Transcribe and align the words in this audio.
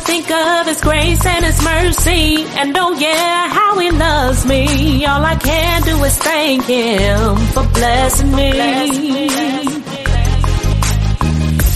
Think 0.00 0.30
of 0.30 0.66
His 0.66 0.80
grace 0.80 1.24
and 1.24 1.44
His 1.44 1.62
mercy, 1.62 2.44
and 2.58 2.76
oh 2.76 2.92
yeah, 2.98 3.48
how 3.48 3.78
He 3.78 3.90
loves 3.90 4.44
me. 4.46 5.04
All 5.06 5.24
I 5.24 5.36
can 5.36 5.82
do 5.82 6.02
is 6.04 6.16
thank 6.18 6.64
Him 6.64 7.36
for 7.54 7.64
blessing 7.68 8.32
me. 8.34 8.50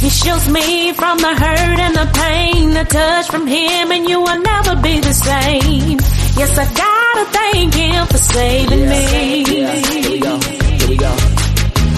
He 0.01 0.11
shields 0.11 0.49
me 0.51 0.93
from 0.93 1.19
the 1.19 1.35
hurt 1.35 1.79
and 1.87 1.95
the 1.95 2.11
pain, 2.15 2.77
a 2.77 2.85
touch 2.85 3.27
from 3.29 3.47
Him, 3.47 3.93
and 3.93 4.09
you 4.09 4.21
will 4.21 4.41
never 4.43 4.77
be 4.83 4.99
the 5.01 5.13
same. 5.15 5.99
Yes, 6.37 6.59
I 6.59 6.65
gotta 6.75 7.25
thank 7.39 7.75
Him 7.75 8.07
for 8.07 8.19
saving 8.19 8.81
Yeah. 8.81 8.91
me. 8.91 9.61
Yeah. 9.61 9.73
Here 9.75 10.11
we 10.11 10.19
go. 10.19 10.41
Here 10.41 10.89
we 10.89 10.97
go. 10.97 11.34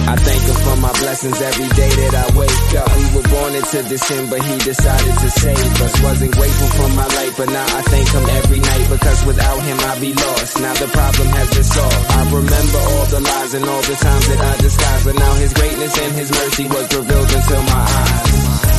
I 0.07 0.15
thank 0.15 0.39
him 0.39 0.55
for 0.63 0.79
my 0.79 0.93
blessings 1.03 1.35
every 1.35 1.67
day 1.75 1.91
that 1.91 2.15
I 2.15 2.25
wake 2.31 2.71
up. 2.79 2.87
We 2.95 3.05
were 3.11 3.27
born 3.27 3.51
into 3.59 3.83
this 3.91 4.07
but 4.31 4.39
he 4.39 4.55
decided 4.63 5.15
to 5.19 5.29
save 5.35 5.59
us. 5.83 5.93
Wasn't 5.99 6.31
grateful 6.31 6.71
for 6.79 6.89
my 6.95 7.07
life, 7.11 7.35
but 7.35 7.51
now 7.51 7.67
I 7.67 7.81
thank 7.91 8.07
him 8.07 8.23
every 8.23 8.63
night 8.63 8.87
because 8.87 9.19
without 9.27 9.59
him 9.67 9.75
I'd 9.83 9.99
be 9.99 10.15
lost. 10.15 10.63
Now 10.63 10.71
the 10.79 10.87
problem 10.95 11.27
has 11.35 11.51
been 11.51 11.67
solved. 11.67 12.07
I 12.07 12.23
remember 12.23 12.79
all 12.87 13.05
the 13.11 13.19
lies 13.19 13.51
and 13.51 13.65
all 13.67 13.83
the 13.83 13.97
times 13.99 14.25
that 14.31 14.39
I 14.39 14.53
disguised, 14.63 15.03
but 15.11 15.15
now 15.19 15.33
his 15.43 15.51
greatness 15.51 15.93
and 15.99 16.11
his 16.15 16.31
mercy 16.31 16.65
was 16.71 16.87
revealed 16.87 17.27
my 17.67 17.83
eyes. 17.83 18.31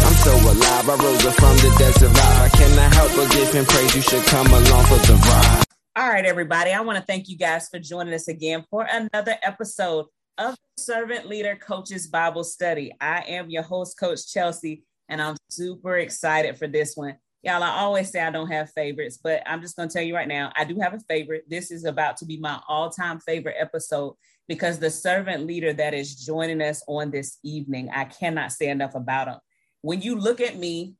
I'm 0.08 0.16
so 0.24 0.32
alive, 0.32 0.86
I 0.88 0.96
rose 0.96 1.24
up 1.28 1.36
from 1.36 1.56
the 1.60 1.70
dead 1.76 1.94
survive. 2.00 2.40
I 2.40 2.48
cannot 2.56 2.90
help 2.96 3.10
but 3.20 3.28
give 3.36 3.52
him 3.52 3.66
praise. 3.68 3.92
You 3.92 4.00
should 4.00 4.24
come 4.32 4.48
along 4.48 4.84
for 4.88 5.00
the 5.04 5.16
ride. 5.28 5.64
All 5.92 6.08
right, 6.08 6.24
everybody. 6.24 6.72
I 6.72 6.80
want 6.80 6.96
to 6.96 7.04
thank 7.04 7.28
you 7.28 7.36
guys 7.36 7.68
for 7.68 7.78
joining 7.78 8.14
us 8.14 8.28
again 8.28 8.64
for 8.70 8.88
another 8.88 9.36
episode 9.42 10.06
of 10.38 10.56
Servant 10.78 11.26
Leader 11.26 11.56
Coaches 11.56 12.06
Bible 12.06 12.44
Study. 12.44 12.94
I 13.00 13.24
am 13.28 13.50
your 13.50 13.64
host, 13.64 13.98
Coach 13.98 14.32
Chelsea, 14.32 14.84
and 15.08 15.20
I'm 15.20 15.36
super 15.50 15.96
excited 15.96 16.56
for 16.56 16.68
this 16.68 16.96
one. 16.96 17.16
Y'all, 17.42 17.62
I 17.62 17.70
always 17.70 18.10
say 18.10 18.20
I 18.20 18.30
don't 18.30 18.50
have 18.50 18.70
favorites, 18.70 19.18
but 19.22 19.42
I'm 19.46 19.60
just 19.60 19.76
going 19.76 19.88
to 19.88 19.92
tell 19.92 20.02
you 20.02 20.14
right 20.14 20.28
now, 20.28 20.52
I 20.56 20.64
do 20.64 20.78
have 20.80 20.94
a 20.94 21.00
favorite. 21.00 21.44
This 21.48 21.70
is 21.70 21.84
about 21.84 22.16
to 22.18 22.24
be 22.24 22.38
my 22.38 22.60
all 22.68 22.90
time 22.90 23.18
favorite 23.20 23.56
episode 23.58 24.14
because 24.46 24.78
the 24.78 24.90
servant 24.90 25.44
leader 25.44 25.72
that 25.72 25.94
is 25.94 26.24
joining 26.24 26.62
us 26.62 26.82
on 26.86 27.10
this 27.10 27.38
evening, 27.44 27.90
I 27.92 28.04
cannot 28.04 28.52
say 28.52 28.68
enough 28.68 28.94
about 28.94 29.28
him. 29.28 29.38
When 29.82 30.00
you 30.02 30.16
look 30.16 30.40
at 30.40 30.56
me, 30.56 30.94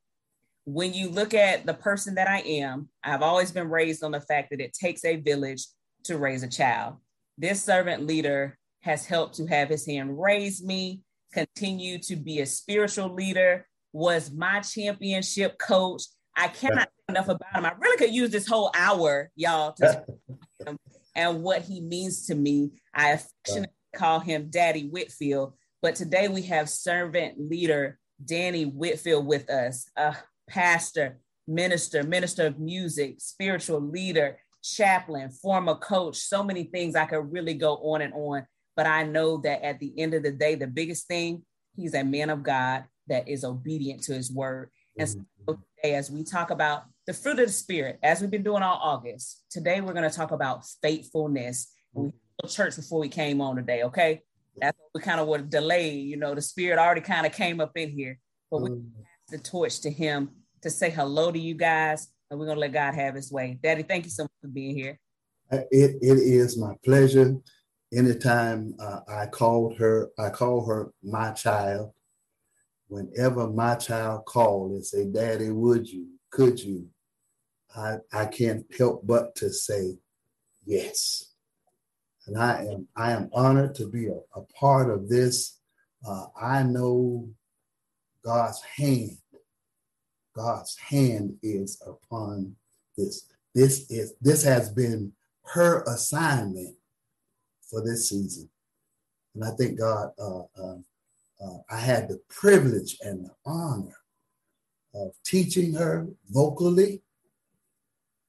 when 0.64 0.92
you 0.95 1.08
look 1.08 1.33
at 1.33 1.64
the 1.64 1.75
person 1.75 2.17
that 2.17 2.28
I 2.28 2.41
am, 2.41 2.89
I've 3.02 3.23
always 3.23 3.52
been 3.52 3.70
raised 3.70 4.05
on 4.05 4.12
the 4.12 4.20
fact 4.20 4.50
that 4.50 4.61
it 4.61 4.75
takes 4.75 5.05
a 5.05 5.17
village 5.17 5.64
to 6.05 6.19
raise 6.19 6.42
a 6.42 6.48
child. 6.48 6.97
This 7.39 7.62
servant 7.62 8.06
leader 8.06 8.58
has 8.82 9.06
helped 9.06 9.34
to 9.36 9.46
have 9.46 9.68
his 9.68 9.86
hand 9.86 10.20
raise 10.20 10.62
me, 10.62 11.00
continue 11.32 11.98
to 11.98 12.16
be 12.16 12.40
a 12.40 12.46
spiritual 12.46 13.12
leader, 13.12 13.66
was 13.92 14.30
my 14.30 14.60
championship 14.60 15.58
coach. 15.58 16.02
I 16.36 16.48
cannot 16.48 16.88
say 16.88 17.04
enough 17.08 17.28
about 17.28 17.56
him. 17.56 17.66
I 17.66 17.72
really 17.78 17.96
could 17.96 18.14
use 18.14 18.30
this 18.30 18.46
whole 18.46 18.70
hour, 18.74 19.30
y'all, 19.34 19.72
to 19.74 20.04
him 20.64 20.78
and 21.14 21.42
what 21.42 21.62
he 21.62 21.80
means 21.80 22.26
to 22.26 22.34
me. 22.34 22.70
I 22.94 23.10
affectionately 23.10 23.74
call 23.96 24.20
him 24.20 24.50
Daddy 24.50 24.88
Whitfield, 24.88 25.54
but 25.82 25.96
today 25.96 26.28
we 26.28 26.42
have 26.42 26.68
servant 26.68 27.34
leader 27.38 27.98
Danny 28.24 28.64
Whitfield 28.64 29.26
with 29.26 29.48
us, 29.50 29.88
a 29.96 30.16
pastor, 30.48 31.18
minister, 31.46 32.02
minister 32.02 32.46
of 32.46 32.58
music, 32.58 33.16
spiritual 33.18 33.80
leader, 33.80 34.38
chaplain, 34.62 35.30
former 35.30 35.74
coach, 35.74 36.16
so 36.16 36.42
many 36.42 36.64
things 36.64 36.94
I 36.94 37.06
could 37.06 37.32
really 37.32 37.54
go 37.54 37.76
on 37.76 38.02
and 38.02 38.12
on. 38.12 38.46
But 38.78 38.86
I 38.86 39.02
know 39.02 39.38
that 39.38 39.64
at 39.64 39.80
the 39.80 39.92
end 39.98 40.14
of 40.14 40.22
the 40.22 40.30
day, 40.30 40.54
the 40.54 40.68
biggest 40.68 41.08
thing, 41.08 41.42
he's 41.74 41.94
a 41.94 42.04
man 42.04 42.30
of 42.30 42.44
God 42.44 42.84
that 43.08 43.28
is 43.28 43.42
obedient 43.42 44.04
to 44.04 44.14
his 44.14 44.30
word. 44.30 44.70
And 44.96 45.08
so 45.08 45.18
mm-hmm. 45.18 45.54
today, 45.82 45.96
as 45.96 46.12
we 46.12 46.22
talk 46.22 46.52
about 46.52 46.84
the 47.04 47.12
fruit 47.12 47.40
of 47.40 47.46
the 47.48 47.52
spirit, 47.52 47.98
as 48.04 48.20
we've 48.20 48.30
been 48.30 48.44
doing 48.44 48.62
all 48.62 48.78
August, 48.80 49.42
today 49.50 49.80
we're 49.80 49.94
going 49.94 50.08
to 50.08 50.16
talk 50.16 50.30
about 50.30 50.64
faithfulness. 50.80 51.72
We 51.92 52.12
had 52.40 52.50
church 52.52 52.77
before 52.77 53.00
we 53.00 53.08
came 53.08 53.40
on 53.40 53.56
today, 53.56 53.83
okay? 53.83 54.22
That's 54.61 54.78
what 54.78 54.90
we 54.94 55.00
kind 55.00 55.18
of 55.18 55.27
were 55.27 55.38
delayed. 55.38 56.06
You 56.06 56.17
know, 56.17 56.36
the 56.36 56.40
spirit 56.40 56.78
already 56.78 57.00
kind 57.00 57.27
of 57.27 57.33
came 57.33 57.61
up 57.61 57.77
in 57.77 57.90
here, 57.90 58.20
but 58.48 58.62
we 58.62 58.70
mm-hmm. 58.70 59.02
passed 59.02 59.44
the 59.44 59.50
torch 59.50 59.80
to 59.80 59.90
him 59.90 60.30
to 60.62 60.70
say 60.70 60.88
hello 60.88 61.33
to 61.33 61.38
you 61.38 61.55
guys, 61.55 62.06
and 62.30 62.38
we're 62.38 62.46
gonna 62.46 62.61
let 62.61 62.72
God 62.72 62.94
have 62.94 63.17
his 63.17 63.33
way. 63.33 63.58
Daddy, 63.61 63.83
thank 63.83 64.05
you 64.05 64.11
so 64.12 64.22
much 64.22 64.33
for 64.40 64.46
being 64.46 64.77
here. 64.77 65.00
Uh, 65.50 65.62
it, 65.72 65.96
it 66.00 66.18
is 66.18 66.56
my 66.56 66.74
pleasure. 66.84 67.34
Anytime 67.92 68.74
uh, 68.78 69.00
I 69.08 69.26
called 69.26 69.78
her, 69.78 70.10
I 70.18 70.30
call 70.30 70.66
her 70.66 70.92
my 71.02 71.32
child. 71.32 71.92
Whenever 72.88 73.48
my 73.48 73.74
child 73.74 74.24
called 74.26 74.72
and 74.72 74.84
say, 74.84 75.06
Daddy, 75.06 75.50
would 75.50 75.88
you, 75.88 76.06
could 76.30 76.60
you? 76.60 76.88
I, 77.74 77.96
I 78.12 78.26
can't 78.26 78.64
help 78.76 79.06
but 79.06 79.34
to 79.36 79.50
say 79.50 79.98
yes. 80.64 81.32
And 82.26 82.36
I 82.36 82.66
am 82.70 82.88
I 82.94 83.12
am 83.12 83.30
honored 83.32 83.74
to 83.76 83.88
be 83.88 84.08
a, 84.08 84.18
a 84.34 84.42
part 84.58 84.90
of 84.90 85.08
this. 85.08 85.58
Uh, 86.06 86.26
I 86.38 86.62
know 86.62 87.28
God's 88.22 88.60
hand. 88.62 89.16
God's 90.36 90.76
hand 90.76 91.36
is 91.42 91.80
upon 91.86 92.55
this. 92.96 93.24
This 93.55 93.90
is 93.90 94.14
this 94.20 94.44
has 94.44 94.70
been 94.70 95.12
her 95.55 95.82
assignment 95.84 96.76
for 97.70 97.83
this 97.84 98.08
season, 98.08 98.48
and 99.34 99.45
I 99.45 99.51
thank 99.51 99.79
God. 99.79 100.11
Uh, 100.18 100.42
uh, 100.61 100.77
uh, 101.40 101.58
I 101.70 101.79
had 101.79 102.08
the 102.08 102.20
privilege 102.29 102.98
and 103.02 103.24
the 103.24 103.30
honor 103.46 103.96
of 104.95 105.12
teaching 105.24 105.73
her 105.74 106.08
vocally 106.30 107.02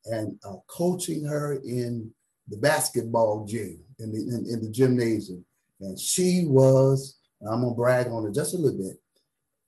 and 0.05 0.37
uh, 0.43 0.57
coaching 0.67 1.23
her 1.25 1.53
in 1.63 2.11
the 2.47 2.57
basketball 2.57 3.45
gym 3.45 3.79
in 3.99 4.11
the 4.11 4.19
in, 4.19 4.45
in 4.51 4.61
the 4.61 4.69
gymnasium, 4.69 5.45
and 5.81 5.99
she 5.99 6.45
was. 6.45 7.17
and 7.41 7.49
I'm 7.49 7.61
gonna 7.61 7.75
brag 7.75 8.07
on 8.07 8.23
her 8.23 8.31
just 8.31 8.53
a 8.53 8.57
little 8.57 8.77
bit. 8.77 8.97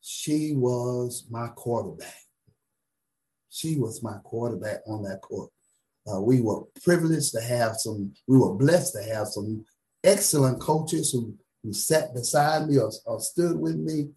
She 0.01 0.53
was 0.55 1.27
my 1.29 1.47
quarterback. 1.49 2.15
She 3.49 3.77
was 3.77 4.01
my 4.01 4.17
quarterback 4.23 4.81
on 4.87 5.03
that 5.03 5.21
court. 5.21 5.51
Uh, 6.07 6.19
we 6.19 6.41
were 6.41 6.61
privileged 6.83 7.31
to 7.31 7.41
have 7.41 7.75
some, 7.75 8.13
we 8.27 8.37
were 8.37 8.53
blessed 8.53 8.93
to 8.93 9.03
have 9.13 9.27
some 9.27 9.65
excellent 10.03 10.59
coaches 10.59 11.11
who, 11.11 11.33
who 11.63 11.73
sat 11.73 12.13
beside 12.13 12.67
me 12.67 12.77
or, 12.79 12.91
or 13.05 13.19
stood 13.19 13.59
with 13.59 13.75
me. 13.75 14.09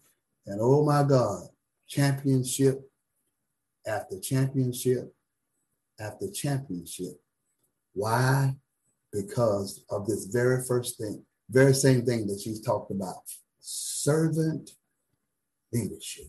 And 0.47 0.59
oh 0.61 0.83
my 0.83 1.03
God, 1.03 1.47
championship 1.87 2.81
after 3.85 4.19
championship 4.19 5.13
after 5.99 6.29
championship. 6.31 7.19
Why? 7.93 8.55
Because 9.11 9.83
of 9.89 10.07
this 10.07 10.25
very 10.25 10.63
first 10.67 10.97
thing, 10.97 11.23
very 11.49 11.73
same 11.73 12.05
thing 12.05 12.27
that 12.27 12.41
she's 12.43 12.59
talked 12.61 12.91
about 12.91 13.15
servant 13.59 14.71
leadership. 15.71 16.27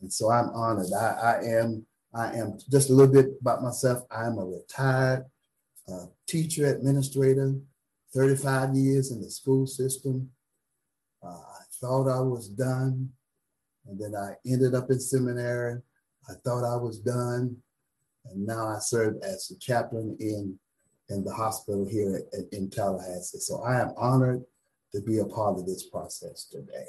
And 0.00 0.12
so 0.12 0.30
I'm 0.30 0.50
honored. 0.50 0.92
I, 0.92 1.06
I 1.06 1.44
am 1.60 1.86
I 2.18 2.32
am 2.34 2.58
just 2.68 2.90
a 2.90 2.92
little 2.92 3.12
bit 3.12 3.26
about 3.40 3.62
myself. 3.62 4.02
I'm 4.10 4.38
a 4.38 4.44
retired 4.44 5.24
uh, 5.86 6.06
teacher, 6.26 6.66
administrator, 6.66 7.54
35 8.12 8.74
years 8.74 9.12
in 9.12 9.22
the 9.22 9.30
school 9.30 9.68
system. 9.68 10.28
Uh, 11.22 11.28
I 11.28 11.62
thought 11.80 12.08
I 12.08 12.20
was 12.20 12.48
done, 12.48 13.10
and 13.86 14.00
then 14.00 14.16
I 14.16 14.34
ended 14.44 14.74
up 14.74 14.90
in 14.90 14.98
seminary. 14.98 15.80
I 16.28 16.32
thought 16.44 16.64
I 16.64 16.76
was 16.76 16.98
done, 16.98 17.56
and 18.24 18.44
now 18.44 18.66
I 18.66 18.80
serve 18.80 19.18
as 19.22 19.52
a 19.52 19.58
chaplain 19.58 20.16
in 20.18 20.58
in 21.10 21.24
the 21.24 21.32
hospital 21.32 21.86
here 21.88 22.22
at, 22.32 22.52
in 22.52 22.68
Tallahassee. 22.68 23.38
So 23.38 23.62
I 23.62 23.80
am 23.80 23.94
honored 23.96 24.42
to 24.92 25.00
be 25.00 25.18
a 25.18 25.24
part 25.24 25.58
of 25.58 25.66
this 25.66 25.88
process 25.88 26.44
today. 26.44 26.88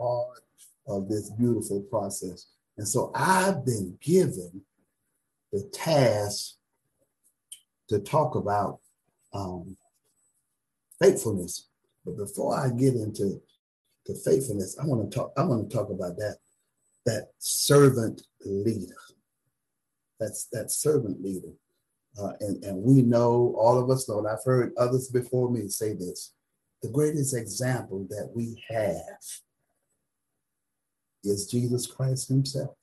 Part 0.00 0.40
of 0.88 1.08
this 1.08 1.30
beautiful 1.30 1.82
process. 1.82 2.46
And 2.76 2.88
so 2.88 3.12
I've 3.14 3.64
been 3.64 3.98
given 4.00 4.62
the 5.52 5.62
task 5.72 6.54
to 7.88 8.00
talk 8.00 8.34
about 8.34 8.80
um, 9.32 9.76
faithfulness. 11.00 11.68
But 12.04 12.16
before 12.16 12.58
I 12.58 12.70
get 12.70 12.94
into 12.94 13.40
the 14.06 14.14
faithfulness, 14.14 14.76
I 14.80 14.86
want 14.86 15.10
to 15.10 15.16
talk. 15.16 15.32
I 15.36 15.44
want 15.44 15.70
to 15.70 15.76
talk 15.76 15.90
about 15.90 16.16
that 16.16 16.38
that 17.06 17.28
servant 17.38 18.22
leader. 18.44 18.94
That's 20.20 20.46
that 20.52 20.70
servant 20.70 21.22
leader, 21.22 21.52
uh, 22.20 22.32
and 22.40 22.62
and 22.64 22.82
we 22.82 23.02
know 23.02 23.54
all 23.58 23.78
of 23.78 23.90
us 23.90 24.08
know. 24.08 24.18
And 24.18 24.28
I've 24.28 24.44
heard 24.44 24.72
others 24.76 25.08
before 25.08 25.50
me 25.50 25.68
say 25.68 25.94
this: 25.94 26.34
the 26.82 26.90
greatest 26.90 27.34
example 27.34 28.06
that 28.10 28.30
we 28.34 28.62
have 28.68 29.43
is 31.24 31.46
Jesus 31.46 31.86
Christ 31.86 32.28
Himself. 32.28 32.76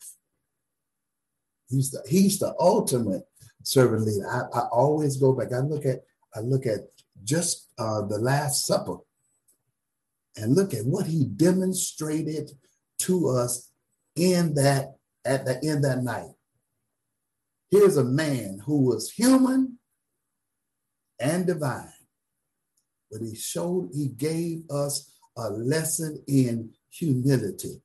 He's 1.70 1.92
the 1.92 2.02
He's 2.08 2.40
the 2.40 2.54
ultimate 2.60 3.24
servant 3.64 4.06
leader. 4.06 4.28
I, 4.30 4.60
I 4.60 4.68
always 4.72 5.18
go 5.18 5.34
back. 5.34 5.54
I 5.54 5.60
look 5.60 5.86
at 5.86 6.02
I 6.36 6.40
look 6.40 6.66
at 6.66 6.80
just 7.24 7.70
uh, 7.78 8.02
the 8.02 8.18
Last 8.18 8.66
Supper, 8.66 8.98
and 10.36 10.56
look 10.56 10.74
at 10.74 10.86
what 10.86 11.06
He 11.06 11.26
demonstrated 11.26 12.52
to 13.00 13.30
us 13.30 13.72
in 14.16 14.54
that 14.56 14.96
at 15.26 15.46
the 15.46 15.64
end 15.64 15.84
that 15.84 16.04
night. 16.04 16.32
Here's 17.70 17.98
a 17.98 18.04
man 18.04 18.60
who 18.66 18.86
was 18.86 19.12
human 19.12 19.80
and 21.20 21.48
divine, 21.48 21.94
but 23.10 23.22
he 23.22 23.36
showed, 23.36 23.92
he 23.94 24.08
gave 24.08 24.70
us 24.70 25.14
a 25.38 25.50
lesson 25.50 26.22
in 26.28 26.72
humility, 26.90 27.82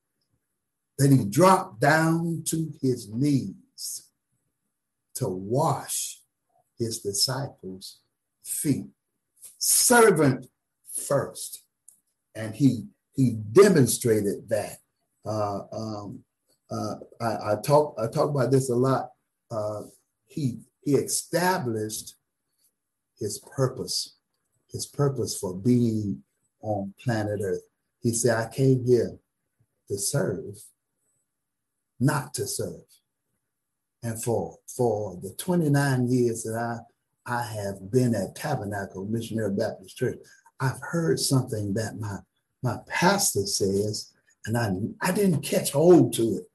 that 0.99 1.11
he 1.11 1.25
dropped 1.25 1.81
down 1.81 2.43
to 2.47 2.73
his 2.81 3.09
knees 3.09 4.09
to 5.15 5.29
wash 5.29 6.21
his 6.79 7.01
disciples' 7.01 8.01
feet. 8.45 8.87
Servant 9.59 10.47
first. 10.93 11.63
And 12.35 12.55
he 12.55 12.87
he 13.15 13.33
demonstrated 13.53 14.49
that. 14.51 14.79
Uh, 15.25 15.61
um, 15.73 16.21
uh, 16.71 16.95
I, 17.21 17.53
I, 17.53 17.57
talk 17.65 17.95
I 17.99 18.07
talk 18.09 18.29
about 18.31 18.51
this 18.51 18.69
a 18.69 18.75
lot. 18.75 19.11
Uh, 19.51 19.83
he 20.27 20.59
he 20.83 20.95
established 20.95 22.15
his 23.19 23.39
purpose, 23.39 24.17
his 24.71 24.87
purpose 24.87 25.39
for 25.39 25.55
being 25.55 26.23
on 26.61 26.93
planet 27.03 27.41
Earth. 27.43 27.63
He 28.01 28.13
said, 28.13 28.37
"I 28.37 28.49
came 28.49 28.85
here 28.85 29.19
to 29.89 29.99
serve, 29.99 30.63
not 32.01 32.35
to 32.35 32.47
serve." 32.47 32.85
And 34.03 34.23
for 34.23 34.59
for 34.67 35.19
the 35.23 35.31
29 35.35 36.09
years 36.09 36.43
that 36.45 36.57
I 36.57 36.79
I 37.39 37.43
have 37.43 37.91
been 37.91 38.15
at 38.15 38.37
Tabernacle 38.37 39.05
Missionary 39.07 39.53
Baptist 39.53 39.97
Church, 39.97 40.19
I've 40.61 40.81
heard 40.81 41.19
something 41.19 41.75
that 41.75 41.99
my 41.99 42.19
my 42.63 42.79
pastor 42.87 43.47
says, 43.47 44.13
and 44.47 44.57
I 44.57 44.73
I 45.01 45.13
didn't 45.13 45.43
catch 45.43 45.73
hold 45.73 46.13
to 46.15 46.37
it 46.37 46.47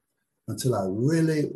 until 0.48 0.74
I 0.74 0.86
really, 0.88 1.50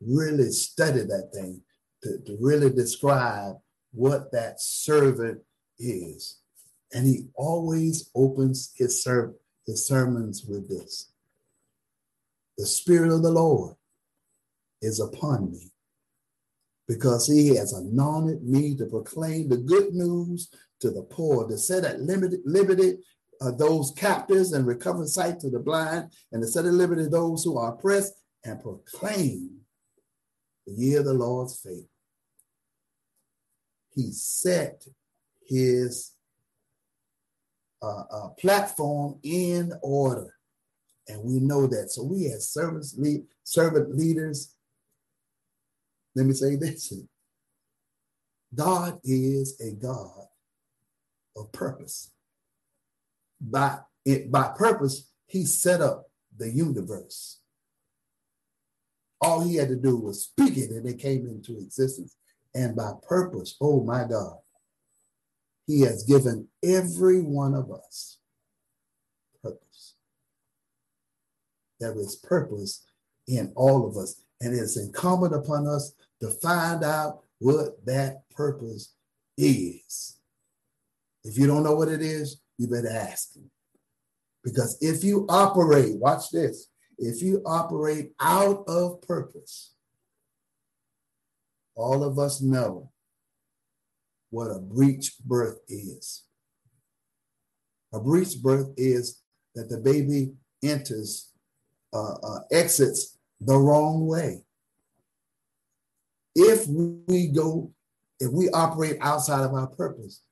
really 0.00 0.50
studied 0.50 1.08
that 1.08 1.30
thing 1.32 1.62
to, 2.02 2.18
to 2.26 2.36
really 2.40 2.70
describe 2.70 3.56
what 3.92 4.32
that 4.32 4.60
servant 4.60 5.40
is. 5.78 6.40
And 6.92 7.06
he 7.06 7.26
always 7.34 8.10
opens 8.14 8.72
his, 8.76 9.02
ser- 9.02 9.34
his 9.66 9.86
sermons 9.86 10.44
with 10.46 10.68
this. 10.68 11.12
The 12.58 12.66
Spirit 12.66 13.12
of 13.12 13.22
the 13.22 13.30
Lord 13.30 13.76
is 14.80 15.00
upon 15.00 15.52
me 15.52 15.72
because 16.88 17.26
he 17.26 17.54
has 17.56 17.72
anointed 17.72 18.44
me 18.44 18.76
to 18.76 18.86
proclaim 18.86 19.48
the 19.48 19.56
good 19.56 19.92
news 19.92 20.48
to 20.80 20.90
the 20.90 21.02
poor, 21.02 21.48
to 21.48 21.58
set 21.58 21.84
at 21.84 22.00
liberty 22.00 22.98
uh, 23.40 23.50
those 23.52 23.92
captives 23.96 24.52
and 24.52 24.66
recover 24.66 25.06
sight 25.06 25.40
to 25.40 25.50
the 25.50 25.58
blind, 25.58 26.10
and 26.32 26.42
to 26.42 26.48
set 26.48 26.64
at 26.64 26.72
liberty 26.72 27.06
those 27.08 27.44
who 27.44 27.58
are 27.58 27.72
oppressed, 27.74 28.14
and 28.44 28.62
proclaim 28.62 29.50
the 30.66 30.72
year 30.72 31.00
of 31.00 31.06
the 31.06 31.12
Lord's 31.12 31.60
favor. 31.60 31.88
He 33.94 34.12
set 34.12 34.84
his 35.46 36.12
uh, 37.82 38.04
uh, 38.10 38.28
platform 38.38 39.18
in 39.22 39.72
order, 39.82 40.35
and 41.08 41.22
we 41.22 41.38
know 41.40 41.66
that. 41.66 41.90
So 41.90 42.02
we 42.02 42.26
as 42.26 42.48
servants, 42.48 42.94
lead, 42.98 43.24
servant 43.44 43.96
leaders. 43.96 44.54
Let 46.14 46.26
me 46.26 46.32
say 46.32 46.56
this: 46.56 46.92
God 48.54 49.00
is 49.04 49.60
a 49.60 49.72
God 49.72 50.26
of 51.36 51.52
purpose. 51.52 52.10
By 53.40 53.78
it, 54.04 54.30
by 54.30 54.52
purpose, 54.56 55.10
He 55.26 55.44
set 55.44 55.80
up 55.80 56.06
the 56.36 56.50
universe. 56.50 57.40
All 59.20 59.42
he 59.42 59.56
had 59.56 59.68
to 59.68 59.76
do 59.76 59.96
was 59.96 60.24
speak 60.24 60.56
it 60.56 60.70
and 60.70 60.86
it 60.86 60.98
came 60.98 61.26
into 61.26 61.58
existence. 61.58 62.16
And 62.54 62.76
by 62.76 62.92
purpose, 63.06 63.56
oh 63.60 63.82
my 63.82 64.04
God, 64.04 64.38
he 65.66 65.80
has 65.82 66.04
given 66.04 66.48
every 66.62 67.20
one 67.20 67.54
of 67.54 67.70
us 67.70 68.18
purpose. 69.42 69.94
There 71.80 71.98
is 71.98 72.16
purpose 72.16 72.84
in 73.26 73.52
all 73.56 73.86
of 73.86 73.96
us. 73.96 74.22
And 74.40 74.54
it's 74.54 74.76
incumbent 74.76 75.34
upon 75.34 75.66
us 75.66 75.92
to 76.20 76.30
find 76.30 76.84
out 76.84 77.20
what 77.38 77.84
that 77.86 78.28
purpose 78.30 78.94
is. 79.36 80.18
If 81.24 81.38
you 81.38 81.46
don't 81.46 81.64
know 81.64 81.74
what 81.74 81.88
it 81.88 82.02
is, 82.02 82.40
you 82.58 82.68
better 82.68 82.90
ask 82.90 83.34
him. 83.34 83.50
Because 84.44 84.78
if 84.80 85.02
you 85.02 85.26
operate, 85.28 85.96
watch 85.96 86.30
this, 86.30 86.68
if 86.98 87.20
you 87.20 87.42
operate 87.44 88.12
out 88.20 88.64
of 88.68 89.02
purpose, 89.02 89.74
all 91.74 92.04
of 92.04 92.18
us 92.18 92.40
know 92.40 92.90
what 94.30 94.46
a 94.46 94.58
breech 94.58 95.18
birth 95.18 95.58
is. 95.68 96.24
A 97.92 98.00
breech 98.00 98.40
birth 98.42 98.70
is 98.76 99.22
that 99.54 99.68
the 99.68 99.78
baby 99.78 100.32
enters, 100.62 101.32
uh, 101.92 102.14
uh, 102.14 102.40
exits 102.50 103.18
the 103.40 103.56
wrong 103.56 104.06
way. 104.06 104.42
If 106.34 106.66
we 106.68 107.28
go, 107.28 107.72
if 108.20 108.30
we 108.32 108.50
operate 108.50 108.98
outside 109.00 109.44
of 109.44 109.54
our 109.54 109.68
purpose, 109.68 110.22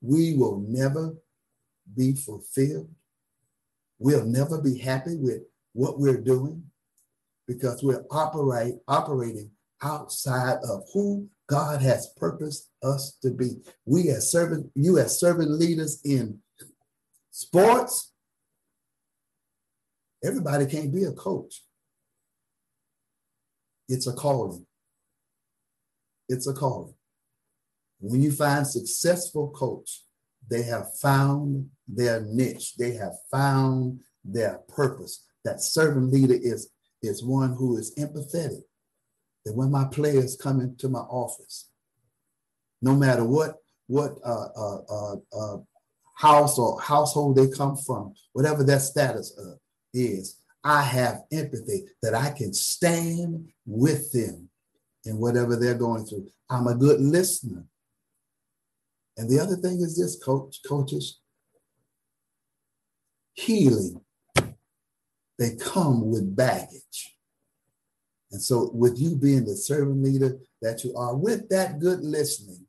we 0.00 0.34
will 0.36 0.64
never 0.66 1.14
be 1.96 2.14
fulfilled. 2.14 2.90
We'll 3.98 4.24
never 4.24 4.60
be 4.60 4.78
happy 4.78 5.16
with 5.16 5.42
what 5.72 5.98
we're 5.98 6.20
doing 6.20 6.64
because 7.46 7.82
we're 7.82 8.04
operate, 8.10 8.76
operating 8.88 9.50
outside 9.82 10.58
of 10.68 10.84
who 10.94 11.28
God 11.48 11.82
has 11.82 12.08
purposed 12.16 12.68
us 12.82 13.18
to 13.22 13.30
be. 13.30 13.56
We 13.84 14.10
as 14.10 14.30
servant, 14.30 14.70
you 14.74 14.98
as 14.98 15.18
servant 15.18 15.50
leaders 15.50 16.00
in 16.04 16.38
sports, 17.30 18.09
everybody 20.22 20.66
can't 20.66 20.94
be 20.94 21.04
a 21.04 21.12
coach. 21.12 21.62
It's 23.88 24.06
a 24.06 24.12
calling. 24.12 24.66
It's 26.28 26.46
a 26.46 26.54
calling. 26.54 26.94
When 27.98 28.22
you 28.22 28.32
find 28.32 28.66
successful 28.66 29.50
coach, 29.50 30.02
they 30.48 30.62
have 30.62 30.96
found 30.98 31.70
their 31.86 32.20
niche. 32.22 32.76
They 32.76 32.92
have 32.92 33.14
found 33.30 34.00
their 34.24 34.60
purpose 34.68 35.24
that 35.44 35.60
servant 35.60 36.12
leader 36.12 36.34
is 36.34 36.70
is 37.02 37.24
one 37.24 37.54
who 37.54 37.76
is 37.78 37.94
empathetic. 37.94 38.62
That 39.44 39.54
when 39.54 39.70
my 39.70 39.84
players 39.84 40.36
come 40.36 40.60
into 40.60 40.88
my 40.88 41.00
office, 41.00 41.70
no 42.82 42.94
matter 42.94 43.24
what 43.24 43.56
what 43.86 44.12
uh, 44.24 44.48
uh, 44.56 44.80
uh, 44.88 45.16
uh 45.32 45.56
house 46.16 46.58
or 46.58 46.80
household 46.80 47.36
they 47.36 47.48
come 47.48 47.76
from, 47.76 48.12
whatever 48.32 48.62
their 48.62 48.80
status 48.80 49.36
uh, 49.38 49.56
is, 49.92 50.36
I 50.62 50.82
have 50.82 51.22
empathy 51.32 51.84
that 52.02 52.14
I 52.14 52.30
can 52.30 52.52
stand 52.52 53.48
with 53.66 54.12
them 54.12 54.48
in 55.04 55.18
whatever 55.18 55.56
they're 55.56 55.74
going 55.74 56.04
through. 56.04 56.28
I'm 56.48 56.66
a 56.66 56.74
good 56.74 57.00
listener. 57.00 57.64
And 59.16 59.28
the 59.28 59.40
other 59.40 59.56
thing 59.56 59.80
is 59.80 59.96
this, 59.96 60.22
coach, 60.22 60.60
coaches, 60.66 61.20
healing 63.34 64.00
they 65.40 65.56
come 65.56 66.10
with 66.10 66.36
baggage. 66.36 67.16
And 68.30 68.40
so, 68.40 68.70
with 68.74 68.98
you 69.00 69.16
being 69.16 69.46
the 69.46 69.56
servant 69.56 70.04
leader 70.04 70.38
that 70.60 70.84
you 70.84 70.94
are, 70.94 71.16
with 71.16 71.48
that 71.48 71.80
good 71.80 72.00
listening, 72.00 72.66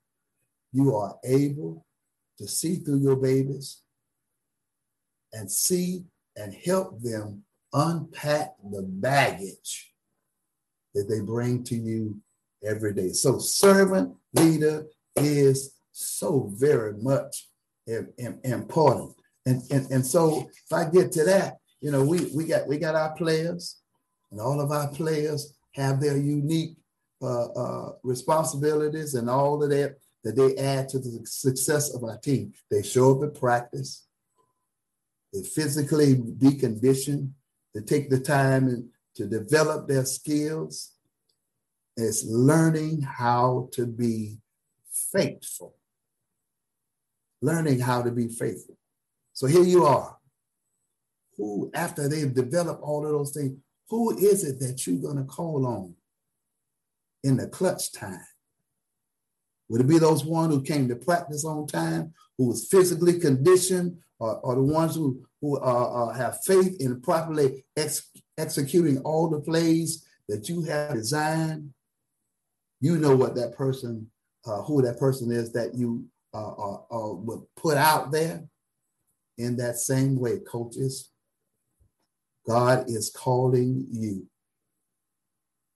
you 0.72 0.96
are 0.96 1.18
able 1.26 1.86
to 2.38 2.48
see 2.48 2.76
through 2.76 3.02
your 3.02 3.18
babies 3.18 3.82
and 5.34 5.52
see 5.52 6.06
and 6.36 6.54
help 6.54 7.02
them 7.02 7.44
unpack 7.74 8.56
the 8.72 8.84
baggage 8.84 9.94
that 10.94 11.08
they 11.10 11.20
bring 11.22 11.64
to 11.64 11.76
you 11.76 12.18
every 12.64 12.94
day. 12.94 13.10
So, 13.10 13.40
servant 13.40 14.16
leader 14.34 14.86
is 15.16 15.74
so 15.92 16.52
very 16.56 16.94
much 16.94 17.48
important. 18.44 19.16
And, 19.46 19.62
and, 19.72 19.90
and 19.92 20.06
so, 20.06 20.50
if 20.66 20.74
I 20.74 20.90
get 20.90 21.12
to 21.14 21.24
that, 21.26 21.58
you 21.82 21.92
know, 21.92 22.04
we 22.04 22.32
we 22.36 22.46
got 22.46 22.68
we 22.68 22.78
got 22.78 22.96
our 22.96 23.14
players, 23.16 23.82
and 24.30 24.40
all 24.40 24.62
of 24.62 24.72
our 24.72 24.88
players 24.90 25.54
have 25.74 26.00
their 26.00 26.18
unique 26.18 26.78
uh, 27.22 27.46
uh, 27.46 27.92
responsibilities 28.04 29.16
and 29.16 29.30
all 29.30 29.64
of 29.64 29.70
that 29.70 29.98
that 30.24 30.36
they 30.36 30.56
add 30.58 30.88
to 30.90 31.00
the 31.00 31.22
success 31.26 31.94
of 31.94 32.04
our 32.04 32.18
team. 32.18 32.54
They 32.70 32.84
show 32.84 33.16
up 33.18 33.28
at 33.28 33.40
practice. 33.40 34.08
Physically 35.54 36.16
be 36.16 36.56
conditioned 36.56 37.34
to 37.74 37.82
take 37.82 38.10
the 38.10 38.20
time 38.20 38.90
to 39.16 39.28
develop 39.28 39.88
their 39.88 40.06
skills. 40.06 40.92
It's 41.96 42.26
learning 42.26 43.02
how 43.02 43.70
to 43.74 43.86
be 43.86 44.40
faithful. 45.12 45.76
Learning 47.42 47.80
how 47.80 48.02
to 48.02 48.12
be 48.12 48.28
faithful. 48.28 48.78
So 49.34 49.48
here 49.48 49.64
you 49.64 49.86
are 49.86 50.18
who, 51.38 51.72
after 51.74 52.08
they've 52.08 52.34
developed 52.34 52.84
all 52.84 53.06
of 53.06 53.12
those 53.12 53.32
things, 53.32 53.58
Who 53.90 54.18
is 54.18 54.44
it 54.44 54.60
that 54.60 54.86
you're 54.86 55.02
going 55.02 55.18
to 55.18 55.24
call 55.24 55.66
on 55.66 55.96
in 57.24 57.38
the 57.38 57.48
clutch 57.48 57.92
time? 57.92 58.26
Would 59.68 59.82
it 59.82 59.88
be 59.88 60.00
those 60.00 60.24
one 60.24 60.50
who 60.50 60.62
came 60.62 60.88
to 60.88 60.96
practice 60.96 61.44
on 61.44 61.68
time, 61.68 62.14
who 62.38 62.48
was 62.48 62.68
physically 62.68 63.20
conditioned, 63.20 63.98
or, 64.22 64.40
or 64.42 64.56
the 64.56 64.62
ones 64.62 64.96
who, 64.96 65.26
who 65.42 65.58
uh, 65.58 65.62
uh, 65.62 66.14
have 66.14 66.44
faith 66.44 66.80
in 66.80 67.02
properly 67.02 67.66
ex- 67.76 68.12
executing 68.38 69.00
all 69.00 69.28
the 69.28 69.40
plays 69.40 70.06
that 70.30 70.48
you 70.48 70.62
have 70.62 70.94
designed? 70.94 71.74
You 72.80 73.00
know 73.00 73.16
what 73.16 73.34
that 73.36 73.56
person, 73.56 74.12
uh, 74.46 74.62
who 74.62 74.84
that 74.84 75.00
person 75.00 75.32
is 75.32 75.52
that 75.54 75.74
you 75.74 76.06
uh, 76.36 76.52
uh, 76.52 76.78
uh, 76.92 77.14
would 77.16 77.42
put 77.58 77.78
out 77.78 78.12
there. 78.12 78.44
In 79.40 79.58
that 79.58 79.78
same 79.78 80.20
way, 80.20 80.38
coaches, 80.40 81.10
God 82.46 82.86
is 82.88 83.10
calling 83.10 83.88
you 83.90 84.28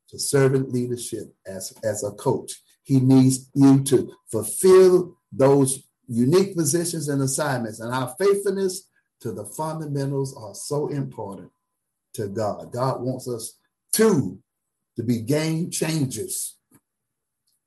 to 0.09 0.19
servant 0.19 0.71
leadership 0.71 1.33
as, 1.47 1.73
as 1.83 2.03
a 2.03 2.11
coach. 2.11 2.61
He 2.83 2.99
needs 2.99 3.49
you 3.55 3.81
to 3.85 4.13
fulfill 4.29 5.17
those 5.31 5.83
unique 6.07 6.55
positions 6.55 7.09
and 7.09 7.21
assignments, 7.21 7.79
and 7.79 7.93
our 7.93 8.15
faithfulness 8.19 8.89
to 9.21 9.31
the 9.31 9.45
fundamentals 9.45 10.35
are 10.37 10.53
so 10.53 10.87
important 10.87 11.51
to 12.13 12.27
God. 12.27 12.71
God 12.71 13.01
wants 13.01 13.27
us 13.27 13.57
to, 13.93 14.37
to 14.95 15.03
be 15.03 15.21
game 15.21 15.69
changers. 15.69 16.57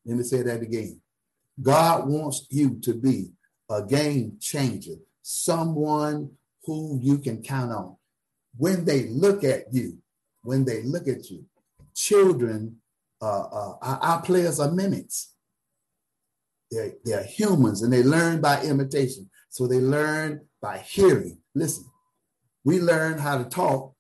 Let 0.05 0.17
me 0.17 0.25
say 0.25 0.43
that 0.43 0.63
again. 0.63 1.01
God 1.61 2.09
wants 2.09 2.47
you 2.51 2.79
to 2.81 2.95
be 2.95 3.33
a 3.69 3.83
game 3.83 4.39
changer, 4.41 4.95
someone 5.23 6.31
who 6.65 6.99
you 7.03 7.19
can 7.19 7.43
count 7.43 7.73
on 7.73 7.97
when 8.59 8.85
they 8.85 9.07
look 9.07 9.45
at 9.45 9.73
you, 9.73 9.99
when 10.43 10.65
they 10.65 10.83
look 10.83 11.09
at 11.09 11.31
you, 11.31 11.45
children, 11.95 12.77
uh, 13.23 13.41
uh, 13.41 13.75
our, 13.81 13.99
our 13.99 14.23
players 14.23 14.61
are 14.61 14.71
mimics. 14.71 15.35
They're, 16.71 16.93
they're 17.05 17.25
humans 17.25 17.83
and 17.83 17.93
they 17.93 18.03
learn 18.03 18.41
by 18.41 18.63
imitation. 18.63 19.31
So 19.49 19.67
they 19.67 19.81
learn 19.81 20.47
by 20.61 20.79
hearing. 20.79 21.39
Listen, 21.55 21.87
we 22.65 22.81
learn 22.81 23.19
how 23.19 23.39
to 23.39 23.45
talk 23.45 23.95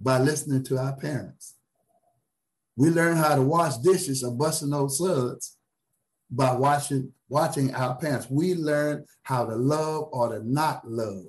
by 0.00 0.18
listening 0.18 0.64
to 0.64 0.78
our 0.78 0.96
parents. 0.96 1.56
We 2.76 2.88
learn 2.88 3.16
how 3.16 3.34
to 3.34 3.42
wash 3.42 3.76
dishes 3.78 4.24
or 4.24 4.32
busting 4.32 4.70
those 4.70 4.98
suds 4.98 5.58
by 6.30 6.54
watching 6.54 7.12
watching 7.28 7.74
our 7.74 7.96
parents. 7.96 8.28
We 8.30 8.54
learn 8.54 9.04
how 9.22 9.44
to 9.44 9.54
love 9.54 10.08
or 10.12 10.30
to 10.30 10.48
not 10.48 10.88
love 10.88 11.26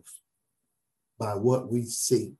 by 1.19 1.35
what 1.35 1.71
we 1.71 1.83
see. 1.83 2.33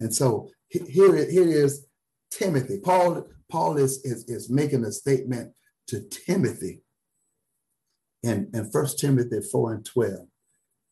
And 0.00 0.14
so 0.14 0.48
here, 0.68 1.28
here 1.30 1.48
is 1.48 1.86
Timothy. 2.30 2.80
Paul, 2.82 3.26
Paul 3.50 3.76
is, 3.76 4.02
is, 4.04 4.24
is 4.28 4.48
making 4.48 4.84
a 4.84 4.92
statement 4.92 5.52
to 5.90 6.00
Timothy 6.02 6.82
in, 8.22 8.50
in 8.52 8.64
1 8.64 8.86
Timothy 8.98 9.40
4 9.40 9.74
and 9.74 9.84
12. 9.84 10.26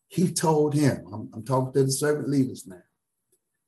He 0.09 0.33
told 0.33 0.75
him, 0.75 1.05
I'm, 1.13 1.31
I'm 1.35 1.45
talking 1.45 1.73
to 1.73 1.85
the 1.85 1.93
servant 1.93 2.29
leaders 2.29 2.67
now. 2.67 2.83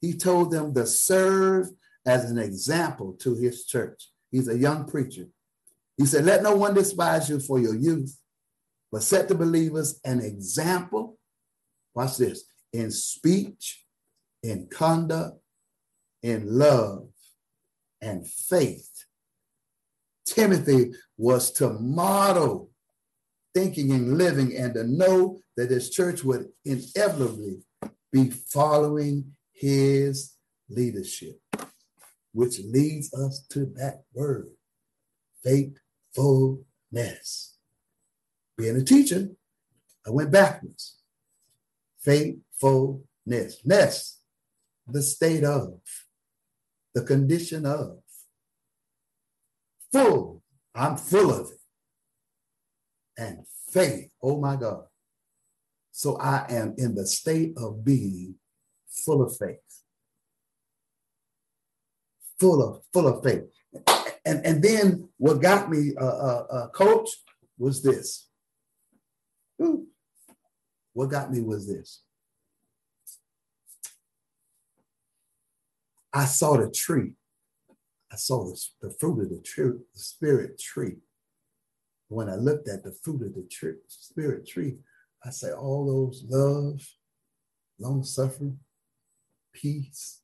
He 0.00 0.14
told 0.14 0.50
them 0.50 0.72
to 0.74 0.86
serve 0.86 1.68
as 2.06 2.30
an 2.30 2.38
example 2.38 3.12
to 3.20 3.34
his 3.34 3.66
church. 3.66 4.08
He's 4.30 4.48
a 4.48 4.56
young 4.56 4.86
preacher. 4.86 5.26
He 5.96 6.06
said, 6.06 6.24
Let 6.24 6.42
no 6.42 6.56
one 6.56 6.72
despise 6.74 7.28
you 7.28 7.40
for 7.40 7.58
your 7.58 7.74
youth, 7.74 8.18
but 8.90 9.02
set 9.02 9.28
the 9.28 9.34
believers 9.34 10.00
an 10.04 10.20
example 10.20 11.18
watch 11.94 12.16
this, 12.16 12.44
in 12.72 12.90
speech, 12.90 13.84
in 14.42 14.68
conduct, 14.68 15.38
in 16.22 16.58
love, 16.58 17.08
and 18.00 18.26
faith. 18.26 18.90
Timothy 20.30 20.92
was 21.16 21.50
to 21.52 21.70
model 21.70 22.70
thinking 23.52 23.90
and 23.92 24.16
living 24.16 24.56
and 24.56 24.72
to 24.74 24.84
know 24.84 25.40
that 25.56 25.70
his 25.70 25.90
church 25.90 26.22
would 26.24 26.48
inevitably 26.64 27.62
be 28.12 28.30
following 28.30 29.32
his 29.52 30.34
leadership, 30.68 31.40
which 32.32 32.60
leads 32.60 33.12
us 33.14 33.44
to 33.50 33.66
that 33.76 34.04
word 34.14 34.50
faithfulness. 35.42 37.56
Being 38.56 38.76
a 38.76 38.84
teacher, 38.84 39.30
I 40.06 40.10
went 40.10 40.30
backwards 40.30 40.98
faithfulness. 42.00 43.60
Ness, 43.64 44.18
the 44.86 45.02
state 45.02 45.44
of, 45.44 45.80
the 46.94 47.02
condition 47.02 47.66
of. 47.66 47.98
Full, 49.92 50.42
I'm 50.74 50.96
full 50.96 51.32
of 51.32 51.50
it. 51.50 51.58
And 53.16 53.44
faith, 53.70 54.10
oh 54.22 54.40
my 54.40 54.56
God. 54.56 54.84
So 55.90 56.16
I 56.16 56.46
am 56.48 56.74
in 56.78 56.94
the 56.94 57.06
state 57.06 57.54
of 57.56 57.84
being 57.84 58.36
full 58.88 59.22
of 59.22 59.36
faith. 59.36 59.58
Full 62.38 62.62
of, 62.62 62.82
full 62.92 63.08
of 63.08 63.22
faith. 63.22 63.42
And, 64.24 64.44
and 64.46 64.62
then 64.62 65.08
what 65.18 65.42
got 65.42 65.70
me, 65.70 65.92
uh, 66.00 66.04
uh, 66.04 66.46
uh 66.50 66.68
coach, 66.68 67.10
was 67.58 67.82
this. 67.82 68.28
Ooh. 69.62 69.86
What 70.92 71.10
got 71.10 71.30
me 71.30 71.40
was 71.40 71.66
this. 71.68 72.02
I 76.12 76.24
saw 76.24 76.56
the 76.56 76.70
tree. 76.70 77.14
I 78.12 78.16
saw 78.16 78.44
the, 78.44 78.60
the 78.82 78.90
fruit 78.98 79.22
of 79.22 79.30
the 79.30 79.40
tree, 79.42 79.72
the 79.94 80.00
spirit 80.00 80.58
tree. 80.58 80.96
When 82.08 82.28
I 82.28 82.34
looked 82.34 82.68
at 82.68 82.82
the 82.82 82.92
fruit 82.92 83.22
of 83.22 83.34
the 83.34 83.46
tree, 83.50 83.74
spirit 83.86 84.46
tree, 84.46 84.78
I 85.24 85.30
say 85.30 85.52
all 85.52 85.86
those 85.86 86.24
love, 86.28 86.80
long 87.78 88.02
suffering, 88.02 88.58
peace. 89.52 90.20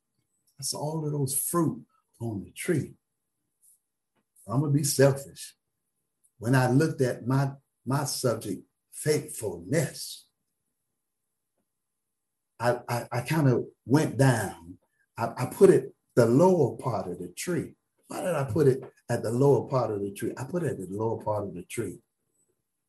I 0.59 0.63
saw 0.63 0.79
all 0.79 1.05
of 1.05 1.11
those 1.11 1.37
fruit 1.37 1.83
on 2.19 2.43
the 2.43 2.51
tree. 2.51 2.95
I'm 4.47 4.61
gonna 4.61 4.71
be 4.71 4.83
selfish. 4.83 5.55
When 6.39 6.55
I 6.55 6.69
looked 6.69 7.01
at 7.01 7.27
my 7.27 7.51
my 7.85 8.03
subject, 8.03 8.63
faithfulness, 8.91 10.25
I, 12.59 12.79
I, 12.89 13.07
I 13.11 13.21
kind 13.21 13.47
of 13.47 13.65
went 13.85 14.17
down. 14.17 14.77
I, 15.17 15.29
I 15.37 15.45
put 15.45 15.69
it 15.69 15.93
the 16.15 16.25
lower 16.25 16.75
part 16.77 17.07
of 17.07 17.19
the 17.19 17.29
tree. 17.29 17.76
Why 18.07 18.21
did 18.21 18.35
I 18.35 18.43
put 18.45 18.67
it 18.67 18.83
at 19.09 19.23
the 19.23 19.31
lower 19.31 19.67
part 19.67 19.91
of 19.91 20.01
the 20.01 20.11
tree? 20.11 20.31
I 20.37 20.43
put 20.43 20.63
it 20.63 20.71
at 20.71 20.77
the 20.77 20.87
lower 20.89 21.21
part 21.21 21.43
of 21.43 21.53
the 21.53 21.63
tree 21.63 21.99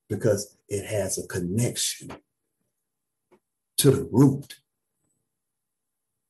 because 0.08 0.56
it 0.68 0.86
has 0.86 1.18
a 1.18 1.26
connection 1.26 2.10
to 3.78 3.90
the 3.90 4.08
root. 4.10 4.56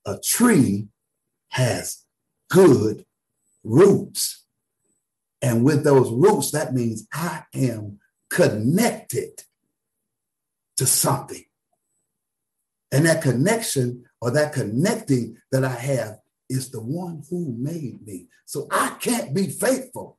A 0.07 0.19
tree 0.19 0.89
has 1.49 2.05
good 2.49 3.05
roots. 3.63 4.45
And 5.43 5.65
with 5.65 5.85
those 5.85 6.11
roots, 6.11 6.51
that 6.53 6.75
means 6.75 7.07
I 7.13 7.45
am 7.55 7.99
connected 8.31 9.43
to 10.79 10.87
something. 10.87 11.45
And 12.91 13.05
that 13.07 13.23
connection 13.23 14.05
or 14.21 14.31
that 14.31 14.53
connecting 14.53 15.37
that 15.53 15.65
I 15.65 15.75
have 15.75 16.19
is 16.49 16.71
the 16.71 16.81
one 16.81 17.23
who 17.31 17.55
made 17.59 18.05
me. 18.07 18.29
So 18.47 18.67
I 18.71 18.97
can't 19.01 19.35
be 19.35 19.49
faithful 19.49 20.19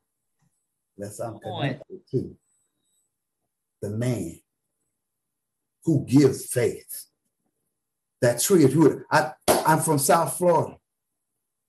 unless 0.97 1.19
I'm 1.19 1.39
connected 1.39 1.99
to 2.11 2.35
the 3.81 3.89
man 3.89 4.39
who 5.83 6.05
gives 6.05 6.45
faith. 6.45 7.05
That 8.21 8.41
tree, 8.41 8.65
if 8.65 8.73
you 8.73 8.81
would, 8.81 9.03
I, 9.09 9.31
I'm 9.47 9.79
from 9.79 9.97
South 9.97 10.37
Florida, 10.37 10.75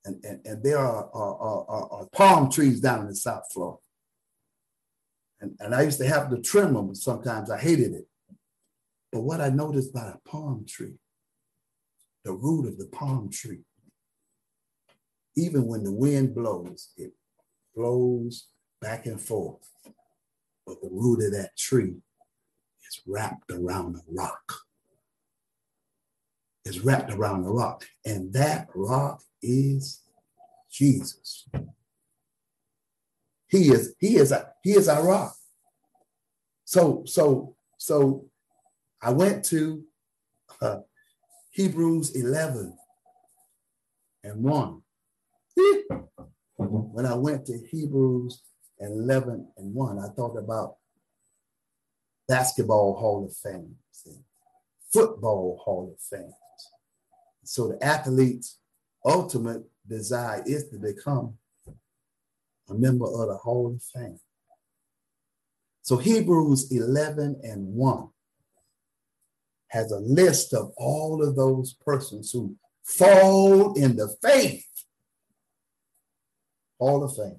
and, 0.05 0.25
and, 0.25 0.41
and 0.45 0.63
there 0.65 0.79
are, 0.79 1.09
are, 1.15 1.37
are, 1.37 1.93
are 1.93 2.09
palm 2.13 2.51
trees 2.51 2.81
down 2.81 3.07
in 3.07 3.15
South 3.15 3.45
Florida. 3.53 3.79
And, 5.41 5.57
and 5.61 5.75
I 5.75 5.83
used 5.83 5.99
to 5.99 6.07
have 6.07 6.29
to 6.31 6.39
trim 6.43 6.75
them 6.75 6.95
sometimes. 6.95 7.51
I 7.51 7.59
hated 7.59 7.93
it. 7.93 8.07
But 9.13 9.23
what 9.23 9.41
I 9.41 9.49
noticed 9.49 9.95
by 9.95 10.09
a 10.09 10.29
palm 10.29 10.65
tree, 10.69 10.95
the 12.25 12.33
root 12.33 12.67
of 12.67 12.79
the 12.79 12.87
palm 12.87 13.31
tree, 13.31 13.61
even 15.37 15.67
when 15.67 15.85
the 15.85 15.93
wind 15.93 16.35
blows, 16.35 16.91
it 16.97 17.13
blows 17.75 18.49
back 18.81 19.07
and 19.07 19.21
forth. 19.21 19.69
But 20.67 20.81
the 20.83 20.89
root 20.91 21.25
of 21.25 21.33
that 21.33 21.57
tree 21.57 21.97
is 22.89 23.01
wrapped 23.07 23.51
around 23.51 23.97
a 23.97 24.01
rock. 24.09 24.55
It's 26.65 26.81
wrapped 26.81 27.13
around 27.13 27.45
a 27.45 27.51
rock. 27.51 27.87
And 28.05 28.33
that 28.35 28.69
rock 28.75 29.23
is 29.43 30.03
Jesus. 30.71 31.49
He 33.49 33.71
is, 33.71 33.95
he 33.99 34.17
is, 34.17 34.31
a, 34.31 34.53
he 34.63 34.73
is 34.73 34.89
our 34.89 35.07
rock. 35.07 35.35
So, 36.65 37.03
so, 37.07 37.57
so 37.79 38.27
I 39.03 39.11
went 39.11 39.45
to 39.47 39.83
uh, 40.61 40.79
Hebrews 41.51 42.15
11 42.15 42.77
and 44.23 44.43
1. 44.43 44.83
When 46.57 47.07
I 47.07 47.15
went 47.15 47.47
to 47.47 47.59
Hebrews 47.71 48.43
11 48.79 49.49
and 49.57 49.75
1, 49.75 49.99
I 49.99 50.09
thought 50.15 50.37
about 50.37 50.77
basketball 52.29 52.99
Hall 52.99 53.25
of 53.25 53.35
Fame 53.35 53.77
football 54.93 55.61
Hall 55.65 55.95
of 55.95 56.03
Fame. 56.03 56.33
So 57.45 57.69
the 57.69 57.85
athlete's 57.85 58.59
ultimate 59.05 59.63
desire 59.89 60.43
is 60.47 60.69
to 60.69 60.79
become 60.79 61.35
a 62.69 62.75
member 62.75 63.07
of 63.07 63.29
the 63.29 63.37
Hall 63.37 63.75
of 63.75 63.83
Fame. 63.83 64.21
So 65.83 65.97
Hebrews 65.97 66.71
11 66.71 67.41
and 67.43 67.75
1 67.75 68.09
has 69.69 69.91
a 69.91 69.99
list 69.99 70.53
of 70.53 70.73
all 70.77 71.27
of 71.27 71.37
those 71.37 71.75
persons 71.85 72.33
who 72.33 72.57
fall 72.85 73.75
in 73.75 73.97
the 73.97 74.15
faith. 74.23 74.67
Hall 76.81 77.05
of 77.05 77.15
Fame. 77.15 77.39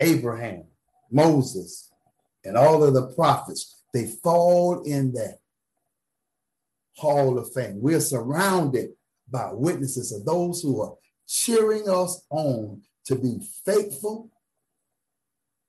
Abraham, 0.00 0.64
Moses, 1.10 1.90
and 2.44 2.56
all 2.56 2.82
of 2.82 2.94
the 2.94 3.08
prophets, 3.14 3.82
they 3.92 4.06
fall 4.06 4.82
in 4.82 5.12
that 5.12 5.38
hall 6.96 7.38
of 7.38 7.52
fame. 7.52 7.80
We're 7.80 8.00
surrounded 8.00 8.90
by 9.30 9.50
witnesses 9.52 10.12
of 10.12 10.24
those 10.24 10.62
who 10.62 10.80
are 10.80 10.94
cheering 11.26 11.88
us 11.88 12.24
on 12.30 12.82
to 13.06 13.14
be 13.14 13.38
faithful 13.64 14.30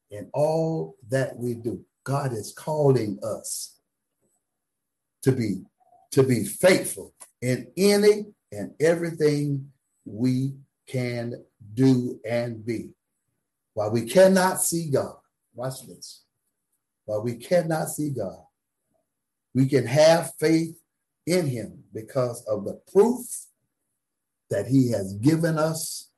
in 0.09 0.29
all 0.33 0.95
that 1.09 1.37
we 1.37 1.53
do. 1.53 1.83
God 2.03 2.33
is 2.33 2.51
calling 2.51 3.19
us 3.23 3.79
to 5.21 5.31
be 5.31 5.63
to 6.11 6.23
be 6.23 6.43
faithful 6.43 7.13
in 7.41 7.71
any 7.77 8.25
and 8.51 8.73
everything 8.81 9.71
we 10.03 10.53
can 10.91 11.43
do 11.73 12.19
and 12.27 12.65
be. 12.65 12.89
While 13.73 13.91
we 13.91 14.05
cannot 14.05 14.61
see 14.61 14.89
God, 14.91 15.15
watch 15.53 15.87
this. 15.87 16.23
While 17.05 17.23
we 17.23 17.35
cannot 17.35 17.89
see 17.89 18.09
God, 18.09 18.43
we 19.53 19.67
can 19.67 19.85
have 19.87 20.33
faith 20.39 20.77
in 21.25 21.47
him 21.47 21.83
because 21.93 22.43
of 22.45 22.65
the 22.65 22.81
proof 22.91 23.25
that 24.49 24.67
he 24.67 24.91
has 24.91 25.13
given 25.13 25.57
us 25.57 26.09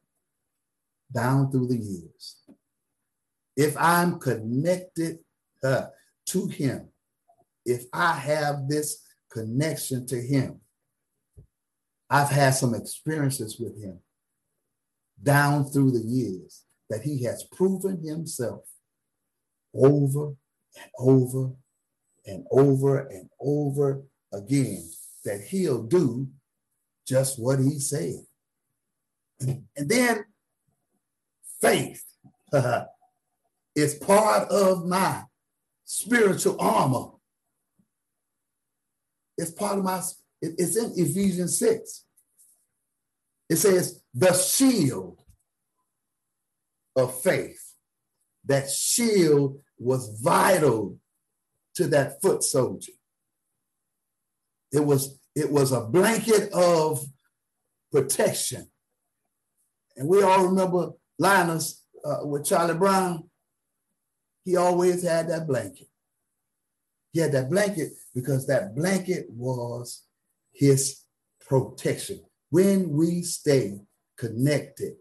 down 1.13 1.51
through 1.51 1.68
the 1.68 1.77
years. 1.77 2.44
If 3.56 3.75
I'm 3.77 4.20
connected 4.20 5.20
uh, 5.63 5.88
to 6.27 6.48
him, 6.48 6.89
if 7.65 7.86
I 7.94 8.13
have 8.13 8.68
this 8.68 9.03
connection 9.32 10.08
to 10.08 10.20
him, 10.20 10.60
I've 12.10 12.30
had 12.30 12.51
some 12.51 12.74
experiences 12.74 13.60
with 13.60 13.82
him 13.82 14.00
down 15.24 15.65
through 15.65 15.92
the 15.92 16.06
years 16.06 16.63
that 16.89 17.01
he 17.01 17.24
has 17.24 17.44
proven 17.51 18.06
himself 18.06 18.65
over 19.74 20.34
and 20.75 20.92
over 21.00 21.51
and 22.25 22.46
over 22.51 23.00
and 23.08 23.30
over 23.39 24.03
again 24.32 24.89
that 25.25 25.42
he'll 25.42 25.84
do 25.84 26.27
just 27.08 27.39
what 27.39 27.60
he 27.60 27.80
said. 27.80 28.25
And, 29.39 29.65
then 29.75 30.25
faith 31.62 32.03
is 33.75 33.96
part 33.96 34.50
of 34.50 34.86
my 34.86 35.24
spiritual 35.84 36.58
armor. 36.60 37.12
It's 39.38 39.51
part 39.51 39.80
of 39.80 39.84
my, 39.84 40.01
it's 40.42 40.77
in 40.77 40.94
Ephesians 40.96 41.58
6. 41.60 42.06
It 43.53 43.57
says, 43.57 44.01
the 44.15 44.33
shield 44.33 45.19
of 46.95 47.21
faith. 47.21 47.62
That 48.45 48.67
shield 48.67 49.60
was 49.78 50.19
vital 50.23 50.97
to 51.75 51.86
that 51.89 52.19
foot 52.19 52.41
soldier. 52.41 52.93
It 54.71 54.84
was, 54.84 55.19
it 55.36 55.51
was 55.51 55.71
a 55.71 55.82
blanket 55.82 56.51
of 56.51 57.06
protection. 57.91 58.71
And 59.97 60.08
we 60.08 60.23
all 60.23 60.47
remember 60.47 60.93
Linus 61.19 61.86
uh, 62.04 62.25
with 62.25 62.45
Charlie 62.45 62.73
Brown. 62.73 63.30
He 64.45 64.56
always 64.58 65.04
had 65.04 65.30
that 65.30 65.45
blanket. 65.45 65.89
He 67.12 67.19
had 67.19 67.34
that 67.34 67.51
blanket 67.51 67.91
because 68.15 68.47
that 68.47 68.75
blanket 68.75 69.28
was 69.30 70.01
his 70.51 71.01
protection. 71.47 72.19
When 72.54 72.92
we 72.92 73.24
stay 73.24 73.80
connected, 74.16 74.98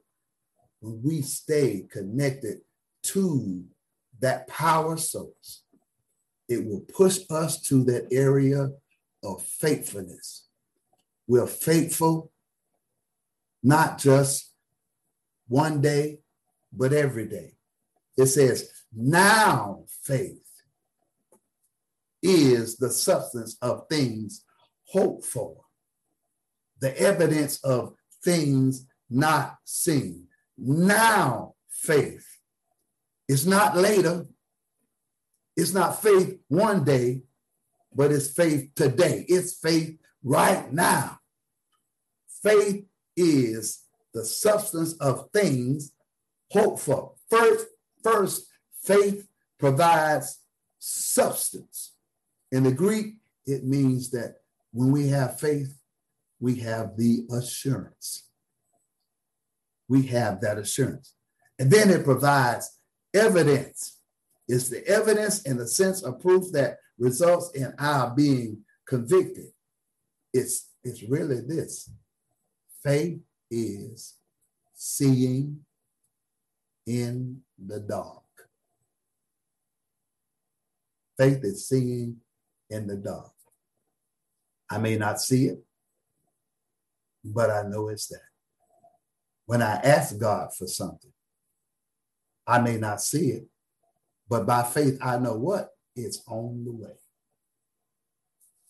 when 0.81 1.03
we 1.03 1.21
stay 1.21 1.87
connected 1.93 2.63
to 3.03 3.65
that 4.21 4.49
power 4.49 4.97
source, 4.97 5.63
it 6.49 6.65
will 6.65 6.81
push 6.81 7.19
us 7.29 7.61
to 7.69 7.85
that 7.85 8.09
area 8.11 8.71
of 9.23 9.43
faithfulness. 9.43 10.49
We're 11.27 11.47
faithful 11.47 12.33
not 13.63 13.99
just 13.99 14.55
one 15.47 15.83
day, 15.83 16.21
but 16.73 16.95
every 16.95 17.27
day. 17.27 17.53
It 18.17 18.29
says, 18.29 18.71
now 18.97 19.85
faith 20.03 20.49
is 22.23 22.79
the 22.79 22.89
substance 22.89 23.59
of 23.61 23.89
things 23.91 24.43
hoped 24.87 25.27
for, 25.27 25.67
the 26.83 26.99
evidence 26.99 27.63
of 27.65 27.95
things 28.25 28.87
not 29.09 29.57
seen. 29.65 30.27
Now 30.59 31.55
faith. 31.71 32.27
It's 33.29 33.47
not 33.47 33.77
later. 33.77 34.27
It's 35.57 35.73
not 35.73 36.03
faith 36.03 36.39
one 36.49 36.85
day, 36.85 37.23
but 37.95 38.11
it's 38.11 38.33
faith 38.33 38.75
today. 38.75 39.25
It's 39.29 39.55
faith 39.59 39.97
right 40.25 40.71
now. 40.73 41.21
Faith 42.43 42.85
is 43.17 43.85
the 44.13 44.25
substance 44.25 44.95
of 44.95 45.31
things 45.33 45.93
hoped 46.51 46.81
for. 46.81 47.13
First, 47.31 47.67
first, 48.03 48.47
faith 48.83 49.29
provides 49.59 50.41
substance. 50.81 51.93
In 52.51 52.65
the 52.65 52.73
Greek, 52.73 53.15
it 53.47 53.65
means 53.65 54.11
that 54.11 54.39
when 54.73 54.91
we 54.91 55.09
have 55.09 55.39
faith, 55.39 55.79
we 56.43 56.57
have 56.57 56.97
the 56.97 57.25
assurance. 57.31 58.29
We 59.89 60.03
have 60.07 60.41
that 60.41 60.59
assurance. 60.59 61.15
And 61.61 61.71
then 61.71 61.89
it 61.89 62.05
provides 62.05 62.79
evidence. 63.15 64.01
It's 64.49 64.69
the 64.69 64.85
evidence 64.89 65.43
in 65.43 65.57
the 65.57 65.69
sense 65.69 66.03
of 66.03 66.21
proof 66.21 66.51
that 66.53 66.79
results 66.99 67.53
in 67.55 67.73
our 67.79 68.13
being 68.13 68.65
convicted. 68.89 69.53
It's, 70.35 70.69
it's 70.83 71.05
really 71.05 71.43
this 71.43 71.89
faith 72.83 73.21
is 73.49 74.17
seeing 74.75 75.61
in 76.89 77.41
the 77.57 77.79
dark. 77.79 78.19
Faith 81.17 81.45
is 81.45 81.69
seeing 81.69 82.17
in 82.69 82.89
the 82.89 82.97
dark. 82.97 83.31
I 84.69 84.79
may 84.79 84.97
not 84.97 85.21
see 85.21 85.47
it, 85.47 85.63
but 87.25 87.51
I 87.51 87.63
know 87.63 87.89
it's 87.89 88.09
that. 88.09 88.21
When 89.47 89.63
I 89.63 89.75
ask 89.77 90.19
God 90.19 90.55
for 90.57 90.67
something, 90.67 91.13
I 92.47 92.61
may 92.61 92.77
not 92.77 93.01
see 93.01 93.31
it, 93.31 93.47
but 94.29 94.47
by 94.47 94.63
faith, 94.63 94.99
I 95.03 95.19
know 95.19 95.37
what? 95.37 95.71
It's 95.95 96.23
on 96.27 96.65
the 96.65 96.73
way. 96.73 96.95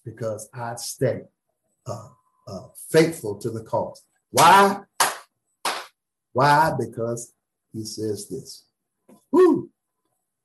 Because 0.05 0.49
I 0.53 0.75
stay 0.77 1.23
uh, 1.87 2.09
uh, 2.49 2.67
faithful 2.91 3.37
to 3.39 3.51
the 3.51 3.63
cause. 3.63 4.03
Why? 4.31 4.81
Why? 6.33 6.73
Because 6.79 7.33
he 7.73 7.85
says 7.85 8.29
this. 8.29 8.67
Woo, 9.31 9.71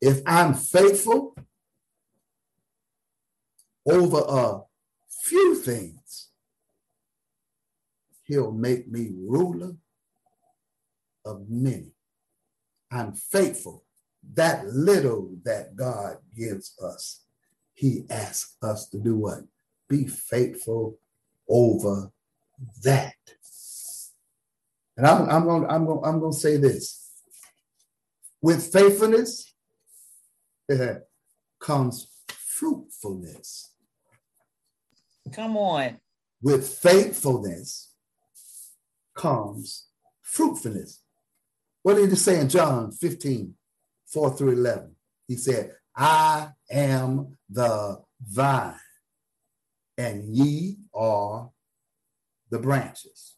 if 0.01 0.21
I'm 0.25 0.53
faithful 0.53 1.35
over 3.87 4.23
a 4.27 4.61
few 5.23 5.55
things, 5.55 6.26
he'll 8.27 8.51
make 8.51 8.87
me 8.91 9.09
ruler 9.15 9.75
of 11.25 11.49
many. 11.49 11.91
I'm 12.91 13.13
faithful. 13.13 13.85
That 14.33 14.67
little 14.67 15.35
that 15.43 15.75
God 15.75 16.17
gives 16.35 16.75
us, 16.83 17.23
He 17.73 18.03
asks 18.09 18.57
us 18.61 18.87
to 18.89 18.99
do 18.99 19.15
what? 19.15 19.39
Be 19.87 20.05
faithful 20.07 20.99
over 21.47 22.11
that. 22.83 23.13
And 24.97 25.05
I'm, 25.05 25.29
I'm 25.29 25.43
going 25.45 25.65
I'm 25.69 25.85
gonna, 25.85 26.01
I'm 26.01 26.19
going 26.19 26.33
to 26.33 26.37
say 26.37 26.57
this. 26.57 27.09
With 28.41 28.71
faithfulness 28.71 29.53
comes 31.59 32.07
fruitfulness. 32.27 33.71
Come 35.31 35.55
on. 35.55 35.99
With 36.41 36.67
faithfulness 36.67 37.86
comes 39.17 39.87
fruitfulness. 40.21 41.01
What 41.83 41.95
did 41.95 42.09
he 42.09 42.15
say 42.15 42.39
in 42.39 42.49
John 42.49 42.91
15, 42.91 43.53
4 44.07 44.37
through 44.37 44.51
11? 44.51 44.95
He 45.27 45.35
said, 45.35 45.73
I 45.95 46.49
am 46.69 47.37
the 47.49 48.01
vine, 48.21 48.75
and 49.97 50.23
ye 50.35 50.77
are 50.93 51.49
the 52.49 52.59
branches. 52.59 53.35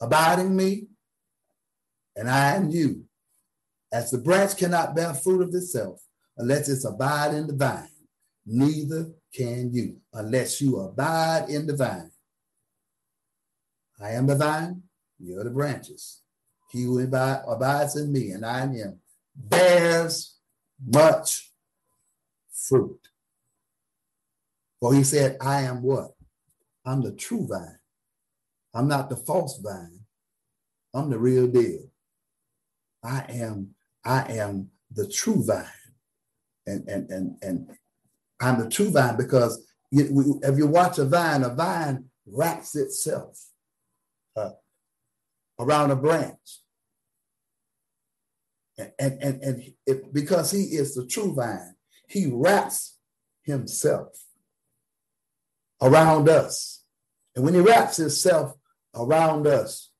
Abide 0.00 0.38
in 0.38 0.54
me, 0.54 0.86
and 2.16 2.30
I 2.30 2.56
in 2.56 2.70
you. 2.70 3.04
As 3.92 4.10
the 4.10 4.18
branch 4.18 4.56
cannot 4.56 4.94
bear 4.94 5.12
fruit 5.14 5.42
of 5.42 5.54
itself 5.54 6.00
unless 6.38 6.68
it's 6.68 6.84
abide 6.84 7.34
in 7.34 7.46
the 7.46 7.56
vine, 7.56 7.88
neither 8.46 9.10
can 9.34 9.72
you 9.72 9.96
unless 10.14 10.60
you 10.60 10.78
abide 10.78 11.48
in 11.48 11.66
the 11.66 11.76
vine. 11.76 12.11
I 14.02 14.10
am 14.12 14.26
the 14.26 14.34
vine, 14.34 14.82
you're 15.20 15.44
the 15.44 15.50
branches. 15.50 16.22
He 16.72 16.82
who 16.82 16.98
abides 16.98 17.96
in 17.96 18.12
me 18.12 18.30
and 18.30 18.44
I 18.44 18.64
in 18.64 18.74
him 18.74 19.00
bears 19.36 20.38
much 20.84 21.52
fruit. 22.52 22.98
For 24.80 24.92
he 24.92 25.04
said, 25.04 25.36
I 25.40 25.62
am 25.62 25.82
what? 25.82 26.12
I'm 26.84 27.02
the 27.02 27.12
true 27.12 27.46
vine. 27.46 27.78
I'm 28.74 28.88
not 28.88 29.08
the 29.08 29.16
false 29.16 29.58
vine. 29.58 30.00
I'm 30.92 31.08
the 31.08 31.18
real 31.18 31.46
deal. 31.46 31.90
I 33.04 33.24
am, 33.28 33.74
I 34.04 34.32
am 34.32 34.70
the 34.90 35.06
true 35.06 35.44
vine. 35.44 35.66
And 36.66 36.88
and 36.88 37.10
and 37.10 37.36
and 37.42 37.70
I'm 38.40 38.60
the 38.60 38.68
true 38.68 38.90
vine 38.90 39.16
because 39.16 39.64
you, 39.90 40.40
if 40.42 40.56
you 40.56 40.66
watch 40.66 40.98
a 40.98 41.04
vine, 41.04 41.42
a 41.42 41.48
vine 41.48 42.04
wraps 42.26 42.76
itself 42.76 43.51
around 45.62 45.90
a 45.90 45.96
branch. 45.96 46.36
And, 48.78 48.92
and, 48.98 49.42
and, 49.42 50.12
because 50.12 50.50
he 50.50 50.62
is 50.62 50.94
the 50.94 51.06
true 51.06 51.34
vine, 51.34 51.74
he 52.08 52.28
wraps 52.30 52.96
himself 53.44 54.08
around 55.80 56.28
us. 56.28 56.84
And 57.36 57.44
when 57.44 57.54
he 57.54 57.60
wraps 57.60 57.96
himself 57.96 58.54
around 58.94 59.46
us, 59.46 59.90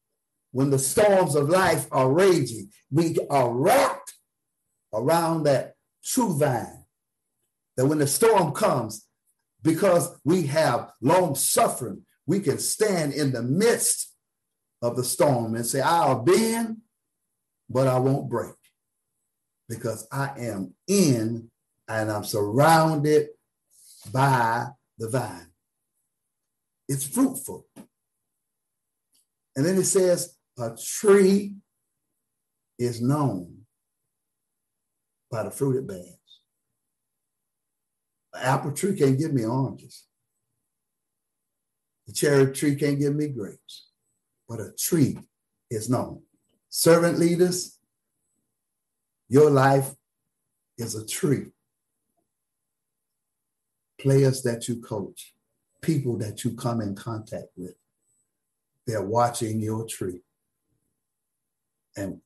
when 0.50 0.70
the 0.70 0.78
storms 0.78 1.34
of 1.34 1.48
life 1.48 1.86
are 1.92 2.10
raging, 2.10 2.70
we 2.90 3.16
are 3.30 3.52
wrapped 3.52 4.14
around 4.92 5.44
that 5.44 5.74
true 6.04 6.36
vine. 6.36 6.84
That 7.76 7.86
when 7.86 7.98
the 7.98 8.06
storm 8.06 8.52
comes, 8.52 9.06
because 9.62 10.18
we 10.24 10.46
have 10.48 10.90
long 11.00 11.34
suffering, 11.34 12.04
we 12.26 12.40
can 12.40 12.58
stand 12.58 13.12
in 13.12 13.32
the 13.32 13.42
midst 13.42 14.11
of 14.82 14.96
the 14.96 15.04
storm 15.04 15.54
and 15.54 15.64
say, 15.64 15.80
I'll 15.80 16.22
bend, 16.22 16.78
but 17.70 17.86
I 17.86 17.98
won't 17.98 18.28
break 18.28 18.54
because 19.68 20.06
I 20.12 20.32
am 20.38 20.74
in 20.88 21.50
and 21.88 22.10
I'm 22.10 22.24
surrounded 22.24 23.28
by 24.12 24.66
the 24.98 25.08
vine. 25.08 25.52
It's 26.88 27.06
fruitful. 27.06 27.66
And 29.56 29.64
then 29.64 29.76
it 29.76 29.84
says, 29.84 30.36
a 30.58 30.76
tree 30.76 31.54
is 32.78 33.00
known 33.00 33.58
by 35.30 35.44
the 35.44 35.50
fruit 35.50 35.76
it 35.76 35.86
bears. 35.86 36.18
An 38.34 38.42
apple 38.42 38.72
tree 38.72 38.96
can't 38.96 39.18
give 39.18 39.32
me 39.32 39.44
oranges. 39.44 40.06
The 42.06 42.12
cherry 42.12 42.52
tree 42.52 42.74
can't 42.74 42.98
give 42.98 43.14
me 43.14 43.28
grapes, 43.28 43.88
but 44.52 44.60
a 44.60 44.70
tree 44.72 45.18
is 45.70 45.88
known. 45.88 46.20
Servant 46.68 47.18
leaders, 47.18 47.78
your 49.30 49.50
life 49.50 49.94
is 50.76 50.94
a 50.94 51.06
tree. 51.06 51.46
Players 53.98 54.42
that 54.42 54.68
you 54.68 54.82
coach, 54.82 55.32
people 55.80 56.18
that 56.18 56.44
you 56.44 56.50
come 56.50 56.82
in 56.82 56.94
contact 56.94 57.46
with, 57.56 57.76
they're 58.86 59.00
watching 59.00 59.58
your 59.58 59.86
tree. 59.86 60.20
And 61.96 62.20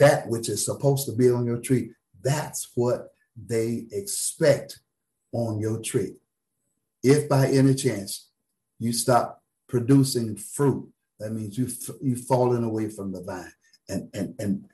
that 0.00 0.28
which 0.28 0.48
is 0.48 0.64
supposed 0.64 1.06
to 1.06 1.12
be 1.12 1.30
on 1.30 1.46
your 1.46 1.60
tree, 1.60 1.92
that's 2.24 2.72
what 2.74 3.10
they 3.36 3.86
expect 3.92 4.80
on 5.30 5.60
your 5.60 5.78
tree. 5.80 6.16
If 7.04 7.28
by 7.28 7.46
any 7.46 7.76
chance 7.76 8.30
you 8.80 8.92
stop 8.92 9.44
producing 9.68 10.34
fruit, 10.34 10.92
that 11.18 11.32
means 11.32 11.58
you 11.58 11.68
you've 12.00 12.26
fallen 12.26 12.64
away 12.64 12.88
from 12.88 13.12
the 13.12 13.22
vine. 13.22 13.52
And, 13.88 14.10
and, 14.14 14.34
and 14.38 14.64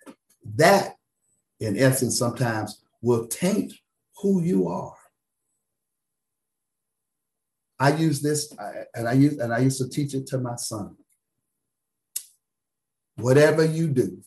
that, 0.57 0.96
in 1.61 1.78
essence, 1.78 2.18
sometimes 2.18 2.83
will 3.00 3.26
taint 3.26 3.72
who 4.20 4.42
you 4.42 4.68
are. 4.68 4.96
I 7.78 7.94
use 7.96 8.20
this, 8.22 8.52
and 8.94 9.09
I 9.09 9.12
use 9.12 9.38
and 9.38 9.52
I 9.52 9.59
used 9.59 9.78
to 9.78 9.88
teach 9.88 10.14
it 10.14 10.26
to 10.28 10.38
my 10.38 10.57
son. 10.57 10.96
Whatever 13.16 13.64
you 13.64 13.88
do, 13.88 14.22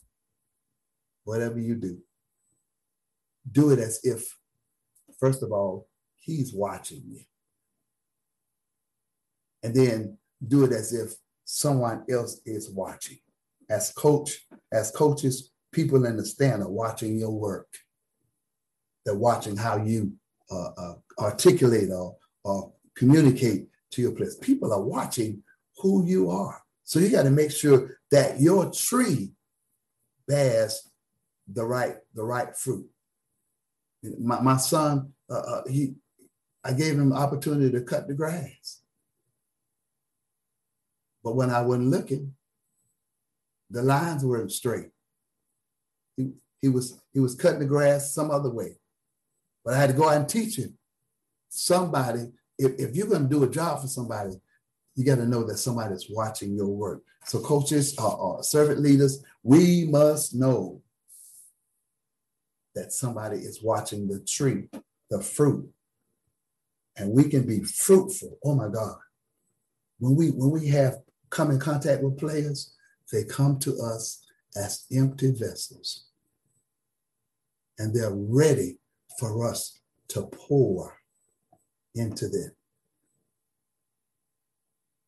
whatever 1.24 1.58
you 1.58 1.74
do, 1.74 1.98
do 3.50 3.70
it 3.70 3.78
as 3.78 4.00
if, 4.02 4.36
first 5.18 5.42
of 5.42 5.52
all, 5.52 5.88
he's 6.16 6.52
watching 6.54 7.02
you. 7.06 7.20
And 9.62 9.74
then 9.74 10.18
do 10.46 10.64
it 10.64 10.72
as 10.72 10.92
if 10.92 11.14
someone 11.50 12.04
else 12.10 12.42
is 12.44 12.68
watching. 12.68 13.16
As 13.70 13.90
coach, 13.92 14.46
as 14.70 14.90
coaches, 14.90 15.50
people 15.72 16.04
in 16.04 16.18
the 16.18 16.24
stand 16.24 16.62
are 16.62 16.68
watching 16.68 17.18
your 17.18 17.30
work. 17.30 17.68
They're 19.04 19.14
watching 19.14 19.56
how 19.56 19.78
you 19.78 20.12
uh, 20.50 20.70
uh, 20.76 20.94
articulate 21.18 21.90
or, 21.90 22.16
or 22.44 22.70
communicate 22.94 23.68
to 23.92 24.02
your 24.02 24.12
players. 24.12 24.36
People 24.36 24.74
are 24.74 24.82
watching 24.82 25.42
who 25.78 26.04
you 26.06 26.30
are. 26.30 26.62
So 26.84 26.98
you 26.98 27.08
got 27.08 27.22
to 27.22 27.30
make 27.30 27.50
sure 27.50 27.98
that 28.10 28.40
your 28.40 28.70
tree 28.70 29.32
bears 30.26 30.82
the 31.50 31.64
right 31.64 31.96
the 32.14 32.24
right 32.24 32.54
fruit. 32.54 32.86
My, 34.18 34.40
my 34.42 34.58
son, 34.58 35.14
uh, 35.30 35.38
uh, 35.38 35.62
he, 35.66 35.94
I 36.62 36.74
gave 36.74 36.98
him 36.98 37.14
opportunity 37.14 37.70
to 37.72 37.80
cut 37.80 38.06
the 38.06 38.14
grass, 38.14 38.77
but 41.22 41.36
when 41.36 41.50
I 41.50 41.62
wasn't 41.62 41.88
looking, 41.88 42.34
the 43.70 43.82
lines 43.82 44.24
weren't 44.24 44.52
straight. 44.52 44.90
He, 46.16 46.32
he 46.60 46.68
was 46.68 47.00
he 47.12 47.20
was 47.20 47.34
cutting 47.34 47.60
the 47.60 47.66
grass 47.66 48.14
some 48.14 48.30
other 48.30 48.50
way, 48.50 48.76
but 49.64 49.74
I 49.74 49.78
had 49.78 49.90
to 49.90 49.96
go 49.96 50.08
out 50.08 50.16
and 50.16 50.28
teach 50.28 50.56
him. 50.56 50.76
Somebody, 51.48 52.28
if, 52.58 52.72
if 52.78 52.96
you're 52.96 53.06
going 53.06 53.22
to 53.22 53.28
do 53.28 53.44
a 53.44 53.50
job 53.50 53.80
for 53.80 53.88
somebody, 53.88 54.40
you 54.94 55.04
got 55.04 55.16
to 55.16 55.26
know 55.26 55.44
that 55.44 55.58
somebody's 55.58 56.06
watching 56.10 56.56
your 56.56 56.68
work. 56.68 57.02
So, 57.24 57.40
coaches, 57.40 57.94
uh, 57.98 58.08
uh, 58.08 58.42
servant 58.42 58.80
leaders, 58.80 59.22
we 59.42 59.84
must 59.84 60.34
know 60.34 60.82
that 62.74 62.92
somebody 62.92 63.38
is 63.38 63.62
watching 63.62 64.08
the 64.08 64.20
tree, 64.20 64.68
the 65.10 65.20
fruit, 65.20 65.68
and 66.96 67.12
we 67.12 67.24
can 67.24 67.46
be 67.46 67.62
fruitful. 67.62 68.38
Oh 68.44 68.54
my 68.54 68.68
God. 68.68 68.96
When 69.98 70.16
we 70.16 70.28
when 70.30 70.50
we 70.50 70.68
have 70.68 70.98
come 71.30 71.50
in 71.50 71.58
contact 71.58 72.02
with 72.02 72.18
players, 72.18 72.74
they 73.12 73.24
come 73.24 73.58
to 73.60 73.76
us 73.80 74.24
as 74.56 74.84
empty 74.92 75.32
vessels. 75.32 76.06
And 77.78 77.94
they're 77.94 78.14
ready 78.14 78.78
for 79.18 79.48
us 79.48 79.78
to 80.08 80.22
pour 80.22 80.98
into 81.94 82.28
them. 82.28 82.52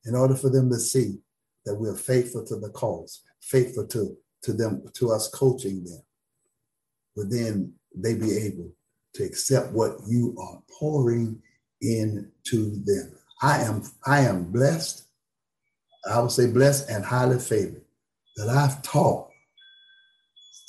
In 0.04 0.14
order 0.14 0.34
for 0.34 0.50
them 0.50 0.70
to 0.70 0.78
see 0.78 1.18
that 1.66 1.74
we're 1.74 1.96
faithful 1.96 2.44
to 2.46 2.56
the 2.56 2.70
cause, 2.70 3.22
faithful 3.40 3.86
to, 3.88 4.16
to 4.42 4.52
them, 4.52 4.84
to 4.94 5.10
us 5.10 5.28
coaching 5.28 5.84
them, 5.84 6.02
but 7.14 7.30
then 7.30 7.74
they 7.94 8.14
be 8.14 8.36
able 8.36 8.72
to 9.14 9.24
accept 9.24 9.72
what 9.72 9.96
you 10.08 10.36
are 10.40 10.62
pouring 10.78 11.42
into 11.80 12.82
them. 12.84 13.12
I 13.42 13.62
am 13.62 13.82
I 14.06 14.20
am 14.20 14.52
blessed. 14.52 15.04
I 16.08 16.20
would 16.20 16.30
say 16.30 16.46
blessed 16.46 16.88
and 16.90 17.04
highly 17.04 17.38
favored 17.38 17.82
that 18.36 18.48
I've 18.48 18.82
taught 18.82 19.28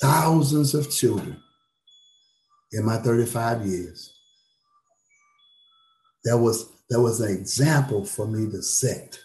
thousands 0.00 0.74
of 0.74 0.90
children 0.90 1.40
in 2.72 2.84
my 2.84 2.98
35 2.98 3.66
years. 3.66 4.12
There 6.24 6.38
was 6.38 6.70
there 6.90 7.00
was 7.00 7.20
an 7.20 7.34
example 7.34 8.04
for 8.04 8.26
me 8.26 8.50
to 8.50 8.62
set. 8.62 9.18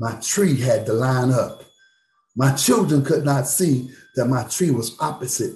My 0.00 0.12
tree 0.22 0.58
had 0.58 0.86
to 0.86 0.94
line 0.94 1.30
up. 1.30 1.62
My 2.34 2.54
children 2.54 3.04
could 3.04 3.24
not 3.24 3.46
see 3.46 3.90
that 4.14 4.26
my 4.26 4.44
tree 4.44 4.70
was 4.70 4.96
opposite 4.98 5.54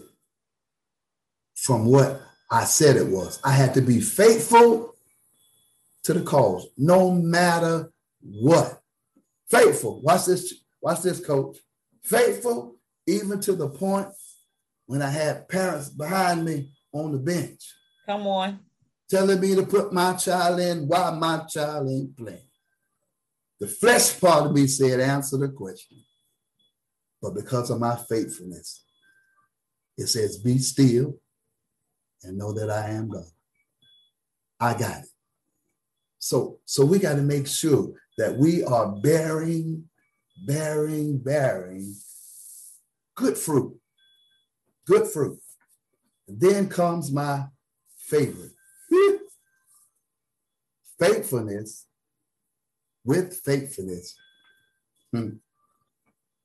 from 1.55 1.87
what 1.87 2.21
I 2.51 2.65
said 2.65 2.97
it 2.97 3.07
was. 3.07 3.41
I 3.43 3.53
had 3.53 3.73
to 3.75 3.81
be 3.81 4.01
faithful 4.01 4.95
to 6.05 6.13
the 6.13 6.21
cause, 6.21 6.69
no 6.77 7.11
matter 7.11 7.91
what. 8.21 8.83
Faithful. 9.51 10.01
Watch 10.03 10.27
this. 10.27 10.55
Watch 10.81 11.03
this, 11.03 11.25
coach. 11.25 11.59
Faithful 12.03 12.77
even 13.07 13.41
to 13.41 13.53
the 13.55 13.69
point 13.69 14.09
when 14.87 15.03
I 15.03 15.11
had 15.11 15.49
parents 15.49 15.89
behind 15.89 16.45
me 16.45 16.73
on 16.93 17.13
the 17.13 17.19
bench. 17.19 17.63
Come 18.07 18.27
on. 18.27 18.61
Telling 19.09 19.41
me 19.41 19.55
to 19.55 19.65
put 19.65 19.93
my 19.93 20.15
child 20.15 20.61
in 20.61 20.89
while 20.89 21.15
my 21.15 21.39
child 21.49 21.89
ain't 21.89 22.17
playing. 22.17 22.41
The 23.61 23.69
flesh 23.69 24.21
part 24.21 24.47
of 24.47 24.53
me 24.53 24.67
said, 24.67 25.01
answer 25.01 25.39
the 25.39 25.49
question. 25.49 25.99
But 27.23 27.35
because 27.35 27.71
of 27.71 27.81
my 27.81 27.97
faithfulness, 28.09 28.85
it 29.97 30.09
says, 30.09 30.39
be 30.39 30.59
still 30.59 31.15
and 32.23 32.37
know 32.37 32.53
that 32.53 32.71
I 32.71 32.91
am 32.91 33.09
God. 33.09 33.25
I 34.61 34.73
got 34.75 35.03
it. 35.03 35.09
So, 36.19 36.59
so 36.65 36.85
we 36.85 36.99
got 36.99 37.15
to 37.15 37.23
make 37.23 37.47
sure 37.47 37.93
that 38.17 38.37
we 38.37 38.65
are 38.65 38.97
bearing, 39.03 39.85
bearing, 40.47 41.19
bearing 41.19 41.95
good 43.17 43.37
fruit. 43.37 43.77
Good 44.87 45.09
fruit. 45.09 45.41
And 46.29 46.41
then 46.41 46.69
comes 46.69 47.11
my 47.11 47.47
favorite. 47.97 48.53
Faithfulness 50.99 51.87
with 53.05 53.41
faithfulness 53.45 54.17
hmm, 55.13 55.31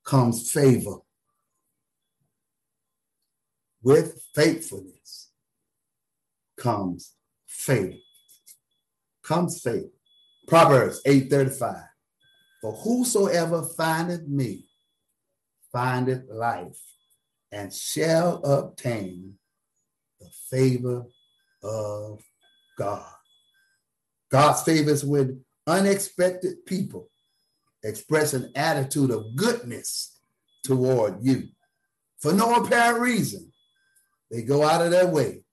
comes 0.04 0.52
favor. 0.52 0.98
With 3.84 4.22
faithfulness 4.36 5.32
comes 6.58 7.14
faith. 7.48 8.00
Comes 9.24 9.62
faith. 9.62 9.90
Proverbs 10.52 11.02
8:35. 11.06 11.88
For 12.60 12.74
whosoever 12.74 13.64
findeth 13.64 14.28
me 14.28 14.68
findeth 15.72 16.30
life 16.30 16.78
and 17.54 17.74
shall 17.74 18.44
obtain 18.44 19.40
the 20.20 20.30
favor 20.50 21.06
of 21.64 22.22
God. 22.78 23.14
God's 24.30 24.64
favor 24.64 24.90
is 24.90 25.06
when 25.06 25.46
unexpected 25.68 26.66
people 26.66 27.10
express 27.82 28.34
an 28.34 28.52
attitude 28.54 29.12
of 29.12 29.34
goodness 29.38 30.20
toward 30.66 31.24
you 31.24 31.48
for 32.20 32.34
no 32.34 32.56
apparent 32.56 33.00
reason. 33.00 33.54
They 34.30 34.42
go 34.42 34.64
out 34.64 34.82
of 34.82 34.92
their 34.92 35.08
way 35.08 35.46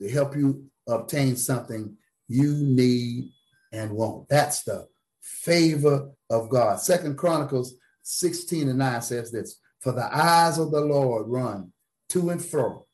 to 0.00 0.10
help 0.10 0.34
you 0.34 0.68
obtain 0.88 1.36
something 1.36 1.96
you 2.26 2.54
need 2.54 3.30
and 3.72 3.90
won't. 3.90 4.28
That's 4.28 4.62
the 4.62 4.86
favor 5.20 6.10
of 6.30 6.48
God. 6.48 6.80
Second 6.80 7.16
Chronicles 7.16 7.74
16 8.02 8.68
and 8.68 8.78
9 8.78 9.02
says 9.02 9.30
this 9.30 9.58
For 9.80 9.92
the 9.92 10.14
eyes 10.14 10.58
of 10.58 10.70
the 10.70 10.80
Lord 10.80 11.28
run 11.28 11.72
to 12.10 12.30
and 12.30 12.44
fro 12.44 12.86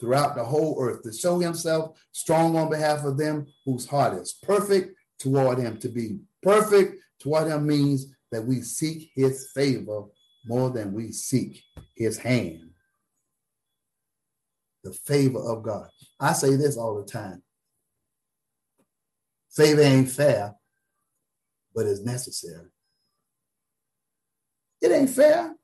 throughout 0.00 0.34
the 0.34 0.44
whole 0.44 0.76
earth 0.80 1.02
to 1.02 1.12
show 1.12 1.38
himself 1.38 2.00
strong 2.12 2.56
on 2.56 2.70
behalf 2.70 3.04
of 3.04 3.18
them 3.18 3.46
whose 3.64 3.86
heart 3.86 4.14
is 4.14 4.38
perfect 4.42 4.96
toward 5.18 5.58
him. 5.58 5.78
To 5.78 5.88
be 5.88 6.20
perfect 6.42 7.02
toward 7.20 7.48
him 7.48 7.66
means 7.66 8.06
that 8.32 8.44
we 8.44 8.62
seek 8.62 9.10
his 9.14 9.50
favor 9.54 10.04
more 10.46 10.70
than 10.70 10.92
we 10.94 11.12
seek 11.12 11.62
his 11.94 12.16
hand. 12.16 12.70
The 14.82 14.92
favor 14.92 15.40
of 15.40 15.62
God. 15.62 15.88
I 16.18 16.32
say 16.32 16.56
this 16.56 16.78
all 16.78 16.96
the 16.96 17.10
time. 17.10 17.42
Favor 19.60 19.82
ain't 19.82 20.10
fair, 20.10 20.54
but 21.74 21.84
it's 21.84 22.00
necessary. 22.00 22.70
It 24.80 24.90
ain't 24.90 25.10
fair, 25.10 25.54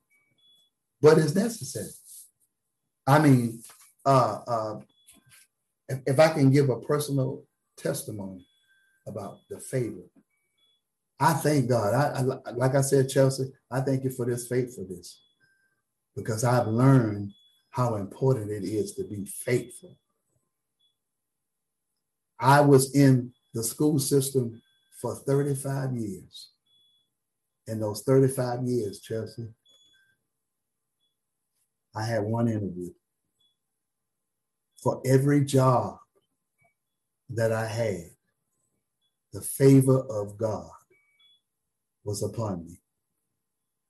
but 1.01 1.17
it's 1.17 1.35
necessary. 1.35 1.89
I 3.07 3.21
mean, 3.21 3.63
uh, 4.05 4.41
uh, 4.47 4.81
if, 5.89 6.01
if 6.09 6.21
I 6.21 6.29
can 6.29 6.51
give 6.51 6.69
a 6.69 6.79
personal 6.79 7.45
testimony 7.79 8.47
about 9.07 9.39
the 9.49 9.61
favor, 9.61 10.03
I 11.19 11.33
thank 11.33 11.67
God. 11.67 11.95
I, 11.95 12.21
I, 12.21 12.51
like 12.53 12.75
I 12.75 12.83
said, 12.83 13.09
Chelsea, 13.09 13.51
I 13.71 13.81
thank 13.81 14.05
you 14.05 14.11
for 14.11 14.27
this 14.27 14.47
faithfulness 14.47 15.23
because 16.15 16.45
I've 16.45 16.69
learned 16.69 17.33
how 17.71 17.95
important 17.95 18.51
it 18.51 18.65
is 18.65 18.93
to 18.97 19.05
be 19.05 19.25
faithful. 19.25 19.97
I 22.39 22.61
was 22.61 22.95
in 22.95 23.33
the 23.57 23.65
school 23.65 23.99
system 23.99 24.61
for 25.01 25.15
35 25.15 25.97
years. 25.97 26.51
In 27.67 27.81
those 27.81 28.03
35 28.03 28.63
years, 28.65 29.01
Chelsea, 29.01 29.49
I 31.97 32.05
had 32.05 32.23
one 32.23 32.49
interview. 32.49 32.91
For 34.83 35.01
every 35.07 35.43
job 35.45 35.97
that 37.31 37.51
I 37.51 37.67
had, 37.67 38.11
the 39.33 39.41
favor 39.41 40.01
of 40.01 40.37
God 40.37 40.71
was 42.05 42.23
upon 42.23 42.67
me. 42.67 42.79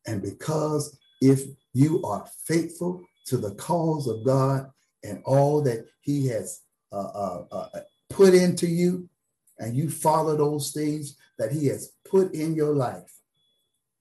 And 0.06 0.22
because 0.22 0.96
if 1.20 1.42
you 1.74 2.02
are 2.04 2.24
faithful 2.46 3.02
to 3.26 3.36
the 3.36 3.54
cause 3.56 4.06
of 4.06 4.24
God 4.24 4.70
and 5.02 5.20
all 5.24 5.60
that 5.62 5.86
He 6.02 6.28
has 6.28 6.62
uh, 6.92 6.96
uh, 6.96 7.44
uh, 7.50 7.80
put 8.08 8.32
into 8.32 8.68
you, 8.68 9.08
and 9.58 9.76
you 9.76 9.90
follow 9.90 10.36
those 10.36 10.72
things 10.72 11.16
that 11.38 11.52
He 11.52 11.66
has 11.66 11.92
put 12.08 12.34
in 12.34 12.54
your 12.54 12.74
life, 12.74 13.12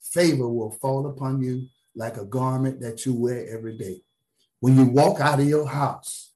favor 0.02 0.48
will 0.48 0.72
fall 0.72 1.08
upon 1.08 1.42
you 1.42 1.68
like 1.96 2.18
a 2.18 2.26
garment 2.26 2.80
that 2.82 3.06
you 3.06 3.14
wear 3.14 3.48
every 3.50 3.78
day. 3.78 4.02
When 4.60 4.76
you 4.76 4.86
walk 4.86 5.20
out 5.20 5.40
of 5.40 5.48
your 5.48 5.68
house, 5.68 6.34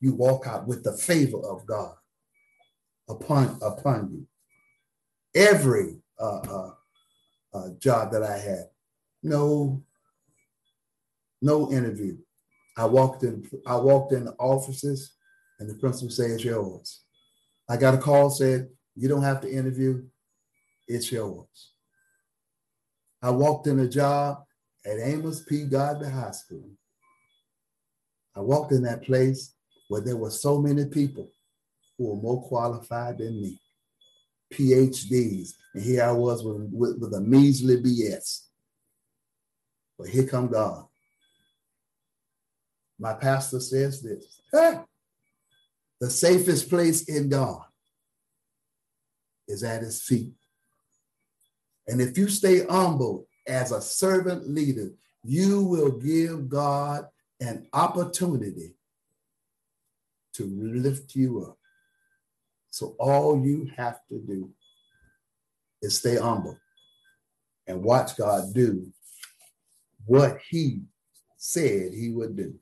you 0.00 0.14
walk 0.14 0.46
out 0.46 0.66
with 0.66 0.84
the 0.84 0.92
favor 0.92 1.38
of 1.38 1.66
God 1.66 1.94
upon 3.08 3.58
upon 3.62 4.10
you. 4.12 4.26
Every 5.34 5.98
uh, 6.18 6.38
uh, 6.38 6.70
uh, 7.54 7.68
job 7.78 8.12
that 8.12 8.22
I 8.22 8.38
had, 8.38 8.70
no, 9.22 9.82
no 11.42 11.70
interview. 11.70 12.16
I 12.76 12.84
walked 12.86 13.22
in. 13.22 13.48
I 13.66 13.76
walked 13.76 14.12
in 14.12 14.26
the 14.26 14.32
offices, 14.32 15.12
and 15.58 15.68
the 15.68 15.74
principal 15.74 16.08
"It's 16.08 16.44
yours." 16.44 17.05
I 17.68 17.76
got 17.76 17.94
a 17.94 17.98
call 17.98 18.30
said, 18.30 18.70
"You 18.94 19.08
don't 19.08 19.22
have 19.22 19.40
to 19.42 19.50
interview. 19.50 20.04
It's 20.86 21.10
yours." 21.10 21.72
I 23.22 23.30
walked 23.30 23.66
in 23.66 23.80
a 23.80 23.88
job 23.88 24.44
at 24.84 25.00
Amos 25.00 25.42
P. 25.42 25.64
Godby 25.64 26.06
High 26.06 26.30
School. 26.30 26.70
I 28.34 28.40
walked 28.40 28.72
in 28.72 28.82
that 28.82 29.02
place 29.02 29.54
where 29.88 30.00
there 30.00 30.16
were 30.16 30.30
so 30.30 30.60
many 30.60 30.84
people 30.84 31.30
who 31.96 32.08
were 32.08 32.22
more 32.22 32.42
qualified 32.46 33.18
than 33.18 33.40
me, 33.40 33.60
PhDs, 34.52 35.54
and 35.74 35.82
here 35.82 36.04
I 36.04 36.12
was 36.12 36.44
with, 36.44 36.68
with, 36.70 36.98
with 36.98 37.14
a 37.14 37.20
measly 37.20 37.78
BS. 37.78 38.42
But 39.98 40.08
here 40.08 40.26
come 40.26 40.48
God. 40.48 40.86
My 42.98 43.14
pastor 43.14 43.60
says 43.60 44.02
this 44.02 44.40
the 46.00 46.10
safest 46.10 46.68
place 46.68 47.04
in 47.04 47.28
God 47.28 47.62
is 49.48 49.62
at 49.62 49.82
his 49.82 50.02
feet. 50.02 50.32
And 51.86 52.00
if 52.00 52.18
you 52.18 52.28
stay 52.28 52.66
humble 52.66 53.28
as 53.46 53.72
a 53.72 53.80
servant 53.80 54.48
leader, 54.48 54.90
you 55.22 55.62
will 55.62 55.92
give 55.92 56.48
God 56.48 57.06
an 57.40 57.66
opportunity 57.72 58.74
to 60.34 60.44
lift 60.44 61.14
you 61.14 61.46
up. 61.46 61.58
So 62.70 62.94
all 62.98 63.44
you 63.44 63.70
have 63.76 64.00
to 64.08 64.18
do 64.18 64.50
is 65.80 65.98
stay 65.98 66.16
humble 66.16 66.58
and 67.66 67.82
watch 67.82 68.16
God 68.16 68.52
do 68.54 68.92
what 70.04 70.38
he 70.48 70.82
said 71.36 71.92
he 71.92 72.10
would 72.10 72.36
do. 72.36 72.54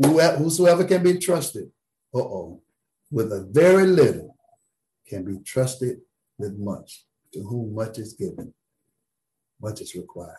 Whosoever 0.00 0.84
can 0.84 1.02
be 1.02 1.18
trusted, 1.18 1.70
uh-oh, 2.14 2.62
with 3.10 3.32
a 3.32 3.48
very 3.50 3.86
little 3.86 4.36
can 5.06 5.24
be 5.24 5.38
trusted 5.44 5.98
with 6.38 6.56
much. 6.58 7.04
To 7.34 7.42
whom 7.42 7.74
much 7.74 7.98
is 7.98 8.14
given, 8.14 8.54
much 9.60 9.82
is 9.82 9.94
required. 9.94 10.36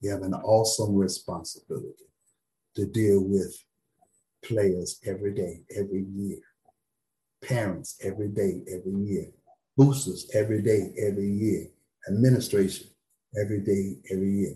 You 0.00 0.10
have 0.10 0.22
an 0.22 0.34
awesome 0.34 0.96
responsibility 0.96 2.06
to 2.74 2.86
deal 2.86 3.22
with 3.22 3.56
players 4.44 4.98
every 5.06 5.32
day, 5.32 5.62
every 5.76 6.04
year, 6.12 6.38
parents 7.42 7.98
every 8.02 8.28
day, 8.28 8.62
every 8.72 9.00
year, 9.04 9.26
boosters 9.76 10.28
every 10.34 10.60
day, 10.62 10.92
every 10.98 11.30
year, 11.30 11.66
administration 12.08 12.88
every 13.40 13.60
day, 13.60 13.98
every 14.10 14.30
year. 14.30 14.54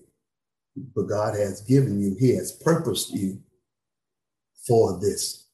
But 0.94 1.04
God 1.04 1.36
has 1.36 1.60
given 1.60 2.00
you, 2.00 2.16
He 2.18 2.34
has 2.34 2.52
purposed 2.52 3.12
you 3.12 3.40
for 4.66 4.98
this 5.00 5.46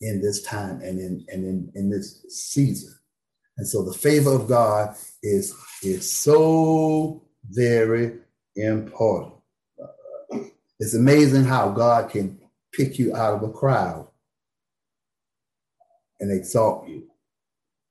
in 0.00 0.20
this 0.20 0.42
time 0.42 0.80
and 0.80 0.98
in 1.00 1.24
and 1.32 1.44
in, 1.44 1.72
in 1.74 1.90
this 1.90 2.24
season. 2.28 2.94
And 3.58 3.66
so 3.66 3.82
the 3.82 3.92
favor 3.92 4.32
of 4.32 4.48
God 4.48 4.94
is, 5.22 5.54
is 5.82 6.10
so 6.10 7.22
Very 7.50 8.18
important. 8.56 9.34
It's 10.80 10.94
amazing 10.94 11.44
how 11.44 11.70
God 11.70 12.10
can 12.10 12.38
pick 12.72 12.98
you 12.98 13.16
out 13.16 13.34
of 13.34 13.42
a 13.42 13.52
crowd 13.52 14.06
and 16.20 16.30
exalt 16.30 16.88
you. 16.88 17.08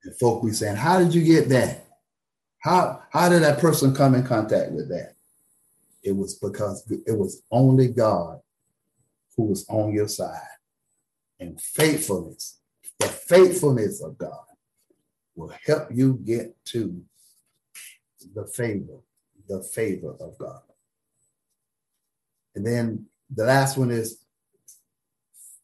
And 0.03 0.15
folk 0.15 0.43
be 0.43 0.51
saying, 0.51 0.77
How 0.77 0.99
did 0.99 1.13
you 1.13 1.23
get 1.23 1.49
that? 1.49 1.85
How, 2.59 3.01
how 3.11 3.29
did 3.29 3.43
that 3.43 3.59
person 3.59 3.93
come 3.93 4.15
in 4.15 4.25
contact 4.25 4.71
with 4.71 4.89
that? 4.89 5.15
It 6.03 6.15
was 6.15 6.35
because 6.35 6.89
it 6.89 7.17
was 7.17 7.41
only 7.51 7.87
God 7.87 8.39
who 9.37 9.43
was 9.43 9.65
on 9.69 9.93
your 9.93 10.07
side. 10.07 10.41
And 11.39 11.61
faithfulness, 11.61 12.59
the 12.99 13.07
faithfulness 13.07 14.01
of 14.01 14.17
God 14.17 14.45
will 15.35 15.53
help 15.65 15.89
you 15.93 16.19
get 16.25 16.55
to 16.65 17.03
the 18.33 18.47
favor, 18.47 18.97
the 19.47 19.61
favor 19.61 20.15
of 20.19 20.37
God. 20.39 20.61
And 22.55 22.65
then 22.65 23.05
the 23.29 23.45
last 23.45 23.77
one 23.77 23.91
is 23.91 24.17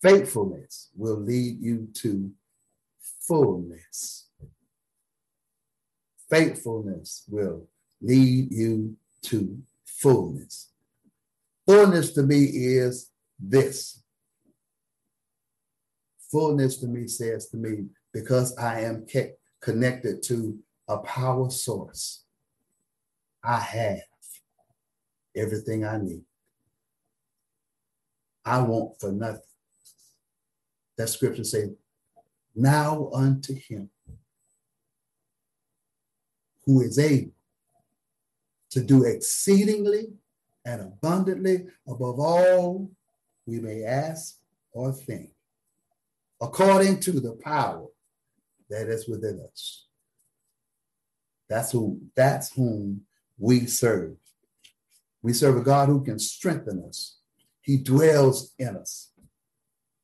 faithfulness 0.02 0.90
will 0.96 1.20
lead 1.20 1.60
you 1.60 1.88
to 1.94 2.32
fullness. 3.28 4.28
Faithfulness 6.30 7.24
will 7.28 7.68
lead 8.02 8.52
you 8.52 8.96
to 9.24 9.58
fullness. 9.86 10.70
Fullness 11.66 12.12
to 12.12 12.24
me 12.24 12.44
is 12.44 13.10
this. 13.50 14.02
Fullness 16.32 16.78
to 16.78 16.88
me 16.88 17.08
says 17.08 17.48
to 17.50 17.58
me, 17.58 17.86
because 18.12 18.58
I 18.58 18.82
am 18.82 19.06
kept 19.06 19.38
connected 19.62 20.24
to 20.24 20.58
a 20.88 20.98
power 21.00 21.50
source, 21.50 22.26
I 23.44 23.60
have 23.60 24.02
everything 25.36 25.86
I 25.86 25.98
need. 25.98 26.24
I 28.46 28.62
want 28.62 29.00
for 29.00 29.12
nothing. 29.12 29.42
That 30.98 31.10
scripture 31.10 31.44
says, 31.44 31.70
now 32.56 33.10
unto 33.14 33.54
him 33.56 33.90
who 36.66 36.82
is 36.82 37.00
able 37.00 37.32
to 38.72 38.82
do 38.82 39.04
exceedingly 39.06 40.14
and 40.66 40.82
abundantly 40.82 41.66
above 41.88 42.20
all 42.20 42.90
we 43.46 43.60
may 43.60 43.84
ask 43.84 44.38
or 44.72 44.92
think, 44.92 45.32
according 46.42 47.00
to 47.02 47.12
the 47.20 47.34
power 47.44 47.88
that 48.70 48.88
is 48.88 49.08
within 49.08 49.46
us. 49.52 49.88
That's 51.50 51.72
who 51.72 52.02
that's 52.16 52.54
whom 52.54 53.02
we 53.38 53.66
serve. 53.66 54.16
We 55.22 55.34
serve 55.34 55.58
a 55.58 55.62
God 55.62 55.90
who 55.90 56.04
can 56.04 56.20
strengthen 56.20 56.84
us. 56.88 57.18
He 57.62 57.78
dwells 57.78 58.54
in 58.60 58.76
us. 58.76 59.12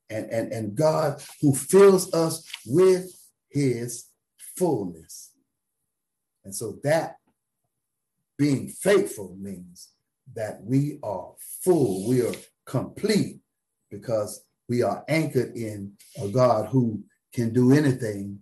And, 0.08 0.28
and, 0.30 0.52
and 0.52 0.74
God 0.74 1.22
who 1.40 1.54
fills 1.54 2.12
us 2.12 2.44
with 2.66 3.12
his 3.48 4.06
fullness. 4.56 5.32
And 6.44 6.54
so 6.54 6.78
that 6.82 7.16
being 8.36 8.68
faithful 8.68 9.36
means 9.38 9.90
that 10.34 10.62
we 10.62 10.98
are 11.02 11.34
full, 11.62 12.08
we 12.08 12.22
are 12.22 12.34
complete 12.70 13.40
because 13.90 14.44
we 14.68 14.82
are 14.82 15.04
anchored 15.08 15.56
in 15.56 15.92
a 16.22 16.28
God 16.28 16.68
who 16.68 17.02
can 17.34 17.52
do 17.52 17.72
anything 17.72 18.38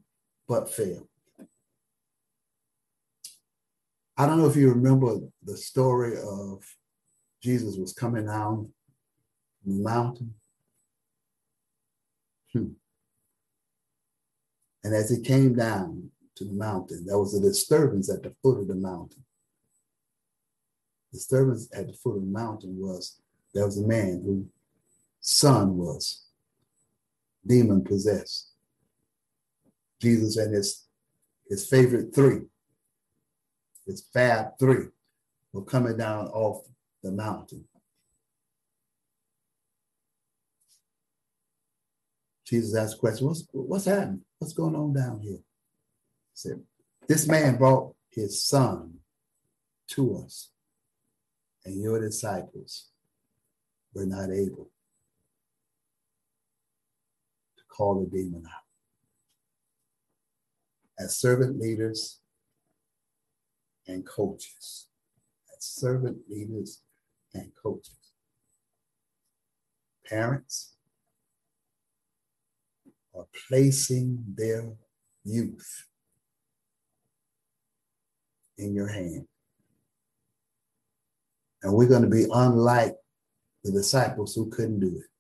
but 0.47 0.69
fail. 0.69 1.09
I 4.19 4.27
don't 4.27 4.39
know 4.39 4.49
if 4.49 4.57
you 4.57 4.69
remember 4.69 5.17
the 5.43 5.57
story 5.57 6.19
of 6.19 6.63
Jesus 7.43 7.77
was 7.77 7.93
coming 7.95 8.27
down 8.27 8.71
the 9.65 9.73
mountain. 9.73 10.35
Hmm. 12.53 12.73
And 14.85 14.95
as 14.95 15.09
he 15.09 15.23
came 15.23 15.55
down 15.55 16.11
to 16.37 16.45
the 16.45 16.53
mountain, 16.53 17.07
there 17.07 17.19
was 17.19 17.35
a 17.35 17.41
disturbance 17.41 18.11
at 18.11 18.23
the 18.23 18.35
foot 18.43 18.61
of 18.61 18.69
the 18.69 18.75
mountain. 18.75 19.25
Disturbance 21.13 21.69
at 21.73 21.87
the 21.87 21.95
foot 21.95 22.17
of 22.17 22.23
the 22.23 22.29
mountain 22.29 22.77
was 22.79 23.21
there 23.55 23.65
was 23.65 23.79
a 23.79 23.87
man 23.87 24.23
whose 24.25 24.47
son 25.21 25.77
was 25.77 26.27
demon 27.47 27.83
possessed. 27.83 28.53
Jesus 30.01 30.37
and 30.37 30.55
his, 30.55 30.87
his 31.49 31.67
favorite 31.67 32.15
three, 32.15 32.43
his 33.87 34.07
fab 34.13 34.59
three, 34.59 34.87
were 35.53 35.65
coming 35.65 35.97
down 35.97 36.27
off 36.29 36.65
the 37.03 37.11
mountain. 37.11 37.65
Jesus 42.47 42.77
asked 42.77 42.95
the 42.95 43.01
question, 43.01 43.27
what's, 43.27 43.47
what's 43.53 43.85
happening? 43.87 44.23
What's 44.39 44.55
going 44.55 44.75
on 44.75 44.93
down 44.93 45.21
here? 45.21 45.33
He 45.33 46.35
said, 46.35 46.63
this 47.07 47.27
man 47.27 47.57
brought 47.57 47.95
his 48.11 48.43
son 48.43 48.95
to 49.89 50.23
us, 50.25 50.51
and 51.65 51.83
your 51.83 52.01
disciples 52.01 52.91
were 53.95 54.07
not 54.07 54.31
able 54.31 54.71
to 57.57 57.65
call 57.69 58.01
the 58.01 58.07
demon 58.07 58.45
out. 58.47 58.63
As 60.99 61.17
servant 61.17 61.59
leaders 61.59 62.21
and 63.87 64.07
coaches, 64.07 64.89
as 65.57 65.65
servant 65.65 66.19
leaders 66.29 66.83
and 67.35 67.53
coaches, 67.63 68.13
parents 70.07 70.75
are 73.15 73.27
placing 73.49 74.25
their 74.37 74.73
youth 75.25 75.87
in 78.57 78.75
your 78.75 78.89
hand. 78.89 79.27
And 81.63 81.73
we're 81.73 81.89
going 81.89 82.03
to 82.03 82.09
be 82.09 82.27
unlike 82.33 82.97
the 83.65 83.73
disciples 83.73 84.35
who 84.35 84.49
couldn't 84.51 84.81
do 84.81 84.97
it 84.97 85.11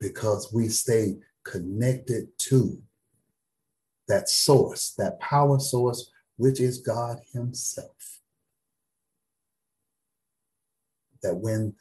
because 0.00 0.52
we 0.52 0.68
stay 0.68 1.16
connected 1.44 2.28
to 2.38 2.82
that 4.08 4.28
source, 4.28 4.94
that 4.98 5.18
power 5.20 5.58
source, 5.58 6.10
which 6.36 6.60
is 6.60 6.78
God 6.78 7.20
Himself. 7.32 8.20
That 11.22 11.36
when 11.36 11.74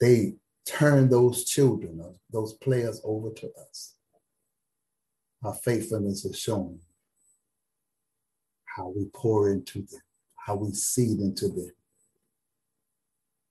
they 0.00 0.34
turn 0.66 1.08
those 1.08 1.44
children, 1.44 2.00
uh, 2.02 2.12
those 2.30 2.54
players 2.54 3.00
over 3.04 3.30
to 3.30 3.50
us, 3.68 3.94
our 5.42 5.54
faithfulness 5.54 6.24
is 6.24 6.38
shown, 6.38 6.80
how 8.76 8.92
we 8.94 9.06
pour 9.14 9.50
into 9.50 9.78
them, 9.78 10.02
how 10.36 10.56
we 10.56 10.72
seed 10.72 11.20
into 11.20 11.48
them, 11.48 11.70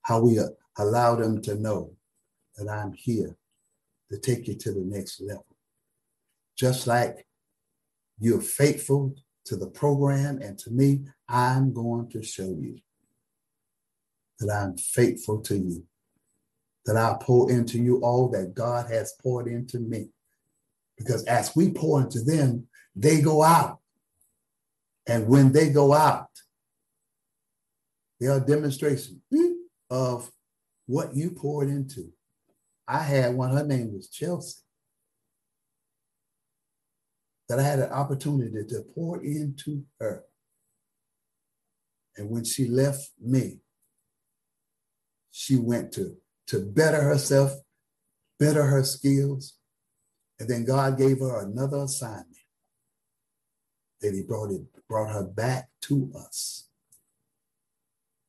how 0.03 0.21
we 0.21 0.39
allow 0.77 1.15
them 1.15 1.41
to 1.43 1.55
know 1.55 1.93
that 2.57 2.69
I'm 2.69 2.93
here 2.93 3.35
to 4.11 4.17
take 4.17 4.47
you 4.47 4.55
to 4.55 4.71
the 4.71 4.81
next 4.81 5.21
level. 5.21 5.45
Just 6.57 6.87
like 6.87 7.25
you're 8.19 8.41
faithful 8.41 9.15
to 9.45 9.55
the 9.55 9.67
program 9.67 10.41
and 10.41 10.57
to 10.59 10.71
me, 10.71 11.05
I'm 11.27 11.73
going 11.73 12.09
to 12.11 12.23
show 12.23 12.43
you 12.47 12.79
that 14.39 14.51
I'm 14.51 14.77
faithful 14.77 15.41
to 15.41 15.57
you, 15.57 15.85
that 16.85 16.95
I 16.95 17.17
pour 17.21 17.51
into 17.51 17.77
you 17.77 17.97
all 18.01 18.29
that 18.29 18.53
God 18.53 18.89
has 18.91 19.13
poured 19.21 19.47
into 19.47 19.79
me. 19.79 20.09
Because 20.97 21.23
as 21.25 21.55
we 21.55 21.71
pour 21.71 22.01
into 22.01 22.21
them, 22.21 22.67
they 22.95 23.21
go 23.21 23.43
out. 23.43 23.79
And 25.07 25.27
when 25.27 25.51
they 25.51 25.69
go 25.69 25.93
out, 25.93 26.29
they 28.19 28.27
are 28.27 28.39
demonstration 28.39 29.21
hmm, 29.31 29.48
of 29.89 30.29
what 30.85 31.15
you 31.15 31.31
poured 31.31 31.69
into. 31.69 32.11
I 32.87 32.99
had 32.99 33.35
one, 33.35 33.55
her 33.55 33.65
name 33.65 33.93
was 33.93 34.09
Chelsea, 34.09 34.61
that 37.47 37.59
I 37.59 37.63
had 37.63 37.79
an 37.79 37.91
opportunity 37.91 38.65
to 38.69 38.83
pour 38.95 39.23
into 39.23 39.83
her. 39.99 40.23
And 42.17 42.29
when 42.29 42.43
she 42.43 42.67
left 42.67 43.11
me, 43.21 43.59
she 45.31 45.55
went 45.55 45.91
to, 45.93 46.17
to 46.47 46.65
better 46.65 47.01
herself, 47.01 47.53
better 48.39 48.63
her 48.63 48.83
skills. 48.83 49.57
And 50.39 50.49
then 50.49 50.65
God 50.65 50.97
gave 50.97 51.19
her 51.19 51.41
another 51.41 51.83
assignment 51.83 52.25
that 54.01 54.13
he 54.13 54.23
brought 54.23 54.51
it 54.51 54.61
brought 54.87 55.13
her 55.13 55.23
back 55.23 55.69
to 55.81 56.11
us 56.15 56.67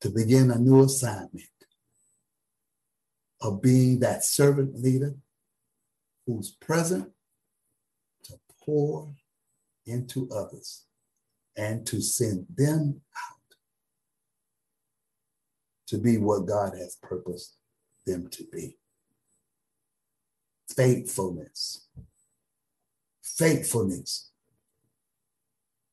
to 0.00 0.10
begin 0.10 0.50
a 0.50 0.58
new 0.58 0.82
assignment 0.84 1.49
of 3.40 3.62
being 3.62 4.00
that 4.00 4.24
servant 4.24 4.80
leader 4.82 5.14
who's 6.26 6.50
present 6.50 7.10
to 8.24 8.34
pour 8.62 9.12
into 9.86 10.28
others 10.30 10.84
and 11.56 11.86
to 11.86 12.00
send 12.00 12.46
them 12.54 13.00
out 13.16 13.56
to 15.86 15.98
be 15.98 16.18
what 16.18 16.46
God 16.46 16.74
has 16.78 16.96
purposed 17.02 17.56
them 18.06 18.28
to 18.30 18.44
be. 18.52 18.76
Faithfulness. 20.76 21.88
Faithfulness. 23.22 24.30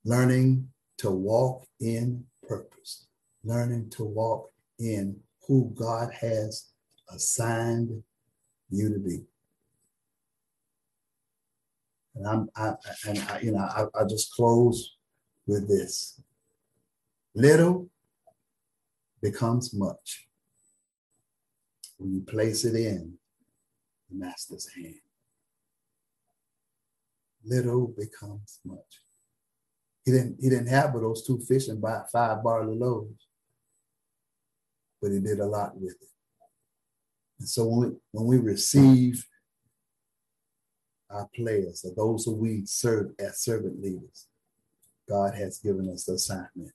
Learning 0.06 0.70
to 1.00 1.10
walk 1.10 1.66
in 1.80 2.26
purpose. 2.48 3.08
Learning 3.44 3.90
to 3.90 4.04
walk 4.04 4.52
in 4.80 5.20
who 5.48 5.74
God 5.76 6.14
has 6.14 6.70
assigned 7.10 8.04
you 8.70 8.94
to 8.94 9.00
be. 9.00 9.24
And 12.16 12.28
I'm, 12.28 12.50
I, 12.56 12.74
and 13.08 13.20
I, 13.30 13.40
you 13.42 13.52
know, 13.52 13.60
I, 13.60 13.86
I 14.00 14.04
just 14.06 14.34
close 14.34 14.98
with 15.46 15.68
this. 15.68 16.20
Little 17.36 17.90
becomes 19.22 19.74
much 19.74 20.28
when 21.98 22.14
you 22.14 22.22
place 22.22 22.66
it 22.66 22.76
in 22.76 23.14
the 24.10 24.16
master's 24.16 24.68
hand. 24.76 24.96
Little 27.46 27.88
becomes 27.88 28.60
much. 28.66 29.02
He 30.04 30.12
didn't, 30.12 30.38
he 30.42 30.50
didn't 30.50 30.68
have 30.68 30.94
but 30.94 31.02
those 31.02 31.26
two 31.26 31.40
fish 31.40 31.68
and 31.68 31.84
five 32.12 32.44
barley 32.44 32.78
loaves, 32.78 33.28
but 35.02 35.12
he 35.12 35.20
did 35.20 35.40
a 35.40 35.46
lot 35.46 35.78
with 35.80 35.96
it. 36.02 36.17
And 37.40 37.48
so 37.48 37.66
when 37.66 37.90
we, 37.90 37.96
when 38.12 38.26
we 38.26 38.38
receive 38.38 39.26
our 41.10 41.30
players 41.36 41.86
or 41.86 41.94
those 41.96 42.26
who 42.26 42.34
we 42.34 42.66
serve 42.66 43.12
as 43.20 43.40
servant 43.40 43.82
leaders, 43.82 44.28
God 45.08 45.36
has 45.36 45.60
given 45.60 45.90
us 45.90 46.06
the 46.06 46.14
assignment 46.14 46.74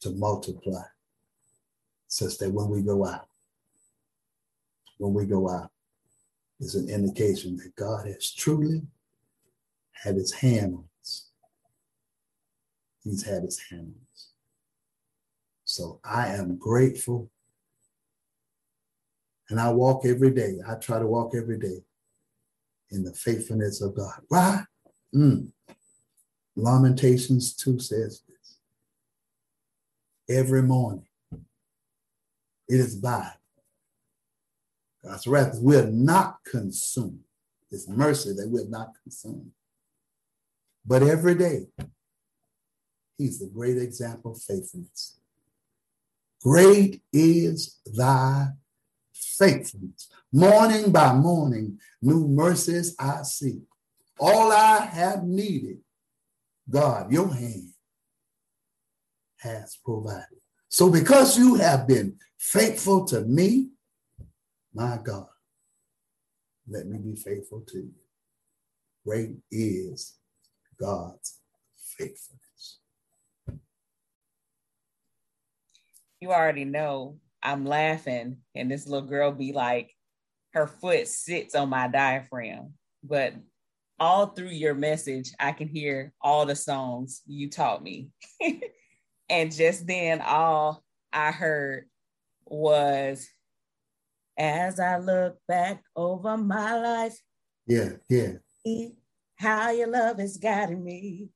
to 0.00 0.10
multiply 0.10 0.82
such 2.08 2.38
that 2.38 2.50
when 2.50 2.68
we 2.68 2.82
go 2.82 3.06
out, 3.06 3.28
when 4.98 5.12
we 5.12 5.26
go 5.26 5.50
out, 5.50 5.70
is 6.60 6.74
an 6.76 6.88
indication 6.88 7.56
that 7.56 7.74
God 7.76 8.06
has 8.06 8.32
truly 8.32 8.82
had 9.92 10.14
his 10.14 10.32
hand 10.32 10.74
on 10.74 10.84
us. 11.02 11.30
He's 13.02 13.24
had 13.24 13.42
his 13.42 13.60
hand 13.70 13.94
on 13.94 14.06
us. 14.12 14.28
So 15.64 16.00
I 16.04 16.28
am 16.28 16.56
grateful. 16.56 17.30
And 19.50 19.60
I 19.60 19.70
walk 19.70 20.04
every 20.06 20.30
day. 20.30 20.58
I 20.66 20.74
try 20.74 20.98
to 20.98 21.06
walk 21.06 21.34
every 21.34 21.58
day 21.58 21.82
in 22.90 23.04
the 23.04 23.12
faithfulness 23.12 23.80
of 23.80 23.94
God. 23.94 24.20
Why? 24.28 24.64
Mm. 25.14 25.48
Lamentations 26.56 27.54
2 27.54 27.78
says 27.78 28.22
this. 28.28 28.58
Every 30.36 30.62
morning, 30.62 31.06
it 32.68 32.80
is 32.80 32.94
by 32.94 33.32
God's 35.04 35.26
wrath. 35.26 35.58
We're 35.60 35.86
not 35.86 36.38
consumed. 36.44 37.20
It's 37.70 37.88
mercy 37.88 38.32
that 38.32 38.48
we're 38.48 38.68
not 38.68 38.92
consumed. 39.02 39.50
But 40.86 41.02
every 41.02 41.34
day, 41.34 41.66
He's 43.18 43.38
the 43.38 43.46
great 43.46 43.78
example 43.78 44.32
of 44.32 44.42
faithfulness. 44.42 45.18
Great 46.42 47.02
is 47.12 47.78
thy 47.86 48.48
faithfulness. 49.38 50.08
Morning 50.32 50.90
by 50.90 51.12
morning, 51.12 51.78
new 52.02 52.26
mercies 52.26 52.94
I 52.98 53.22
see. 53.22 53.62
All 54.18 54.52
I 54.52 54.80
have 54.80 55.24
needed, 55.24 55.78
God, 56.68 57.12
your 57.12 57.32
hand 57.32 57.70
has 59.38 59.76
provided. 59.84 60.40
So 60.68 60.90
because 60.90 61.38
you 61.38 61.54
have 61.56 61.86
been 61.86 62.16
faithful 62.38 63.04
to 63.06 63.20
me, 63.22 63.68
my 64.72 64.98
God, 65.02 65.26
let 66.68 66.86
me 66.86 66.98
be 66.98 67.14
faithful 67.14 67.60
to 67.68 67.78
you. 67.78 67.94
Great 69.06 69.36
is 69.50 70.16
God's 70.80 71.38
faithfulness. 71.76 72.78
You 76.20 76.32
already 76.32 76.64
know 76.64 77.18
I'm 77.44 77.66
laughing, 77.66 78.38
and 78.54 78.70
this 78.70 78.88
little 78.88 79.06
girl 79.06 79.30
be 79.30 79.52
like, 79.52 79.92
her 80.54 80.66
foot 80.66 81.06
sits 81.06 81.54
on 81.54 81.68
my 81.68 81.88
diaphragm. 81.88 82.72
But 83.02 83.34
all 84.00 84.28
through 84.28 84.48
your 84.48 84.74
message, 84.74 85.30
I 85.38 85.52
can 85.52 85.68
hear 85.68 86.12
all 86.22 86.46
the 86.46 86.56
songs 86.56 87.20
you 87.26 87.50
taught 87.50 87.82
me. 87.82 88.08
and 89.28 89.54
just 89.54 89.86
then, 89.86 90.22
all 90.22 90.82
I 91.12 91.32
heard 91.32 91.84
was, 92.46 93.28
as 94.38 94.80
I 94.80 94.98
look 94.98 95.36
back 95.46 95.82
over 95.94 96.36
my 96.36 96.78
life. 96.78 97.20
Yeah, 97.66 97.90
yeah. 98.08 98.32
How 99.36 99.70
your 99.70 99.88
love 99.88 100.18
has 100.18 100.38
guided 100.38 100.82
me, 100.82 101.28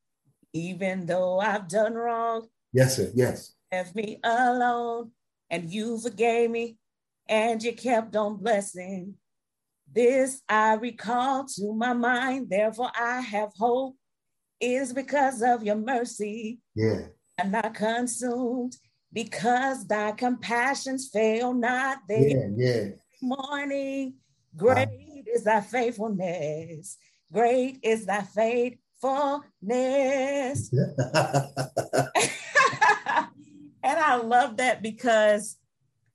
even 0.52 1.06
though 1.06 1.38
I've 1.38 1.68
done 1.68 1.94
wrong. 1.94 2.48
Yes, 2.72 2.96
sir. 2.96 3.10
Yes. 3.14 3.54
Left 3.70 3.94
me 3.94 4.18
alone, 4.24 5.10
and 5.50 5.70
you 5.70 5.98
forgave 5.98 6.50
me, 6.50 6.76
and 7.28 7.62
you 7.62 7.72
kept 7.72 8.14
on 8.16 8.36
blessing. 8.36 9.14
This 9.90 10.42
I 10.48 10.74
recall 10.74 11.46
to 11.56 11.72
my 11.72 11.94
mind, 11.94 12.50
therefore 12.50 12.90
I 12.98 13.20
have 13.20 13.50
hope, 13.56 13.96
is 14.60 14.92
because 14.92 15.42
of 15.42 15.62
your 15.62 15.76
mercy. 15.76 16.58
Yeah. 16.74 17.06
I'm 17.40 17.52
not 17.52 17.74
consumed 17.74 18.76
because 19.12 19.86
thy 19.86 20.10
compassions 20.12 21.08
fail 21.12 21.52
not. 21.54 21.98
They 22.08 22.34
yeah, 22.34 22.48
yeah. 22.56 22.86
morning, 23.22 24.14
great 24.56 24.88
wow. 24.88 25.22
is 25.34 25.44
thy 25.44 25.60
faithfulness. 25.60 26.96
Great 27.32 27.78
is 27.82 28.06
thy 28.06 28.22
faithfulness. 28.22 30.72
and 33.82 33.98
I 33.98 34.16
love 34.16 34.56
that 34.58 34.82
because 34.82 35.56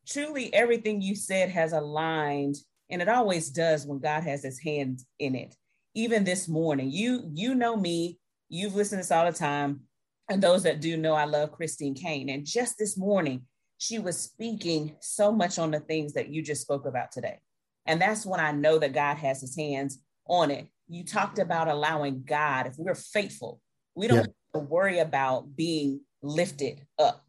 truly 0.07 0.53
everything 0.53 1.01
you 1.01 1.15
said 1.15 1.49
has 1.49 1.73
aligned 1.73 2.57
and 2.89 3.01
it 3.01 3.09
always 3.09 3.49
does 3.49 3.85
when 3.85 3.99
God 3.99 4.23
has 4.23 4.43
his 4.43 4.59
hand 4.59 4.99
in 5.19 5.35
it. 5.35 5.55
Even 5.95 6.23
this 6.23 6.47
morning, 6.47 6.91
you 6.91 7.29
you 7.33 7.55
know 7.55 7.75
me, 7.75 8.19
you've 8.49 8.75
listened 8.75 9.01
to 9.01 9.07
this 9.07 9.11
all 9.11 9.25
the 9.25 9.37
time. 9.37 9.81
And 10.29 10.41
those 10.41 10.63
that 10.63 10.79
do 10.79 10.95
know 10.97 11.13
I 11.13 11.25
love 11.25 11.51
Christine 11.51 11.95
Caine. 11.95 12.29
And 12.29 12.45
just 12.45 12.77
this 12.77 12.97
morning, 12.97 13.43
she 13.77 13.99
was 13.99 14.17
speaking 14.17 14.95
so 15.01 15.31
much 15.31 15.59
on 15.59 15.71
the 15.71 15.79
things 15.79 16.13
that 16.13 16.29
you 16.29 16.41
just 16.41 16.61
spoke 16.61 16.85
about 16.85 17.11
today. 17.11 17.39
And 17.85 18.01
that's 18.01 18.25
when 18.25 18.39
I 18.39 18.51
know 18.51 18.79
that 18.79 18.93
God 18.93 19.17
has 19.17 19.41
his 19.41 19.57
hands 19.57 19.99
on 20.27 20.51
it. 20.51 20.67
You 20.87 21.03
talked 21.03 21.39
about 21.39 21.67
allowing 21.67 22.23
God, 22.23 22.67
if 22.67 22.75
we're 22.77 22.95
faithful, 22.95 23.59
we 23.95 24.07
don't 24.07 24.33
yeah. 24.55 24.61
worry 24.61 24.99
about 24.99 25.55
being 25.55 26.01
lifted 26.21 26.85
up, 26.97 27.25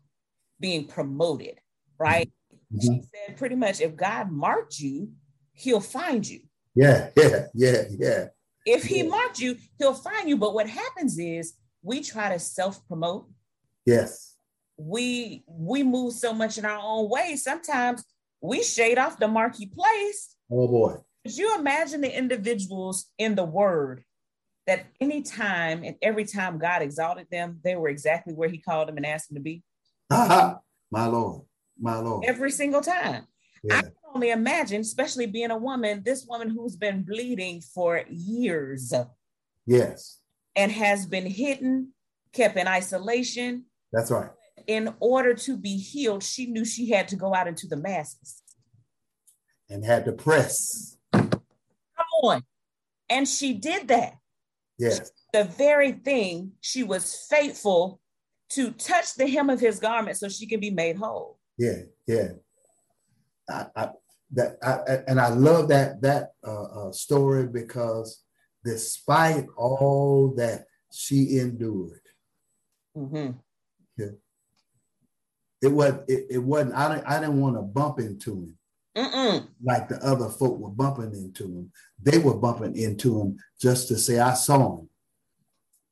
being 0.61 0.87
promoted, 0.87 1.59
right? 1.99 2.31
Mm-hmm. 2.73 2.81
She 2.81 3.03
said 3.15 3.37
pretty 3.37 3.57
much 3.57 3.81
if 3.81 3.97
God 3.97 4.31
marked 4.31 4.79
you, 4.79 5.13
he'll 5.53 5.81
find 5.81 6.27
you. 6.27 6.41
Yeah, 6.75 7.11
yeah, 7.17 7.47
yeah, 7.55 7.83
yeah. 7.91 8.25
If 8.67 8.85
he 8.85 9.03
yeah. 9.03 9.09
marked 9.09 9.39
you, 9.39 9.57
he'll 9.79 9.95
find 9.95 10.29
you. 10.29 10.37
But 10.37 10.55
what 10.55 10.69
happens 10.69 11.19
is 11.19 11.55
we 11.83 12.03
try 12.03 12.31
to 12.31 12.39
self-promote. 12.39 13.29
Yes. 13.85 14.37
We 14.77 15.45
we 15.47 15.83
move 15.83 16.15
so 16.15 16.33
much 16.33 16.59
in 16.59 16.65
our 16.65 16.81
own 16.83 17.09
way. 17.09 17.37
Sometimes 17.37 18.05
we 18.41 18.63
shade 18.63 18.99
off 18.99 19.19
the 19.19 19.29
mark 19.29 19.57
he 19.57 19.67
placed. 19.67 20.37
Oh 20.51 20.67
boy. 20.67 20.97
Could 21.25 21.37
you 21.37 21.57
imagine 21.59 22.01
the 22.01 22.17
individuals 22.17 23.07
in 23.19 23.35
the 23.35 23.45
word 23.45 24.03
that 24.67 24.87
anytime 25.01 25.85
and 25.85 25.97
every 26.03 26.25
time 26.25 26.59
God 26.59 26.83
exalted 26.83 27.29
them, 27.31 27.61
they 27.63 27.77
were 27.77 27.89
exactly 27.89 28.35
where 28.35 28.49
he 28.49 28.59
called 28.59 28.89
them 28.89 28.97
and 28.97 29.07
asked 29.07 29.29
them 29.29 29.37
to 29.37 29.43
be? 29.43 29.63
my 30.11 31.07
Lord. 31.07 31.43
My 31.79 31.99
Lord. 31.99 32.25
Every 32.27 32.51
single 32.51 32.81
time. 32.81 33.27
Yeah. 33.63 33.79
I 33.79 33.83
can 33.83 33.93
only 34.15 34.31
imagine, 34.31 34.81
especially 34.81 35.27
being 35.27 35.51
a 35.51 35.57
woman, 35.57 36.03
this 36.05 36.27
woman 36.29 36.51
who's 36.51 36.77
been 36.77 37.03
bleeding 37.03 37.61
for 37.61 38.05
years. 38.09 38.93
Yes. 39.67 40.21
And 40.55 40.71
has 40.71 41.07
been 41.07 41.27
hidden, 41.27 41.93
kept 42.33 42.57
in 42.57 42.69
isolation. 42.69 43.65
That's 43.93 44.11
right. 44.11 44.31
In 44.67 44.95
order 45.01 45.35
to 45.35 45.57
be 45.57 45.77
healed, 45.77 46.23
she 46.23 46.47
knew 46.47 46.65
she 46.65 46.91
had 46.91 47.09
to 47.09 47.17
go 47.17 47.35
out 47.35 47.49
into 47.49 47.67
the 47.67 47.77
masses. 47.77 48.43
And 49.69 49.85
had 49.85 50.05
to 50.05 50.13
press. 50.13 50.97
Come 51.13 51.41
on. 52.23 52.43
And 53.09 53.29
she 53.29 53.55
did 53.55 53.89
that. 53.89 54.15
Yes. 54.79 55.11
The 55.33 55.45
very 55.45 55.93
thing 55.93 56.53
she 56.61 56.83
was 56.83 57.27
faithful 57.29 58.01
to 58.55 58.71
touch 58.73 59.15
the 59.15 59.27
hem 59.27 59.51
of 59.51 59.61
his 59.61 59.79
garment 59.79 60.17
so 60.17 60.29
she 60.29 60.47
can 60.47 60.61
be 60.61 60.71
made 60.71 60.97
whole. 60.97 61.39
Yeah, 61.59 61.83
yeah. 62.07 62.29
I, 63.49 63.67
I 63.77 63.89
that 64.33 64.57
I, 64.63 65.03
and 65.09 65.21
I 65.21 65.29
love 65.29 65.69
that 65.69 66.01
that 66.03 66.33
uh, 66.47 66.89
uh, 66.89 66.93
story 66.93 67.47
because 67.47 68.23
despite 68.65 69.47
all 69.57 70.35
that 70.37 70.67
she 70.91 71.39
endured, 71.39 72.01
mm-hmm. 72.97 73.33
yeah, 73.97 74.07
it 75.63 75.69
was 75.69 75.95
it, 76.09 76.27
it 76.31 76.39
wasn't. 76.39 76.75
I 76.75 76.95
didn't 76.95 77.07
I 77.07 77.21
didn't 77.21 77.41
want 77.41 77.57
to 77.57 77.63
bump 77.63 78.01
into 78.01 78.33
him 78.33 78.59
Mm-mm. 78.97 79.49
like 79.63 79.89
the 79.89 79.97
other 80.05 80.29
folk 80.29 80.59
were 80.59 80.71
bumping 80.71 81.13
into 81.15 81.45
him. 81.45 81.73
They 82.01 82.19
were 82.19 82.37
bumping 82.37 82.77
into 82.77 83.21
him 83.21 83.39
just 83.61 83.89
to 83.89 83.99
say 83.99 84.21
I 84.21 84.35
saw 84.35 84.79
him. 84.79 84.89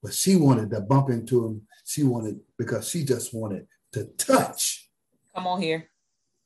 But 0.02 0.14
she 0.14 0.36
wanted 0.36 0.70
to 0.70 0.80
bump 0.80 1.10
into 1.10 1.46
him. 1.46 1.62
She 1.84 2.02
wanted 2.02 2.40
because 2.58 2.88
she 2.88 3.04
just 3.04 3.34
wanted 3.34 3.66
to 3.92 4.04
touch. 4.16 4.88
Come 5.34 5.46
on 5.46 5.60
here. 5.60 5.88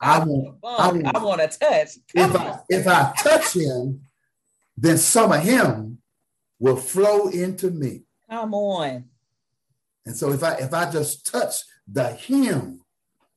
I 0.00 0.16
I 0.16 0.24
want. 0.24 0.56
want, 0.62 1.06
I 1.06 1.10
I 1.14 1.22
want 1.22 1.40
to 1.40 1.58
touch. 1.58 1.88
Come 2.14 2.30
if 2.30 2.36
I 2.36 2.58
if 2.68 2.86
I 2.86 3.12
touch 3.22 3.54
him, 3.54 4.02
then 4.76 4.98
some 4.98 5.32
of 5.32 5.42
him 5.42 5.98
will 6.58 6.76
flow 6.76 7.28
into 7.28 7.70
me. 7.70 8.02
Come 8.28 8.54
on. 8.54 9.04
And 10.04 10.16
so 10.16 10.32
if 10.32 10.42
I 10.42 10.54
if 10.54 10.72
I 10.72 10.90
just 10.90 11.26
touch 11.26 11.62
the 11.90 12.10
him, 12.12 12.82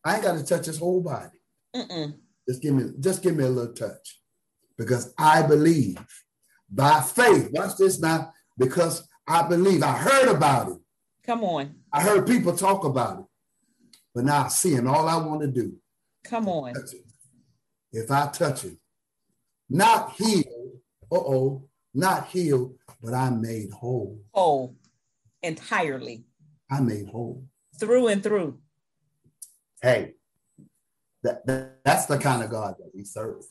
I 0.03 0.15
ain't 0.15 0.23
got 0.23 0.37
to 0.37 0.43
touch 0.43 0.65
his 0.65 0.77
whole 0.79 1.01
body. 1.01 1.39
Mm-mm. 1.75 2.15
Just 2.47 2.61
give 2.61 2.73
me 2.73 2.91
just 2.99 3.21
give 3.21 3.35
me 3.35 3.43
a 3.43 3.49
little 3.49 3.73
touch, 3.73 4.19
because 4.77 5.13
I 5.17 5.43
believe 5.43 5.97
by 6.69 7.01
faith. 7.01 7.49
Watch 7.51 7.77
this 7.77 7.99
now, 7.99 8.33
because 8.57 9.07
I 9.27 9.47
believe. 9.47 9.83
I 9.83 9.93
heard 9.93 10.29
about 10.29 10.71
it. 10.71 10.77
Come 11.23 11.43
on. 11.43 11.75
I 11.91 12.01
heard 12.01 12.27
people 12.27 12.55
talk 12.55 12.83
about 12.83 13.19
it, 13.19 13.25
but 14.13 14.25
now 14.25 14.45
I 14.45 14.47
see 14.49 14.73
him. 14.73 14.87
All 14.87 15.07
I 15.07 15.17
want 15.17 15.41
to 15.41 15.47
do 15.47 15.75
Come 16.23 16.47
on. 16.47 16.73
If 17.91 18.11
I 18.11 18.27
touch 18.27 18.65
it, 18.65 18.77
not 19.69 20.13
healed, 20.13 20.79
uh 21.11 21.15
oh, 21.15 21.67
not 21.93 22.27
healed, 22.27 22.75
but 23.01 23.13
I 23.13 23.29
made 23.29 23.71
whole. 23.71 24.19
Whole 24.31 24.75
entirely 25.41 26.25
I 26.69 26.81
made 26.81 27.07
whole. 27.07 27.45
through 27.79 28.07
and 28.07 28.21
through. 28.21 28.59
Hey, 29.81 30.13
that, 31.23 31.45
that 31.47 31.79
that's 31.83 32.05
the 32.05 32.17
kind 32.17 32.43
of 32.43 32.51
God 32.51 32.75
that 32.77 32.91
we 32.93 33.03
serve. 33.03 33.43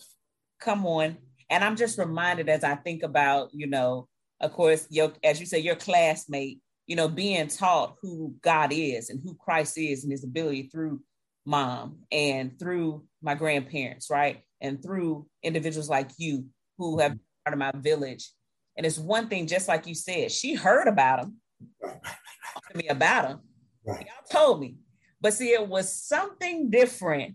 Come 0.60 0.86
on. 0.86 1.16
And 1.50 1.64
I'm 1.64 1.76
just 1.76 1.98
reminded 1.98 2.48
as 2.48 2.62
I 2.62 2.74
think 2.76 3.02
about, 3.02 3.48
you 3.52 3.66
know, 3.66 4.06
of 4.40 4.52
course, 4.52 4.86
your 4.90 5.12
as 5.24 5.40
you 5.40 5.46
say, 5.46 5.58
your 5.58 5.76
classmate, 5.76 6.60
you 6.88 6.96
know, 6.96 7.06
being 7.06 7.46
taught 7.46 7.96
who 8.02 8.34
God 8.42 8.72
is 8.72 9.10
and 9.10 9.20
who 9.22 9.34
Christ 9.34 9.78
is 9.78 10.02
and 10.02 10.10
his 10.10 10.24
ability 10.24 10.64
through 10.72 11.00
mom 11.44 11.98
and 12.10 12.58
through 12.58 13.04
my 13.22 13.34
grandparents, 13.34 14.10
right? 14.10 14.40
And 14.60 14.82
through 14.82 15.26
individuals 15.42 15.90
like 15.90 16.10
you 16.16 16.46
who 16.78 16.92
mm-hmm. 16.92 17.00
have 17.00 17.12
been 17.12 17.20
part 17.44 17.54
of 17.54 17.58
my 17.58 17.72
village. 17.80 18.32
And 18.76 18.86
it's 18.86 18.98
one 18.98 19.28
thing, 19.28 19.46
just 19.46 19.68
like 19.68 19.86
you 19.86 19.94
said, 19.94 20.32
she 20.32 20.54
heard 20.54 20.88
about 20.88 21.20
him, 21.20 21.36
talked 21.84 22.72
to 22.72 22.78
me 22.78 22.88
about 22.88 23.28
him. 23.28 23.40
right, 23.84 24.06
Y'all 24.06 24.40
told 24.40 24.60
me. 24.60 24.76
But 25.20 25.34
see, 25.34 25.50
it 25.50 25.68
was 25.68 25.92
something 25.92 26.70
different 26.70 27.34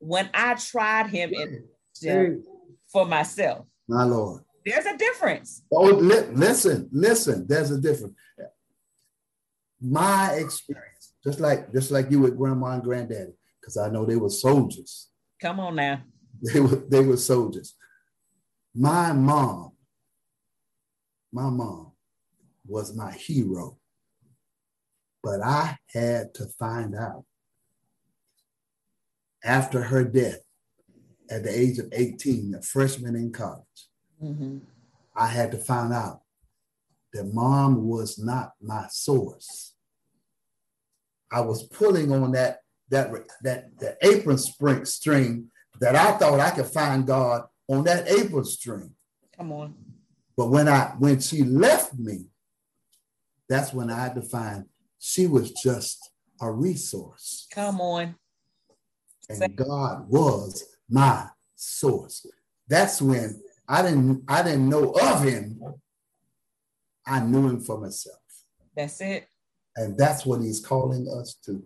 when 0.00 0.28
I 0.34 0.54
tried 0.54 1.10
him 1.10 1.32
for 2.90 3.06
myself. 3.06 3.66
my 3.86 4.02
Lord. 4.02 4.42
There's 4.64 4.86
a 4.86 4.96
difference. 4.96 5.62
Oh, 5.72 5.84
li- 5.84 6.26
listen, 6.32 6.88
listen. 6.90 7.46
There's 7.46 7.70
a 7.70 7.80
difference. 7.80 8.14
My 9.80 10.32
experience, 10.32 11.14
just 11.22 11.40
like 11.40 11.72
just 11.72 11.90
like 11.90 12.10
you 12.10 12.20
with 12.20 12.36
grandma 12.36 12.72
and 12.72 12.82
granddaddy, 12.82 13.32
because 13.60 13.76
I 13.76 13.88
know 13.88 14.04
they 14.04 14.16
were 14.16 14.30
soldiers. 14.30 15.08
Come 15.40 15.60
on 15.60 15.76
now. 15.76 16.02
They 16.42 16.60
were 16.60 16.76
they 16.76 17.00
were 17.00 17.16
soldiers. 17.16 17.74
My 18.74 19.12
mom, 19.12 19.72
my 21.32 21.50
mom 21.50 21.92
was 22.66 22.94
my 22.94 23.12
hero. 23.12 23.78
But 25.22 25.42
I 25.42 25.78
had 25.92 26.32
to 26.34 26.46
find 26.46 26.94
out 26.94 27.24
after 29.44 29.82
her 29.82 30.04
death 30.04 30.40
at 31.30 31.42
the 31.44 31.58
age 31.58 31.78
of 31.78 31.88
18, 31.92 32.54
a 32.54 32.62
freshman 32.62 33.16
in 33.16 33.32
college. 33.32 33.88
Mhm. 34.22 34.62
I 35.14 35.26
had 35.26 35.50
to 35.52 35.58
find 35.58 35.92
out 35.92 36.22
that 37.12 37.32
mom 37.34 37.86
was 37.88 38.18
not 38.18 38.52
my 38.60 38.86
source. 38.90 39.67
I 41.30 41.40
was 41.40 41.64
pulling 41.64 42.12
on 42.12 42.32
that 42.32 42.60
that 42.90 43.10
that 43.42 43.78
that 43.78 43.98
apron 44.02 44.38
spring 44.38 44.84
string 44.84 45.50
that 45.80 45.94
I 45.94 46.12
thought 46.12 46.40
I 46.40 46.50
could 46.50 46.66
find 46.66 47.06
God 47.06 47.44
on 47.68 47.84
that 47.84 48.08
apron 48.08 48.44
string. 48.44 48.92
Come 49.36 49.52
on. 49.52 49.74
But 50.36 50.48
when 50.50 50.68
I 50.68 50.94
when 50.98 51.20
she 51.20 51.42
left 51.42 51.94
me, 51.98 52.26
that's 53.48 53.72
when 53.72 53.90
I 53.90 54.00
had 54.02 54.14
to 54.14 54.22
find 54.22 54.64
she 54.98 55.26
was 55.26 55.52
just 55.52 56.10
a 56.40 56.50
resource. 56.50 57.46
Come 57.52 57.80
on. 57.80 58.14
and 59.28 59.56
God 59.56 60.08
was 60.08 60.64
my 60.88 61.26
source. 61.54 62.24
That's 62.68 63.02
when 63.02 63.40
I 63.68 63.82
didn't 63.82 64.24
I 64.28 64.42
didn't 64.42 64.68
know 64.68 64.92
of 64.92 65.22
him. 65.22 65.60
I 67.06 67.20
knew 67.20 67.48
him 67.48 67.60
for 67.60 67.78
myself. 67.80 68.18
That's 68.76 69.00
it. 69.00 69.28
And 69.78 69.96
that's 69.96 70.26
what 70.26 70.42
he's 70.42 70.60
calling 70.60 71.06
us 71.08 71.34
to. 71.44 71.62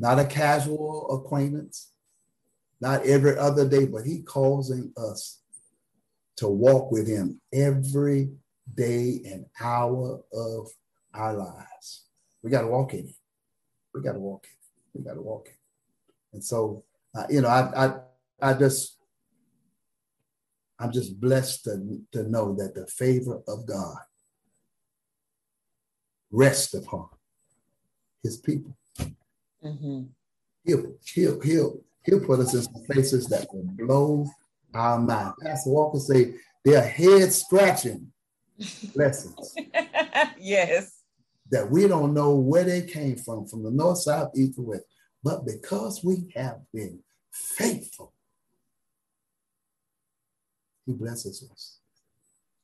Not 0.00 0.18
a 0.18 0.24
casual 0.24 1.08
acquaintance, 1.10 1.92
not 2.80 3.06
every 3.06 3.38
other 3.38 3.68
day, 3.68 3.86
but 3.86 4.04
he 4.04 4.22
causing 4.22 4.92
us 4.96 5.40
to 6.36 6.48
walk 6.48 6.90
with 6.90 7.06
him 7.06 7.40
every 7.52 8.30
day 8.74 9.22
and 9.24 9.46
hour 9.60 10.20
of 10.32 10.68
our 11.14 11.34
lives. 11.34 12.06
We 12.42 12.50
got 12.50 12.62
to 12.62 12.68
walk 12.68 12.94
in 12.94 13.06
it. 13.06 13.14
We 13.94 14.02
got 14.02 14.14
to 14.14 14.18
walk 14.18 14.44
in 14.44 14.50
it. 14.50 14.98
We 14.98 15.04
got 15.04 15.14
to 15.14 15.22
walk 15.22 15.46
in 15.46 15.52
it. 15.52 15.58
And 16.32 16.44
so, 16.44 16.84
uh, 17.16 17.26
you 17.30 17.40
know, 17.40 17.48
I, 17.48 17.86
I, 17.86 17.94
I 18.42 18.54
just, 18.54 18.98
I'm 20.80 20.90
just 20.90 21.20
blessed 21.20 21.64
to, 21.64 22.00
to 22.12 22.28
know 22.28 22.56
that 22.56 22.74
the 22.74 22.86
favor 22.88 23.42
of 23.46 23.64
God 23.64 23.98
rests 26.32 26.74
upon 26.74 27.08
his 28.22 28.36
people. 28.38 28.76
hmm 29.62 30.02
He'll, 30.64 30.96
he'll, 31.14 31.40
he'll, 31.40 31.80
he'll 32.04 32.20
put 32.20 32.40
us 32.40 32.52
in 32.54 32.62
some 32.62 32.84
places 32.84 33.26
that 33.28 33.46
will 33.52 33.64
blow 33.64 34.26
our 34.74 34.98
mind. 34.98 35.32
Pastor 35.42 35.70
Walker 35.70 35.98
say 35.98 36.34
they're 36.64 36.86
head 36.86 37.32
scratching 37.32 38.12
blessings 38.94 39.54
yes. 40.38 40.92
that 41.50 41.70
we 41.70 41.88
don't 41.88 42.12
know 42.12 42.34
where 42.34 42.64
they 42.64 42.82
came 42.82 43.16
from, 43.16 43.46
from 43.46 43.62
the 43.62 43.70
north, 43.70 43.98
south, 43.98 44.32
east, 44.36 44.58
or 44.58 44.64
west. 44.66 44.84
But 45.24 45.46
because 45.46 46.04
we 46.04 46.30
have 46.34 46.60
been 46.74 46.98
faithful, 47.32 48.12
he 50.84 50.92
blesses 50.92 51.48
us 51.50 51.78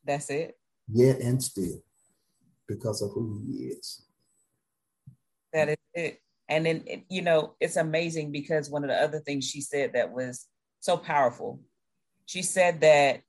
That's 0.05 0.29
it. 0.31 0.59
yet 0.93 1.21
and 1.21 1.43
still 1.43 1.83
because 2.69 3.01
of 3.03 3.13
who 3.13 3.43
he 3.47 3.67
is. 3.69 4.04
That 5.95 6.01
is 6.01 6.11
it. 6.13 6.21
And 6.49 6.67
then, 6.67 6.85
it- 6.87 7.05
you 7.09 7.23
know, 7.23 7.57
it's 7.61 7.77
amazing 7.77 8.33
because 8.33 8.71
one 8.71 8.85
of 8.85 8.91
the 8.91 9.01
other 9.01 9.21
things 9.21 9.45
she 9.49 9.61
said 9.61 9.95
that 9.95 10.13
was 10.13 10.47
so 10.81 10.97
powerful, 10.97 11.61
she 12.27 12.43
said 12.43 12.81
that 12.81 13.23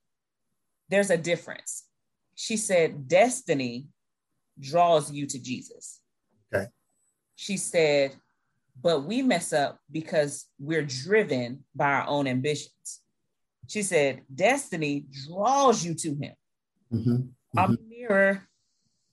there's 0.90 1.10
a 1.10 1.18
difference. 1.18 1.86
She 2.36 2.58
said, 2.58 3.08
destiny 3.08 3.88
draws 4.60 5.12
you 5.12 5.26
to 5.28 5.40
Jesus. 5.40 6.02
Okay. 6.54 6.68
She 7.36 7.58
said, 7.58 8.16
but 8.82 9.04
we 9.06 9.22
mess 9.22 9.54
up 9.54 9.80
because 9.92 10.48
we're 10.60 10.84
driven 10.86 11.64
by 11.74 11.92
our 11.94 12.08
own 12.08 12.28
ambitions. 12.28 13.02
She 13.68 13.82
said, 13.84 14.24
destiny 14.34 15.06
draws 15.26 15.84
you 15.84 15.96
to 15.96 16.10
him. 16.16 16.36
Mhm. 16.92 17.30
I'm 17.58 17.78
nearer, 17.88 18.48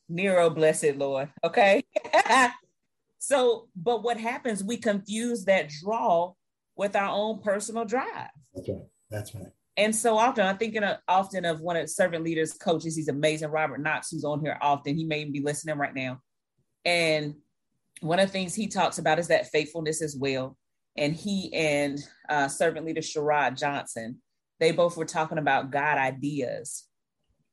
Nero, 0.08 0.50
blessed 0.50 0.96
Lord. 0.96 1.32
Okay. 1.44 1.84
so, 3.24 3.68
but 3.76 4.02
what 4.02 4.16
happens? 4.16 4.64
We 4.64 4.78
confuse 4.78 5.44
that 5.44 5.68
draw 5.68 6.32
with 6.74 6.96
our 6.96 7.08
own 7.08 7.40
personal 7.40 7.84
drive. 7.84 8.30
That's 8.52 8.68
right. 8.68 8.82
That's 9.10 9.32
right. 9.36 9.46
And 9.76 9.94
so 9.94 10.18
often, 10.18 10.44
I'm 10.44 10.58
thinking 10.58 10.82
of, 10.82 10.96
often 11.06 11.44
of 11.44 11.60
one 11.60 11.76
of 11.76 11.88
servant 11.88 12.24
leaders 12.24 12.54
coaches. 12.54 12.96
He's 12.96 13.06
amazing, 13.06 13.50
Robert 13.50 13.78
Knox, 13.78 14.10
who's 14.10 14.24
on 14.24 14.40
here 14.40 14.58
often. 14.60 14.96
He 14.96 15.04
may 15.04 15.22
be 15.22 15.40
listening 15.40 15.78
right 15.78 15.94
now. 15.94 16.18
And 16.84 17.36
one 18.00 18.18
of 18.18 18.26
the 18.26 18.32
things 18.32 18.56
he 18.56 18.66
talks 18.66 18.98
about 18.98 19.20
is 19.20 19.28
that 19.28 19.52
faithfulness 19.52 20.02
as 20.02 20.16
well. 20.16 20.56
And 20.96 21.14
he 21.14 21.54
and 21.54 22.00
uh, 22.28 22.48
servant 22.48 22.84
leader 22.86 23.02
Sherrod 23.02 23.56
Johnson, 23.56 24.20
they 24.58 24.72
both 24.72 24.96
were 24.96 25.04
talking 25.04 25.38
about 25.38 25.70
God 25.70 25.96
ideas. 25.96 26.88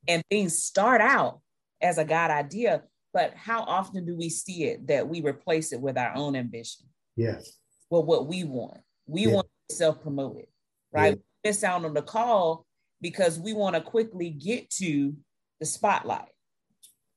And 0.08 0.24
things 0.32 0.64
start 0.64 1.00
out 1.00 1.42
as 1.80 2.00
a 2.00 2.06
God 2.06 2.32
idea, 2.32 2.82
but 3.14 3.34
how 3.36 3.64
often 3.64 4.06
do 4.06 4.16
we 4.16 4.30
see 4.30 4.66
it 4.66 4.88
that 4.88 5.08
we 5.08 5.22
replace 5.22 5.74
it 5.74 5.82
with 5.82 5.98
our 5.98 6.16
own 6.16 6.36
ambition? 6.36 6.86
Yes. 7.16 7.58
well, 7.90 8.04
what 8.04 8.28
we 8.28 8.44
want. 8.44 8.80
We 9.08 9.26
Yeah. 9.26 9.34
want 9.34 9.48
to 9.68 9.76
self 9.76 10.02
promote 10.02 10.38
it, 10.38 10.50
right? 10.92 11.16
We 11.16 11.50
miss 11.50 11.64
out 11.64 11.84
on 11.84 11.94
the 11.94 12.04
call 12.04 12.66
because 13.02 13.40
we 13.40 13.54
want 13.54 13.76
to 13.76 13.82
quickly 13.82 14.30
get 14.30 14.70
to 14.72 15.16
the 15.60 15.66
spotlight, 15.66 16.32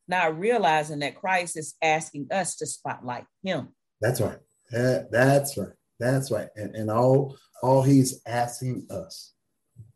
not 0.09 0.39
realizing 0.39 1.01
that 1.01 1.17
Christ 1.17 1.57
is 1.57 1.75
asking 1.83 2.29
us 2.33 2.57
to 2.57 2.67
spotlight 2.67 3.27
Him. 3.43 3.75
That's 4.01 4.21
right. 4.21 4.39
That- 4.71 5.11
that's 5.11 5.57
right. 5.59 5.75
That's 6.01 6.33
right. 6.33 6.49
And, 6.57 6.75
and 6.75 6.91
all, 6.91 7.37
all 7.63 7.83
he's 7.83 8.21
asking 8.27 8.89
us, 8.91 9.35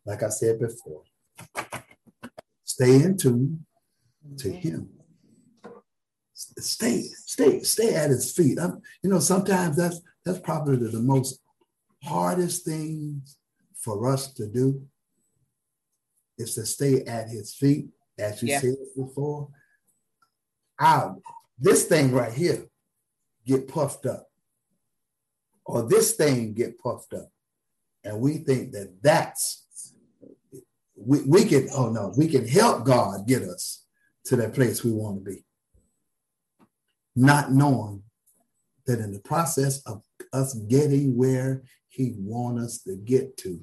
like 0.05 0.23
I 0.23 0.29
said 0.29 0.59
before, 0.59 1.03
stay 2.63 2.95
in 3.03 3.17
tune 3.17 3.65
to 4.37 4.47
mm-hmm. 4.47 4.69
him. 4.69 4.89
Stay, 6.37 7.01
stay, 7.01 7.61
stay 7.63 7.95
at 7.95 8.11
his 8.11 8.31
feet. 8.31 8.59
I'm, 8.59 8.81
you 9.01 9.09
know, 9.09 9.19
sometimes 9.19 9.75
that's 9.75 10.01
that's 10.23 10.39
probably 10.39 10.77
the 10.89 10.99
most 10.99 11.41
hardest 12.03 12.63
things 12.63 13.37
for 13.75 14.07
us 14.07 14.33
to 14.33 14.47
do 14.47 14.83
is 16.37 16.53
to 16.53 16.65
stay 16.65 17.03
at 17.05 17.29
his 17.29 17.55
feet, 17.55 17.87
as 18.19 18.43
you 18.43 18.49
yeah. 18.49 18.59
said 18.59 18.75
before. 18.95 19.49
I, 20.79 21.09
this 21.57 21.85
thing 21.85 22.11
right 22.11 22.33
here 22.33 22.67
get 23.47 23.67
puffed 23.67 24.05
up, 24.05 24.27
or 25.65 25.87
this 25.87 26.13
thing 26.13 26.53
get 26.53 26.77
puffed 26.77 27.13
up, 27.13 27.31
and 28.03 28.19
we 28.19 28.37
think 28.37 28.73
that 28.73 29.01
that's 29.01 29.63
we, 30.95 31.21
we 31.23 31.45
can 31.45 31.67
oh 31.73 31.89
no 31.89 32.13
we 32.15 32.27
can 32.27 32.47
help 32.47 32.85
God 32.85 33.27
get 33.27 33.41
us 33.41 33.85
to 34.25 34.35
that 34.35 34.53
place 34.53 34.83
we 34.83 34.91
want 34.91 35.23
to 35.23 35.31
be, 35.31 35.43
not 37.17 37.51
knowing 37.51 38.03
that 38.85 38.99
in 38.99 39.11
the 39.11 39.19
process 39.19 39.81
of 39.85 40.03
us 40.31 40.53
getting 40.53 41.17
where 41.17 41.63
He 41.89 42.13
wants 42.17 42.63
us 42.63 42.83
to 42.83 42.95
get 42.95 43.35
to, 43.37 43.59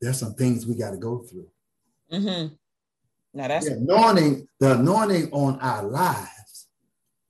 there's 0.00 0.18
some 0.18 0.34
things 0.34 0.66
we 0.66 0.76
got 0.76 0.90
to 0.90 0.98
go 0.98 1.20
through. 1.20 1.48
Mm-hmm. 2.12 2.54
Now 3.32 3.48
that's 3.48 3.68
the 3.68 3.76
anointing, 3.76 4.48
the 4.60 4.78
anointing 4.78 5.30
on 5.32 5.58
our 5.60 5.82
lives 5.82 6.68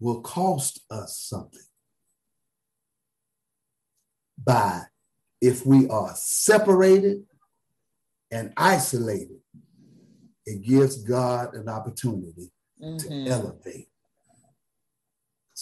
will 0.00 0.20
cost 0.20 0.80
us 0.90 1.18
something. 1.18 1.60
By 4.44 4.82
if 5.40 5.64
we 5.64 5.88
are 5.88 6.12
separated 6.16 7.22
and 8.30 8.52
isolated, 8.56 9.38
it 10.46 10.62
gives 10.62 11.02
God 11.04 11.54
an 11.54 11.68
opportunity 11.68 12.50
mm-hmm. 12.82 12.96
to 12.96 13.30
elevate. 13.30 13.88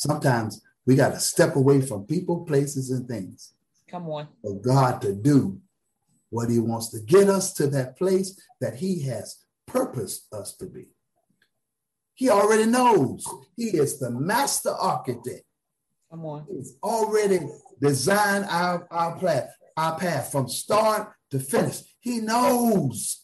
Sometimes 0.03 0.61
we 0.84 0.96
got 0.96 1.11
to 1.11 1.20
step 1.20 1.55
away 1.55 1.80
from 1.80 2.07
people, 2.07 2.44
places, 2.44 2.90
and 2.90 3.07
things. 3.07 3.55
Come 3.88 4.09
on. 4.09 4.26
For 4.42 4.61
God 4.61 5.00
to 5.03 5.14
do 5.14 5.61
what 6.30 6.50
he 6.50 6.59
wants 6.59 6.88
to 6.88 6.98
get 6.98 7.28
us 7.28 7.53
to 7.55 7.68
that 7.68 7.96
place 7.96 8.36
that 8.61 8.74
he 8.74 9.03
has 9.03 9.44
purposed 9.64 10.26
us 10.34 10.57
to 10.57 10.66
be. 10.66 10.88
He 12.14 12.30
already 12.30 12.66
knows. 12.66 13.24
He 13.57 13.76
is 13.76 14.00
the 14.00 14.11
master 14.11 14.70
architect. 14.70 15.44
Come 16.11 16.26
on. 16.26 16.46
He's 16.50 16.76
already 16.82 17.38
designed 17.80 18.46
our, 18.46 18.88
our 18.90 19.16
path, 19.20 19.55
our 19.76 19.96
path 19.96 20.32
from 20.32 20.48
start 20.48 21.12
to 21.30 21.38
finish. 21.38 21.80
He 22.00 22.18
knows. 22.18 23.22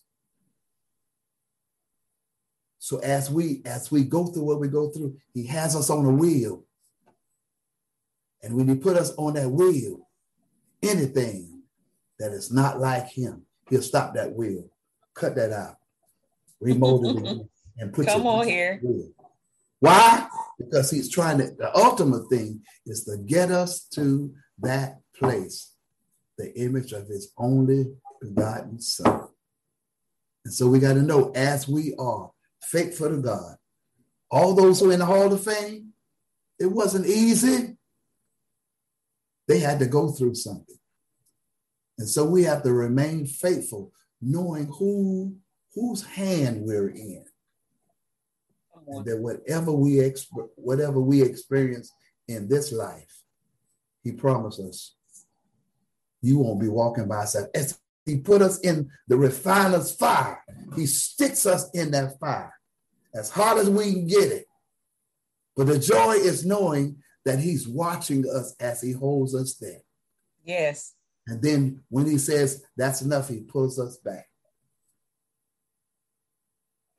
So 2.79 2.99
as 2.99 3.31
we 3.31 3.63
as 3.67 3.91
we 3.91 4.05
go 4.05 4.27
through 4.27 4.45
what 4.45 4.61
we 4.61 4.69
go 4.69 4.91
through, 4.91 5.17
he 5.35 5.45
has 5.47 5.75
us 5.75 5.91
on 5.91 6.07
a 6.07 6.11
wheel. 6.11 6.65
And 8.43 8.55
when 8.55 8.69
he 8.69 8.75
put 8.77 8.97
us 8.97 9.13
on 9.17 9.35
that 9.35 9.51
wheel, 9.51 10.09
anything 10.83 11.63
that 12.19 12.33
is 12.33 12.53
not 12.53 12.81
like 12.81 13.09
him, 13.09 13.47
he'll 13.69 13.83
stop 13.83 14.15
that 14.15 14.35
wheel, 14.35 14.71
cut 15.15 15.35
that 15.37 15.53
out, 15.53 15.77
remold 16.61 17.07
it 17.07 17.49
and 17.79 17.93
put 17.93 18.07
Come 18.07 18.27
on 18.27 18.47
here. 18.47 18.81
Wheel. 18.83 19.11
Why? 19.81 20.27
Because 20.59 20.91
he's 20.91 21.09
trying 21.09 21.39
to, 21.39 21.51
the 21.51 21.75
ultimate 21.77 22.29
thing 22.29 22.63
is 22.87 23.05
to 23.05 23.17
get 23.17 23.51
us 23.51 23.85
to 23.95 24.35
that 24.61 24.99
place, 25.17 25.73
the 26.37 26.53
image 26.61 26.93
of 26.93 27.07
his 27.07 27.33
only 27.39 27.87
begotten 28.21 28.81
son. 28.81 29.29
And 30.45 30.55
so 30.55 30.69
we 30.69 30.79
got 30.79 30.95
to 30.95 31.03
know 31.03 31.31
as 31.35 31.69
we 31.69 31.95
are 31.99 32.31
faithful 32.63 33.11
to 33.11 33.19
God, 33.19 33.57
all 34.31 34.55
those 34.55 34.81
who 34.81 34.91
are 34.91 34.93
in 34.93 34.99
the 34.99 35.07
Hall 35.07 35.33
of 35.33 35.45
Fame, 35.45 35.93
it 36.59 36.67
wasn't 36.67 37.07
easy. 37.07 37.68
They 39.49 39.59
had 39.59 39.79
to 39.81 39.87
go 39.87 40.11
through 40.11 40.35
something. 40.35 40.77
And 41.99 42.09
so 42.09 42.25
we 42.25 42.45
have 42.45 42.63
to 42.63 42.73
remain 42.73 43.27
faithful, 43.27 43.93
knowing 44.21 44.67
who 44.67 45.37
whose 45.75 46.05
hand 46.05 46.63
we're 46.65 46.91
in. 46.91 47.25
And 48.87 49.05
that 49.05 49.19
whatever 49.19 49.73
we 49.73 49.97
exp- 49.97 50.49
whatever 50.55 51.01
we 51.01 51.23
experience 51.23 51.93
in 52.29 52.49
this 52.49 52.73
life, 52.73 53.23
he 54.03 54.13
promised 54.13 54.61
us, 54.61 54.95
you 56.23 56.39
won't 56.39 56.61
be 56.61 56.69
walking 56.69 57.09
by 57.09 57.23
yourself. 57.23 57.49
As 57.55 57.79
he 58.07 58.19
put 58.19 58.43
us 58.43 58.59
in 58.61 58.91
the 59.09 59.17
refiner's 59.17 59.93
fire, 59.93 60.43
he 60.77 60.87
sticks 60.87 61.47
us 61.47 61.69
in 61.73 61.91
that 61.91 62.19
fire 62.19 62.55
as 63.15 63.31
hard 63.31 63.59
as 63.59 63.69
we 63.69 63.93
can 63.93 64.07
get 64.07 64.31
it. 64.31 64.47
But 65.57 65.67
the 65.67 65.79
joy 65.79 66.13
is 66.13 66.47
knowing 66.47 67.03
that 67.29 67.41
he's 67.41 67.69
watching 67.69 68.25
us 68.27 68.57
as 68.59 68.81
he 68.81 68.93
holds 68.93 69.35
us 69.35 69.57
there. 69.57 69.83
Yes. 70.45 70.95
And 71.27 71.43
then 71.43 71.83
when 71.91 72.07
he 72.07 72.17
says 72.17 72.65
that's 72.75 73.03
enough, 73.03 73.29
he 73.29 73.41
pulls 73.41 73.79
us 73.79 73.99
back. 73.99 74.27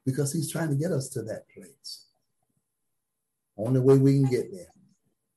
Because 0.05 0.31
he's 0.31 0.51
trying 0.51 0.69
to 0.69 0.75
get 0.75 0.91
us 0.91 1.09
to 1.09 1.23
that 1.23 1.49
place. 1.49 2.05
Only 3.57 3.79
way 3.79 3.97
we 3.97 4.19
can 4.19 4.29
get 4.29 4.51
there 4.51 4.67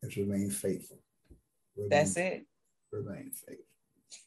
is 0.03 0.14
remain 0.18 0.51
faithful. 0.51 0.99
Remain 1.74 1.88
that's 1.88 2.16
it. 2.18 2.45
Remain 2.93 3.30
faithful. 3.30 3.64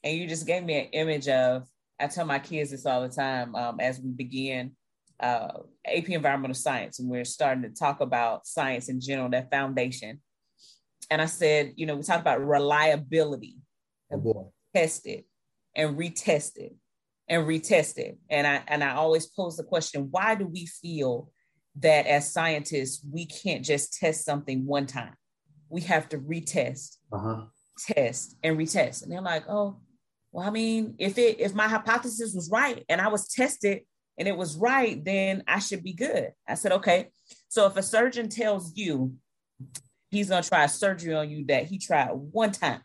And 0.04 0.18
you 0.18 0.28
just 0.28 0.48
gave 0.48 0.64
me 0.64 0.80
an 0.80 0.90
image 0.94 1.28
of, 1.28 1.68
I 2.00 2.08
tell 2.08 2.26
my 2.26 2.40
kids 2.40 2.72
this 2.72 2.88
all 2.88 3.04
the 3.04 3.10
time 3.10 3.54
um, 3.54 3.80
as 3.80 4.00
we 4.00 4.10
begin 4.10 4.72
uh, 5.20 5.60
AP 5.86 6.10
Environmental 6.10 6.56
Science, 6.56 6.98
and 6.98 7.08
we're 7.08 7.24
starting 7.24 7.62
to 7.62 7.70
talk 7.70 8.02
about 8.02 8.48
science 8.48 8.90
in 8.90 9.00
general, 9.00 9.30
that 9.30 9.52
foundation. 9.52 10.22
And 11.10 11.22
I 11.22 11.26
said, 11.26 11.74
you 11.76 11.86
know, 11.86 11.96
we 11.96 12.04
talked 12.04 12.22
about 12.22 12.46
reliability. 12.46 13.58
Oh 14.12 14.52
tested 14.76 15.24
and 15.76 15.98
retested 15.98 16.76
and 17.30 17.48
retested. 17.48 18.18
And 18.30 18.46
I 18.46 18.62
and 18.68 18.84
I 18.84 18.96
always 18.96 19.28
pose 19.28 19.58
the 19.58 19.64
question, 19.64 20.10
why 20.12 20.36
do 20.36 20.46
we 20.46 20.66
feel 20.66 21.32
that 21.80 22.06
as 22.08 22.32
scientists 22.32 23.06
we 23.10 23.26
can't 23.26 23.64
just 23.64 23.94
test 23.94 24.26
something 24.26 24.66
one 24.66 24.86
time? 24.86 25.16
We 25.70 25.82
have 25.82 26.10
to 26.10 26.20
retest, 26.20 26.98
uh-huh. 27.12 27.46
test, 27.80 28.36
and 28.44 28.58
retest. 28.58 29.04
And 29.04 29.12
they're 29.12 29.22
like, 29.22 29.46
oh, 29.50 29.80
well, 30.32 30.48
I 30.48 30.52
mean, 30.52 30.96
if 31.00 31.18
it 31.18 31.40
if 31.40 31.56
my 31.56 31.68
hypothesis 31.68 32.34
was 32.36 32.50
right 32.52 32.84
and 32.90 33.02
I 33.02 33.08
was 33.08 33.30
tested 33.30 33.82
and 34.20 34.28
it 34.28 34.38
was 34.38 34.58
right, 34.58 35.04
then 35.04 35.44
I 35.48 35.60
should 35.60 35.84
be 35.84 35.94
good. 35.94 36.32
I 36.48 36.56
said, 36.56 36.74
okay. 36.74 37.10
So 37.48 37.66
if 37.68 37.78
a 37.78 37.84
surgeon 37.84 38.30
tells 38.30 38.76
you 38.76 39.16
he's 40.10 40.30
gonna 40.30 40.44
try 40.44 40.66
surgery 40.68 41.14
on 41.14 41.30
you 41.30 41.46
that 41.48 41.66
he 41.66 41.78
tried 41.78 42.10
one 42.12 42.52
time, 42.52 42.82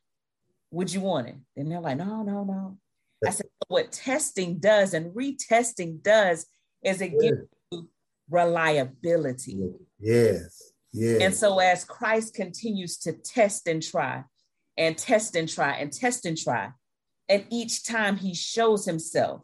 would 0.71 0.93
you 0.93 1.01
want 1.01 1.29
it? 1.29 1.37
And 1.57 1.71
they're 1.71 1.81
like, 1.81 1.97
no, 1.97 2.23
no, 2.23 2.45
no. 2.45 2.79
I 3.27 3.31
said, 3.31 3.47
what 3.69 3.93
testing 3.93 4.59
does 4.59 4.95
and 4.95 5.15
retesting 5.15 6.03
does 6.03 6.47
is 6.83 7.01
it 7.01 7.21
gives 7.21 7.43
you 7.71 7.89
reliability. 8.31 9.61
Yes. 9.99 10.73
Yes. 10.93 11.23
And 11.23 11.35
so 11.35 11.59
as 11.59 11.85
Christ 11.85 12.35
continues 12.35 12.97
to 12.99 13.13
test 13.13 13.69
and 13.69 13.83
try 13.83 14.25
and 14.77 14.97
test 14.97 15.37
and 15.37 15.49
try 15.49 15.73
and 15.75 15.93
test 15.93 16.25
and 16.25 16.37
try, 16.37 16.71
and 17.29 17.45
each 17.51 17.85
time 17.85 18.17
he 18.17 18.35
shows 18.35 18.87
himself, 18.87 19.43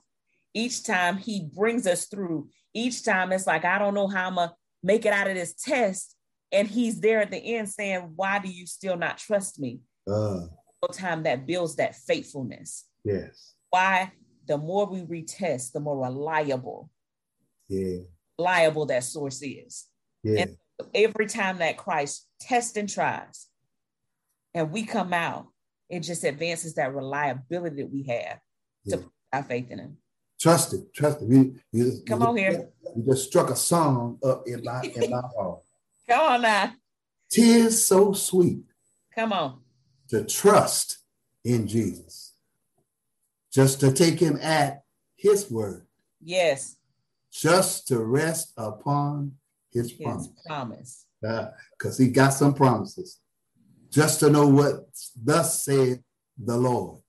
each 0.55 0.83
time 0.83 1.19
he 1.19 1.49
brings 1.55 1.87
us 1.87 2.07
through, 2.07 2.49
each 2.75 3.05
time 3.05 3.31
it's 3.31 3.47
like, 3.47 3.65
I 3.65 3.79
don't 3.79 3.95
know 3.95 4.09
how 4.09 4.29
I'm 4.29 4.35
going 4.37 4.49
to 4.49 4.55
make 4.83 5.05
it 5.05 5.13
out 5.13 5.29
of 5.29 5.35
this 5.35 5.55
test. 5.55 6.16
And 6.57 6.67
he's 6.67 7.01
there 7.01 7.21
at 7.21 7.31
the 7.31 7.57
end 7.57 7.69
saying, 7.69 8.13
Why 8.17 8.39
do 8.39 8.49
you 8.49 8.67
still 8.67 8.97
not 8.97 9.19
trust 9.19 9.61
me? 9.61 9.81
Uh 10.11 10.47
time 10.89 11.23
that 11.25 11.47
builds 11.47 11.77
that 11.77 11.95
faithfulness. 11.95 12.85
Yes. 13.05 13.55
Why? 13.71 14.13
The 14.47 14.59
more 14.59 14.87
we 14.87 15.03
retest, 15.03 15.73
the 15.73 15.81
more 15.81 15.99
reliable. 15.99 16.91
Yeah. 17.69 17.99
Reliable 18.39 18.87
that 18.87 19.05
source 19.05 19.43
is. 19.43 19.87
Yeah. 20.23 20.43
And 20.43 20.57
every 20.95 21.27
time 21.27 21.59
that 21.59 21.77
Christ 21.77 22.27
tests 22.41 22.77
and 22.77 22.89
tries, 22.89 23.47
and 24.55 24.71
we 24.71 24.85
come 24.85 25.13
out, 25.13 25.49
it 25.89 26.01
just 26.01 26.25
advances 26.25 26.75
that 26.75 26.95
reliability 26.95 27.83
that 27.83 27.91
we 27.91 28.05
have 28.05 28.39
yeah. 28.85 28.97
to 28.97 29.03
put 29.03 29.13
our 29.33 29.43
faith 29.43 29.71
in 29.71 29.79
Him. 29.79 29.97
Trust 30.39 30.75
it, 30.75 30.93
trust 30.93 31.23
it. 31.23 31.29
You, 31.29 31.57
you, 31.73 31.93
come 32.07 32.21
you 32.21 32.27
on 32.27 32.37
here. 32.37 32.69
You 32.95 33.05
just 33.07 33.27
struck 33.27 33.51
a 33.51 33.57
song 33.57 34.19
up 34.23 34.43
in 34.47 34.63
my 34.63 34.83
in 34.83 35.11
my 35.11 35.23
heart. 35.37 35.61
Come 36.09 36.21
on 36.21 36.43
now. 36.43 36.73
Tis 37.31 37.87
so 37.87 38.13
sweet. 38.13 38.63
Come 39.15 39.33
on 39.33 39.61
to 40.09 40.25
trust 40.25 40.99
in 41.45 41.67
Jesus, 41.67 42.35
just 43.53 43.81
to 43.81 43.93
take 43.93 44.21
him 44.21 44.39
at 44.41 44.83
his 45.17 45.51
word. 45.51 45.87
Yes. 46.23 46.77
Just 47.33 47.89
to 47.89 47.99
rest 47.99 48.53
upon 48.57 49.33
his, 49.73 49.93
promise. 49.93 50.27
his 50.27 50.35
promise. 50.47 51.07
Because 51.21 52.01
uh, 52.01 52.03
he 52.03 52.11
got 52.11 52.31
some 52.31 52.55
promises. 52.55 53.21
Just 53.91 54.21
to 54.21 54.31
know 54.31 54.49
what 54.49 54.87
thus 55.23 55.65
said 55.65 56.03
the 56.39 56.57
Lord. 56.57 57.01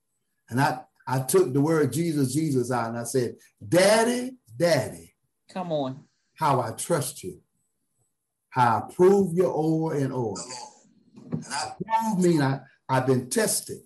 And 0.50 0.60
I, 0.60 0.80
I 1.06 1.20
took 1.20 1.52
the 1.52 1.60
word 1.60 1.92
Jesus, 1.92 2.34
Jesus 2.34 2.70
out 2.70 2.88
and 2.88 2.98
I 2.98 3.04
said, 3.04 3.36
Daddy, 3.66 4.36
Daddy. 4.56 5.14
Come 5.50 5.72
on. 5.72 6.04
How 6.34 6.60
I 6.60 6.72
trust 6.72 7.24
you. 7.24 7.40
I 8.58 8.82
prove 8.92 9.36
you 9.36 9.46
over 9.46 9.94
and 9.94 10.12
over. 10.12 10.42
And 11.30 11.44
I 11.48 11.72
prove 11.76 12.24
mean 12.24 12.42
I, 12.42 12.58
I've 12.88 13.06
been 13.06 13.30
tested. 13.30 13.78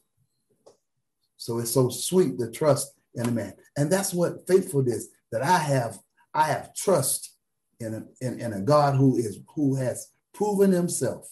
So 1.37 1.59
it's 1.59 1.73
so 1.73 1.91
sweet 1.91 2.39
to 2.39 2.51
trust 2.51 2.95
in 3.15 3.27
a 3.27 3.31
man. 3.31 3.53
And 3.77 3.93
that's 3.93 4.15
what 4.15 4.49
faithfulness 4.49 4.95
is 4.95 5.09
that 5.31 5.43
I 5.43 5.59
have, 5.59 5.99
I 6.33 6.45
have 6.45 6.75
trust 6.75 7.37
in 7.81 7.93
a, 7.93 8.27
in, 8.27 8.41
in 8.41 8.55
a 8.55 8.63
God 8.63 8.97
who 8.97 9.19
is 9.19 9.41
who 9.55 9.75
has 9.75 10.09
proven 10.33 10.73
himself 10.73 11.29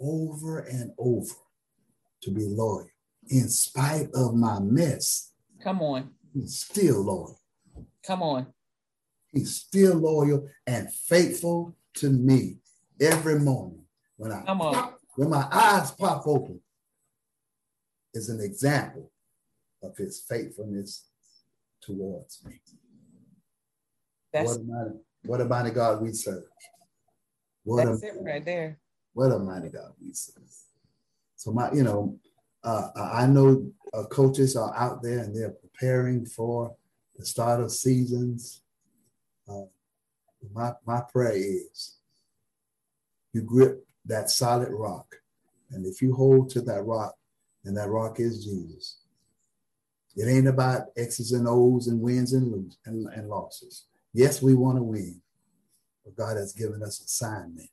over 0.00 0.60
and 0.60 0.92
over 0.96 1.34
to 2.22 2.30
be 2.30 2.44
loyal 2.46 2.86
in 3.30 3.48
spite 3.48 4.10
of 4.14 4.36
my 4.36 4.60
mess. 4.60 5.32
Come 5.60 5.82
on. 5.82 6.10
He's 6.32 6.60
still 6.60 7.02
loyal. 7.02 7.40
Come 8.04 8.22
on. 8.22 8.46
He's 9.32 9.56
still 9.56 9.96
loyal 9.96 10.48
and 10.68 10.92
faithful 10.92 11.76
to 11.94 12.10
me 12.10 12.58
every 13.00 13.38
morning 13.38 13.84
when 14.16 14.32
I 14.32 14.42
Come 14.44 14.60
on. 14.60 14.74
pop, 14.74 15.00
when 15.16 15.30
my 15.30 15.46
eyes 15.50 15.90
pop 15.90 16.26
open 16.26 16.60
is 18.14 18.28
an 18.28 18.40
example 18.40 19.10
of 19.82 19.96
his 19.96 20.20
faithfulness 20.20 21.08
towards 21.80 22.44
me. 22.44 22.60
That's 24.32 24.50
what 24.50 24.60
a 24.60 24.64
mighty, 24.64 24.98
what 25.24 25.40
a 25.40 25.44
mighty 25.44 25.70
God 25.70 26.02
we 26.02 26.12
serve. 26.12 26.44
What 27.64 27.84
that's 27.84 28.02
a, 28.02 28.06
it 28.06 28.14
right 28.20 28.44
there. 28.44 28.78
what 29.12 29.32
a 29.32 29.38
mighty 29.38 29.68
God 29.68 29.92
we 30.00 30.12
serve. 30.12 30.44
So 31.36 31.52
my, 31.52 31.72
you 31.72 31.82
know, 31.82 32.18
uh, 32.64 32.88
I 32.96 33.26
know 33.26 33.70
uh, 33.94 34.04
coaches 34.04 34.56
are 34.56 34.74
out 34.76 35.02
there 35.02 35.20
and 35.20 35.34
they're 35.34 35.50
preparing 35.50 36.26
for 36.26 36.74
the 37.16 37.24
start 37.24 37.60
of 37.60 37.70
seasons. 37.70 38.62
Uh, 39.48 39.62
my 40.52 40.72
my 40.84 41.00
prayer 41.12 41.34
is 41.34 41.95
you 43.36 43.42
grip 43.42 43.86
that 44.06 44.30
solid 44.30 44.70
rock, 44.70 45.14
and 45.70 45.84
if 45.84 46.00
you 46.00 46.14
hold 46.14 46.48
to 46.50 46.62
that 46.62 46.82
rock, 46.84 47.14
and 47.66 47.76
that 47.76 47.90
rock 47.90 48.18
is 48.18 48.44
Jesus. 48.44 49.00
It 50.16 50.26
ain't 50.26 50.48
about 50.48 50.86
X's 50.96 51.32
and 51.32 51.46
O's 51.46 51.88
and 51.88 52.00
wins 52.00 52.32
and 52.32 52.50
lose 52.50 52.78
and, 52.86 53.06
and 53.12 53.28
losses. 53.28 53.84
Yes, 54.14 54.40
we 54.40 54.54
want 54.54 54.78
to 54.78 54.82
win, 54.82 55.20
but 56.02 56.16
God 56.16 56.38
has 56.38 56.54
given 56.54 56.82
us 56.82 57.00
assignment, 57.00 57.68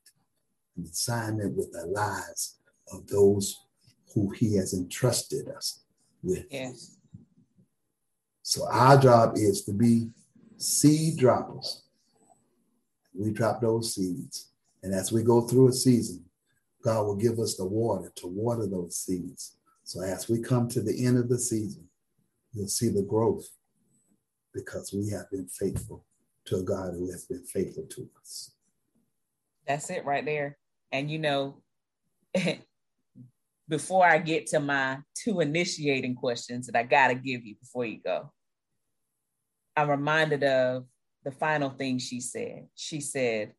an 0.76 0.84
assignment 0.84 1.56
with 1.56 1.72
the 1.72 1.86
lives 1.86 2.58
of 2.92 3.06
those 3.06 3.56
who 4.14 4.30
He 4.30 4.56
has 4.56 4.74
entrusted 4.74 5.48
us 5.48 5.84
with. 6.22 6.44
Yes. 6.50 6.96
So 8.42 8.68
our 8.70 8.98
job 8.98 9.36
is 9.36 9.64
to 9.64 9.72
be 9.72 10.10
seed 10.58 11.16
droppers. 11.16 11.84
We 13.14 13.30
drop 13.30 13.62
those 13.62 13.94
seeds. 13.94 14.50
And 14.84 14.94
as 14.94 15.10
we 15.10 15.22
go 15.22 15.40
through 15.40 15.68
a 15.68 15.72
season, 15.72 16.26
God 16.82 17.06
will 17.06 17.16
give 17.16 17.38
us 17.38 17.56
the 17.56 17.64
water 17.64 18.12
to 18.16 18.26
water 18.26 18.66
those 18.66 18.98
seeds. 18.98 19.56
So 19.82 20.02
as 20.02 20.28
we 20.28 20.40
come 20.40 20.68
to 20.68 20.82
the 20.82 21.06
end 21.06 21.16
of 21.16 21.30
the 21.30 21.38
season, 21.38 21.88
you'll 22.52 22.68
see 22.68 22.90
the 22.90 23.02
growth 23.02 23.48
because 24.52 24.92
we 24.92 25.08
have 25.08 25.30
been 25.30 25.48
faithful 25.48 26.04
to 26.44 26.56
a 26.56 26.62
God 26.62 26.92
who 26.92 27.10
has 27.10 27.24
been 27.24 27.44
faithful 27.44 27.84
to 27.84 28.10
us. 28.20 28.52
That's 29.66 29.88
it 29.88 30.04
right 30.04 30.24
there. 30.24 30.58
And 30.92 31.10
you 31.10 31.18
know, 31.18 31.62
before 33.68 34.06
I 34.06 34.18
get 34.18 34.48
to 34.48 34.60
my 34.60 34.98
two 35.14 35.40
initiating 35.40 36.16
questions 36.16 36.66
that 36.66 36.76
I 36.76 36.82
got 36.82 37.08
to 37.08 37.14
give 37.14 37.46
you 37.46 37.54
before 37.56 37.86
you 37.86 38.00
go, 38.04 38.30
I'm 39.78 39.88
reminded 39.88 40.44
of 40.44 40.84
the 41.24 41.32
final 41.32 41.70
thing 41.70 41.98
she 41.98 42.20
said. 42.20 42.66
She 42.74 43.00
said, 43.00 43.54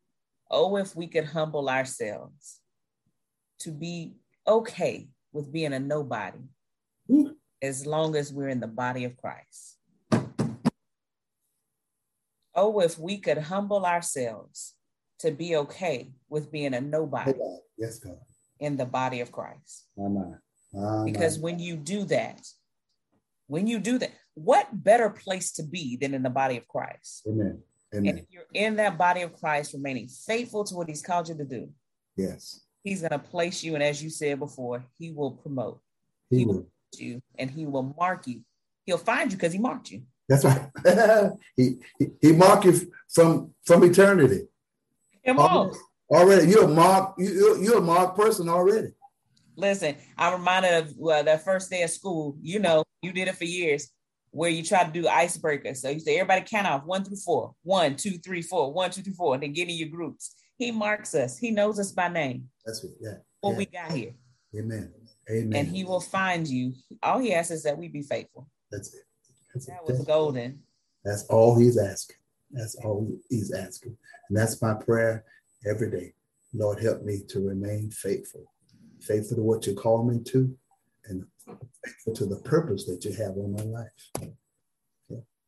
Oh, 0.50 0.76
if 0.76 0.94
we 0.94 1.06
could 1.06 1.24
humble 1.24 1.68
ourselves 1.68 2.60
to 3.60 3.70
be 3.70 4.14
okay 4.46 5.08
with 5.32 5.52
being 5.52 5.72
a 5.72 5.80
nobody 5.80 6.38
Woo. 7.08 7.34
as 7.60 7.86
long 7.86 8.14
as 8.14 8.32
we're 8.32 8.48
in 8.48 8.60
the 8.60 8.68
body 8.68 9.04
of 9.04 9.16
Christ. 9.16 9.78
Oh, 12.54 12.80
if 12.80 12.98
we 12.98 13.18
could 13.18 13.38
humble 13.38 13.84
ourselves 13.84 14.74
to 15.18 15.30
be 15.30 15.56
okay 15.56 16.10
with 16.28 16.50
being 16.50 16.74
a 16.74 16.80
nobody 16.80 17.32
Yes, 17.76 17.98
God. 17.98 18.18
in 18.60 18.76
the 18.76 18.86
body 18.86 19.20
of 19.20 19.32
Christ. 19.32 19.86
My 19.96 20.08
mind. 20.08 20.36
My 20.72 21.04
Because 21.04 21.38
when 21.38 21.58
you 21.58 21.76
do 21.76 22.04
that, 22.04 22.40
when 23.46 23.66
you 23.66 23.78
do 23.78 23.98
that, 23.98 24.12
what 24.34 24.68
better 24.72 25.10
place 25.10 25.52
to 25.52 25.62
be 25.62 25.96
than 25.96 26.14
in 26.14 26.22
the 26.22 26.30
body 26.30 26.56
of 26.56 26.68
Christ? 26.68 27.22
Amen. 27.26 27.62
And 27.96 28.18
if 28.18 28.24
you're 28.30 28.42
in 28.52 28.76
that 28.76 28.98
body 28.98 29.22
of 29.22 29.32
Christ, 29.38 29.72
remaining 29.72 30.08
faithful 30.08 30.64
to 30.64 30.74
what 30.74 30.88
he's 30.88 31.02
called 31.02 31.28
you 31.28 31.36
to 31.36 31.44
do, 31.44 31.68
Yes. 32.16 32.60
he's 32.82 33.00
going 33.00 33.10
to 33.12 33.18
place 33.18 33.62
you. 33.64 33.74
And 33.74 33.82
as 33.82 34.02
you 34.02 34.10
said 34.10 34.38
before, 34.38 34.84
he 34.98 35.12
will 35.12 35.32
promote 35.32 35.80
He 36.30 36.38
He 36.40 36.44
will. 36.46 36.66
you 36.98 37.22
and 37.38 37.50
he 37.50 37.66
will 37.66 37.94
mark 37.98 38.26
you. 38.26 38.40
He'll 38.84 38.98
find 38.98 39.30
you 39.30 39.36
because 39.36 39.52
he 39.52 39.58
marked 39.58 39.90
you. 39.90 40.02
That's 40.28 40.44
right. 40.44 40.70
he, 41.56 41.76
he 41.98 42.06
he 42.20 42.32
marked 42.32 42.64
you 42.64 42.92
from 43.08 43.54
from 43.64 43.84
eternity. 43.84 44.40
Already, 45.28 45.76
already. 46.10 46.50
you're 46.50 46.64
a 46.64 46.68
mark. 46.68 47.14
You, 47.18 47.28
you're, 47.32 47.58
you're 47.62 47.78
a 47.78 47.82
marked 47.82 48.16
person 48.16 48.48
already. 48.48 48.88
Listen, 49.56 49.96
I'm 50.18 50.34
reminded 50.34 50.74
of 50.74 50.94
well, 50.96 51.22
that 51.24 51.44
first 51.44 51.70
day 51.70 51.82
of 51.82 51.90
school. 51.90 52.36
You 52.42 52.58
know, 52.60 52.84
you 53.02 53.12
did 53.12 53.28
it 53.28 53.36
for 53.36 53.44
years 53.44 53.88
where 54.36 54.50
you 54.50 54.62
try 54.62 54.84
to 54.84 54.92
do 54.92 55.04
icebreakers. 55.04 55.78
So 55.78 55.88
you 55.88 55.98
say, 55.98 56.18
everybody 56.18 56.44
count 56.46 56.66
off 56.66 56.84
one 56.84 57.02
through 57.02 57.16
four. 57.16 57.54
One, 57.62 57.96
two, 57.96 58.18
three, 58.18 58.42
four. 58.42 58.70
One, 58.70 58.90
two, 58.90 59.00
three, 59.00 59.14
four. 59.14 59.32
And 59.32 59.42
then 59.42 59.54
get 59.54 59.70
in 59.70 59.76
your 59.76 59.88
groups. 59.88 60.34
He 60.58 60.70
marks 60.70 61.14
us. 61.14 61.38
He 61.38 61.50
knows 61.50 61.80
us 61.80 61.90
by 61.92 62.08
name. 62.08 62.50
That's 62.66 62.84
it. 62.84 62.90
Yeah. 63.00 63.14
What 63.40 63.52
yeah. 63.52 63.56
we 63.56 63.64
got 63.64 63.92
here. 63.92 64.12
Amen. 64.54 64.92
Amen. 65.30 65.58
And 65.58 65.66
he 65.66 65.84
will 65.84 66.02
find 66.02 66.46
you. 66.46 66.74
All 67.02 67.18
he 67.18 67.32
asks 67.32 67.50
is 67.50 67.62
that 67.62 67.78
we 67.78 67.88
be 67.88 68.02
faithful. 68.02 68.46
That's 68.70 68.92
it. 68.94 69.04
That's, 69.54 69.68
it. 69.68 69.70
That 69.70 69.86
was 69.86 69.98
That's, 69.98 70.06
golden. 70.06 70.60
that's 71.02 71.24
all 71.24 71.58
he's 71.58 71.78
asking. 71.78 72.16
That's 72.50 72.74
all 72.84 73.10
he's 73.30 73.54
asking. 73.54 73.96
And 74.28 74.36
that's 74.36 74.60
my 74.60 74.74
prayer 74.74 75.24
every 75.66 75.90
day. 75.90 76.12
Lord, 76.52 76.82
help 76.82 77.02
me 77.02 77.22
to 77.28 77.40
remain 77.40 77.90
faithful. 77.90 78.44
Faithful 79.00 79.38
to 79.38 79.42
what 79.42 79.66
you 79.66 79.74
call 79.74 80.04
me 80.04 80.22
to 80.24 80.54
to 82.14 82.26
the 82.26 82.40
purpose 82.44 82.84
that 82.86 83.04
you 83.04 83.12
have 83.12 83.36
on 83.36 83.52
my 83.52 83.62
life. 83.62 84.32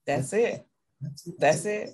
That's 0.06 0.32
it. 0.32 0.64
That's 1.00 1.26
it. 1.26 1.34
That's 1.38 1.64
it. 1.64 1.90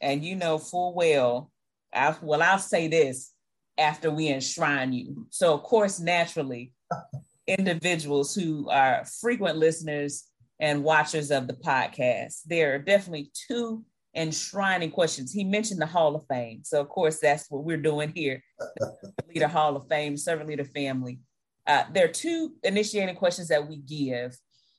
And 0.00 0.24
you 0.24 0.36
know 0.36 0.58
full 0.58 0.94
well, 0.94 1.50
I, 1.94 2.14
well, 2.22 2.42
I'll 2.42 2.58
say 2.58 2.88
this 2.88 3.32
after 3.78 4.10
we 4.10 4.28
enshrine 4.28 4.92
you. 4.92 5.26
So, 5.30 5.54
of 5.54 5.62
course, 5.62 6.00
naturally, 6.00 6.72
individuals 7.46 8.34
who 8.34 8.68
are 8.70 9.04
frequent 9.20 9.58
listeners 9.58 10.24
and 10.60 10.84
watchers 10.84 11.30
of 11.30 11.46
the 11.46 11.54
podcast, 11.54 12.42
there 12.46 12.74
are 12.74 12.78
definitely 12.78 13.30
two 13.48 13.84
enshrining 14.14 14.90
questions. 14.90 15.32
He 15.32 15.44
mentioned 15.44 15.80
the 15.80 15.86
Hall 15.86 16.14
of 16.14 16.26
Fame. 16.28 16.60
So, 16.64 16.80
of 16.80 16.88
course, 16.88 17.18
that's 17.18 17.50
what 17.50 17.64
we're 17.64 17.76
doing 17.76 18.12
here 18.14 18.42
Leader 19.28 19.48
Hall 19.48 19.76
of 19.76 19.88
Fame, 19.88 20.16
Servant 20.16 20.48
Leader 20.48 20.64
Family. 20.64 21.18
Uh, 21.66 21.84
there 21.92 22.04
are 22.04 22.12
two 22.12 22.54
initiating 22.62 23.14
questions 23.16 23.48
that 23.48 23.68
we 23.68 23.76
give. 23.76 24.36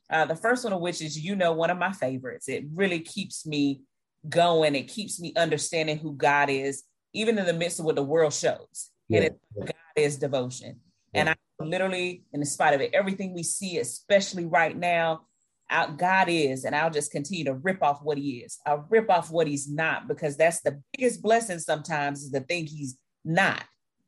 Uh, 0.10 0.26
the 0.26 0.36
first 0.36 0.64
one 0.64 0.74
of 0.74 0.82
which 0.82 1.02
is, 1.02 1.18
you 1.18 1.36
know, 1.36 1.54
one 1.54 1.70
of 1.70 1.78
my 1.78 1.92
favorites. 1.92 2.50
It 2.50 2.66
really 2.74 3.00
keeps 3.00 3.46
me 3.46 3.82
going. 4.28 4.76
It 4.76 4.88
keeps 4.88 5.20
me 5.20 5.34
understanding 5.36 5.98
who 5.98 6.14
God 6.14 6.50
is, 6.50 6.84
even 7.14 7.38
in 7.38 7.46
the 7.46 7.54
midst 7.54 7.80
of 7.80 7.86
what 7.86 7.96
the 7.96 8.04
world 8.04 8.34
shows. 8.34 8.92
Yeah, 9.08 9.18
And 9.18 9.26
it, 9.28 9.40
yeah. 9.56 9.66
God 9.66 9.74
is 9.96 10.18
devotion. 10.18 10.80
And 11.14 11.30
I 11.30 11.36
literally, 11.60 12.24
in 12.34 12.44
spite 12.46 12.74
of 12.74 12.82
it, 12.82 12.94
everything 12.94 13.34
we 13.34 13.44
see, 13.44 13.78
especially 13.78 14.46
right 14.46 14.76
now, 14.76 15.22
out 15.70 15.98
God 15.98 16.28
is, 16.30 16.66
and 16.66 16.76
I'll 16.76 16.92
just 16.92 17.12
continue 17.12 17.46
to 17.46 17.54
rip 17.54 17.82
off 17.82 18.02
what 18.02 18.18
He 18.18 18.38
is. 18.40 18.60
I'll 18.66 18.86
rip 18.90 19.10
off 19.10 19.32
what 19.32 19.48
He's 19.48 19.70
not 19.70 20.08
because 20.08 20.38
that's 20.38 20.62
the 20.62 20.82
biggest 20.96 21.22
blessing. 21.22 21.60
Sometimes 21.60 22.24
is 22.24 22.32
the 22.32 22.42
thing 22.42 22.66
He's 22.66 22.98
not, 23.24 23.64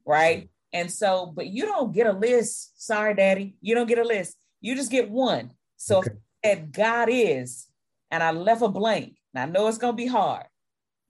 right? 0.06 0.50
And 0.76 0.92
so, 0.92 1.28
but 1.28 1.48
you 1.48 1.66
don't 1.66 1.94
get 1.94 2.06
a 2.06 2.12
list. 2.12 2.84
Sorry, 2.86 3.14
Daddy, 3.14 3.56
you 3.62 3.74
don't 3.74 3.88
get 3.88 3.98
a 3.98 4.04
list. 4.04 4.36
You 4.60 4.76
just 4.76 4.92
get 4.92 5.10
one. 5.10 5.52
So 5.78 6.00
Okay. 6.00 6.12
said 6.44 6.74
God 6.74 7.08
is, 7.10 7.68
and 8.12 8.22
I 8.22 8.32
left 8.32 8.62
a 8.62 8.68
blank, 8.68 9.16
and 9.34 9.42
I 9.42 9.46
know 9.46 9.70
it's 9.70 9.78
gonna 9.78 9.94
be 9.94 10.06
hard, 10.06 10.48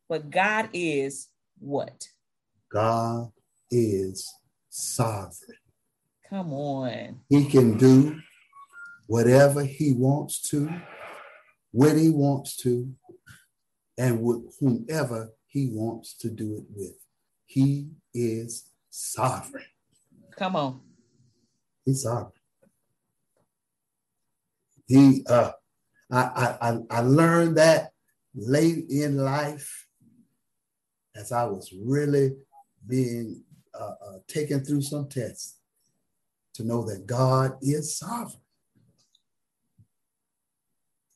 but 0.07 0.30
God 0.30 0.70
is 0.72 1.30
what? 1.57 2.07
God 2.72 3.32
is 3.72 4.32
sovereign. 4.70 5.57
Come 6.30 6.53
on. 6.53 7.22
He 7.28 7.45
can 7.45 7.76
do 7.76 8.20
whatever 9.07 9.63
he 9.63 9.93
wants 9.93 10.47
to, 10.49 10.70
when 11.72 11.97
he 11.97 12.11
wants 12.11 12.55
to, 12.57 12.93
and 13.97 14.22
with 14.22 14.55
whomever 14.59 15.32
he 15.47 15.70
wants 15.72 16.13
to 16.18 16.30
do 16.30 16.53
it 16.55 16.66
with. 16.76 16.99
He 17.47 17.89
is 18.13 18.70
sovereign. 18.95 19.65
Come 20.37 20.55
on. 20.55 20.81
He's 21.85 22.03
sovereign. 22.03 22.31
he 24.87 25.23
uh 25.29 25.51
I, 26.11 26.57
I 26.61 26.79
I 26.89 27.01
learned 27.01 27.57
that 27.57 27.91
late 28.35 28.85
in 28.89 29.17
life 29.17 29.87
as 31.15 31.31
I 31.31 31.45
was 31.45 31.73
really 31.83 32.35
being 32.87 33.43
uh, 33.73 33.95
uh, 34.05 34.17
taken 34.27 34.63
through 34.63 34.81
some 34.81 35.07
tests 35.09 35.57
to 36.53 36.63
know 36.63 36.83
that 36.83 37.05
God 37.05 37.57
is 37.61 37.97
sovereign. 37.97 38.41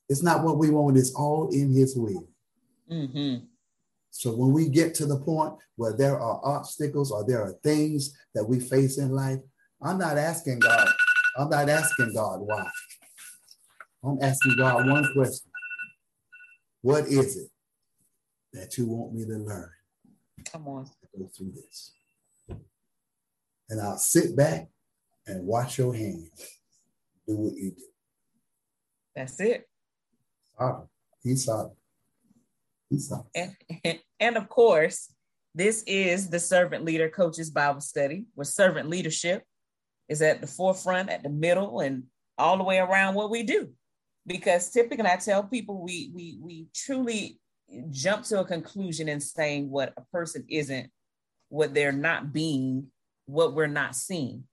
It's 0.07 0.23
not 0.23 0.43
what 0.43 0.57
we 0.57 0.69
want, 0.69 0.97
it's 0.97 1.13
all 1.13 1.49
in 1.51 1.71
His 1.71 1.95
will. 1.95 2.27
Mm-hmm. 2.91 3.45
So 4.11 4.35
when 4.35 4.51
we 4.51 4.69
get 4.69 4.93
to 4.95 5.05
the 5.05 5.19
point 5.19 5.53
where 5.75 5.95
there 5.95 6.19
are 6.19 6.41
obstacles 6.43 7.11
or 7.11 7.25
there 7.25 7.41
are 7.41 7.53
things 7.63 8.17
that 8.33 8.43
we 8.43 8.59
face 8.59 8.97
in 8.97 9.11
life, 9.11 9.39
I'm 9.81 9.97
not 9.97 10.17
asking 10.17 10.59
God, 10.59 10.89
I'm 11.37 11.49
not 11.49 11.69
asking 11.69 12.13
God 12.13 12.39
why. 12.41 12.67
I'm 14.03 14.17
asking 14.21 14.55
God 14.57 14.87
one 14.87 15.07
question. 15.13 15.51
What 16.81 17.05
is 17.05 17.37
it 17.37 17.51
that 18.53 18.77
you 18.77 18.87
want 18.87 19.13
me 19.13 19.25
to 19.25 19.37
learn? 19.37 19.69
Come 20.51 20.67
on. 20.67 20.89
Go 21.17 21.29
through 21.35 21.51
this. 21.51 21.93
And 23.69 23.81
I'll 23.81 23.97
sit 23.97 24.35
back 24.35 24.69
and 25.27 25.45
watch 25.45 25.77
your 25.77 25.93
hands 25.93 26.31
do 27.27 27.37
what 27.37 27.53
you 27.55 27.71
do. 27.71 27.83
That's 29.15 29.39
it. 29.39 29.69
Sovereign. 30.57 30.87
He's 31.21 31.45
sovereign. 31.45 31.75
And, 33.35 33.55
and 34.19 34.37
of 34.37 34.49
course, 34.49 35.11
this 35.55 35.83
is 35.87 36.29
the 36.29 36.39
Servant 36.39 36.85
Leader 36.85 37.09
Coaches 37.09 37.49
Bible 37.49 37.81
Study, 37.81 38.25
where 38.35 38.45
servant 38.45 38.89
leadership 38.89 39.43
is 40.07 40.21
at 40.21 40.41
the 40.41 40.47
forefront, 40.47 41.09
at 41.09 41.23
the 41.23 41.29
middle, 41.29 41.79
and 41.79 42.03
all 42.37 42.57
the 42.57 42.63
way 42.63 42.77
around 42.77 43.15
what 43.15 43.29
we 43.29 43.43
do. 43.43 43.69
Because 44.25 44.69
typically, 44.71 45.05
I 45.05 45.17
tell 45.17 45.43
people 45.43 45.81
we 45.81 46.11
we 46.13 46.37
we 46.41 46.67
truly 46.75 47.39
jump 47.89 48.23
to 48.25 48.39
a 48.39 48.45
conclusion 48.45 49.09
in 49.09 49.19
saying 49.19 49.69
what 49.69 49.93
a 49.97 50.01
person 50.13 50.45
isn't, 50.49 50.91
what 51.49 51.73
they're 51.73 51.91
not 51.91 52.31
being, 52.31 52.87
what 53.25 53.53
we're 53.53 53.67
not 53.67 53.95
seeing. 53.95 54.43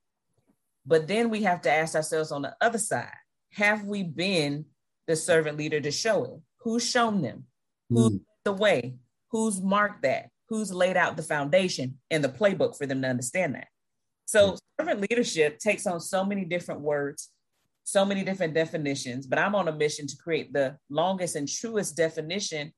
But 0.86 1.08
then 1.08 1.30
we 1.30 1.42
have 1.42 1.62
to 1.62 1.72
ask 1.72 1.94
ourselves 1.94 2.32
on 2.32 2.42
the 2.42 2.56
other 2.60 2.78
side: 2.78 3.12
Have 3.52 3.84
we 3.84 4.02
been 4.02 4.66
the 5.06 5.16
servant 5.16 5.58
leader 5.58 5.80
to 5.80 5.90
show 5.90 6.24
it? 6.24 6.40
Who's 6.60 6.88
shown 6.88 7.20
them? 7.22 7.44
Who's 7.88 8.12
Mm. 8.12 8.24
the 8.44 8.52
way? 8.52 8.98
Who's 9.30 9.60
marked 9.60 10.02
that? 10.02 10.30
Who's 10.48 10.72
laid 10.72 10.96
out 10.96 11.16
the 11.16 11.22
foundation 11.22 11.98
and 12.10 12.22
the 12.22 12.28
playbook 12.28 12.76
for 12.76 12.86
them 12.86 13.02
to 13.02 13.08
understand 13.08 13.54
that? 13.54 13.68
So, 14.26 14.56
servant 14.78 15.00
leadership 15.08 15.58
takes 15.58 15.86
on 15.86 16.00
so 16.00 16.24
many 16.24 16.44
different 16.44 16.80
words, 16.80 17.30
so 17.84 18.04
many 18.04 18.24
different 18.24 18.54
definitions, 18.54 19.26
but 19.26 19.38
I'm 19.38 19.54
on 19.54 19.68
a 19.68 19.72
mission 19.72 20.06
to 20.08 20.16
create 20.16 20.52
the 20.52 20.78
longest 20.88 21.36
and 21.36 21.48
truest 21.48 21.96
definition 21.96 22.72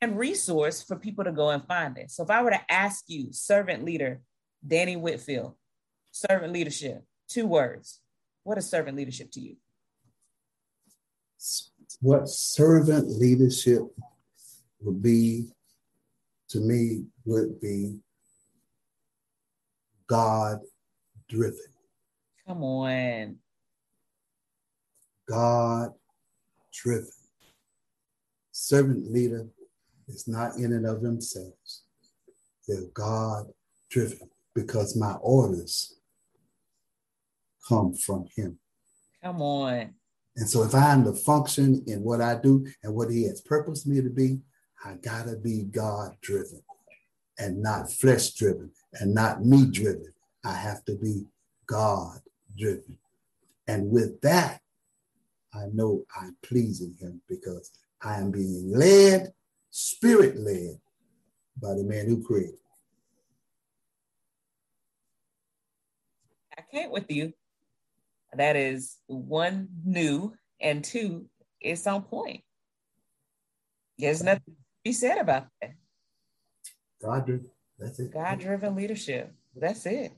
and 0.00 0.16
resource 0.18 0.82
for 0.82 0.96
people 0.96 1.24
to 1.24 1.32
go 1.32 1.50
and 1.50 1.64
find 1.66 1.98
it. 1.98 2.10
So, 2.10 2.22
if 2.22 2.30
I 2.30 2.42
were 2.42 2.50
to 2.50 2.72
ask 2.72 3.04
you, 3.08 3.32
servant 3.32 3.84
leader, 3.84 4.20
Danny 4.66 4.96
Whitfield, 4.96 5.56
servant 6.12 6.52
leadership, 6.52 7.04
two 7.28 7.46
words, 7.46 8.00
what 8.44 8.58
is 8.58 8.68
servant 8.68 8.96
leadership 8.96 9.30
to 9.32 9.40
you? 9.40 9.56
What 12.00 12.28
servant 12.28 13.08
leadership 13.08 13.82
would 14.82 15.02
be 15.02 15.48
to 16.48 16.60
me 16.60 17.04
would 17.24 17.60
be 17.60 17.98
God 20.08 20.58
driven. 21.28 21.58
Come 22.46 22.64
on. 22.64 23.36
God 25.28 25.90
driven. 26.72 27.10
Servant 28.50 29.12
leader 29.12 29.46
is 30.08 30.26
not 30.26 30.56
in 30.56 30.72
and 30.72 30.86
of 30.86 31.02
themselves. 31.02 31.84
They're 32.66 32.88
God 32.92 33.46
driven 33.90 34.28
because 34.54 34.96
my 34.96 35.12
orders 35.20 36.00
come 37.68 37.94
from 37.94 38.26
Him. 38.34 38.58
Come 39.22 39.40
on. 39.40 39.94
And 40.36 40.48
so 40.48 40.64
if 40.64 40.74
I'm 40.74 41.04
to 41.04 41.12
function 41.12 41.84
in 41.86 42.02
what 42.02 42.20
I 42.20 42.34
do 42.34 42.66
and 42.82 42.94
what 42.94 43.10
He 43.10 43.24
has 43.24 43.40
purposed 43.40 43.86
me 43.86 44.00
to 44.00 44.10
be, 44.10 44.40
I 44.84 44.94
gotta 44.94 45.36
be 45.36 45.64
God 45.64 46.16
driven 46.20 46.62
and 47.38 47.62
not 47.62 47.90
flesh 47.90 48.32
driven 48.32 48.70
and 48.94 49.14
not 49.14 49.44
me 49.44 49.66
driven. 49.66 50.12
I 50.44 50.54
have 50.54 50.84
to 50.86 50.96
be 50.96 51.26
God 51.66 52.20
driven. 52.56 52.98
And 53.68 53.90
with 53.90 54.20
that, 54.22 54.60
I 55.54 55.66
know 55.72 56.04
I'm 56.18 56.36
pleasing 56.42 56.96
Him 56.98 57.20
because 57.28 57.70
I 58.02 58.18
am 58.18 58.30
being 58.30 58.72
led, 58.72 59.32
spirit 59.70 60.36
led 60.36 60.80
by 61.60 61.74
the 61.74 61.84
man 61.84 62.06
who 62.06 62.22
created. 62.22 62.54
I 66.56 66.62
can't 66.72 66.92
with 66.92 67.10
you. 67.10 67.32
That 68.32 68.56
is 68.56 68.96
one 69.06 69.68
new 69.84 70.34
and 70.60 70.84
two, 70.84 71.26
it's 71.60 71.86
on 71.86 72.02
point. 72.02 72.42
There's 73.98 74.22
nothing 74.22 74.56
be 74.84 74.92
said 74.92 75.18
about 75.18 75.46
that. 75.60 75.72
God 77.02 77.26
driven. 77.26 77.50
That's 77.78 77.98
it. 77.98 78.12
God 78.12 78.38
driven 78.40 78.74
leadership. 78.74 79.32
That's 79.56 79.86
it. 79.86 80.12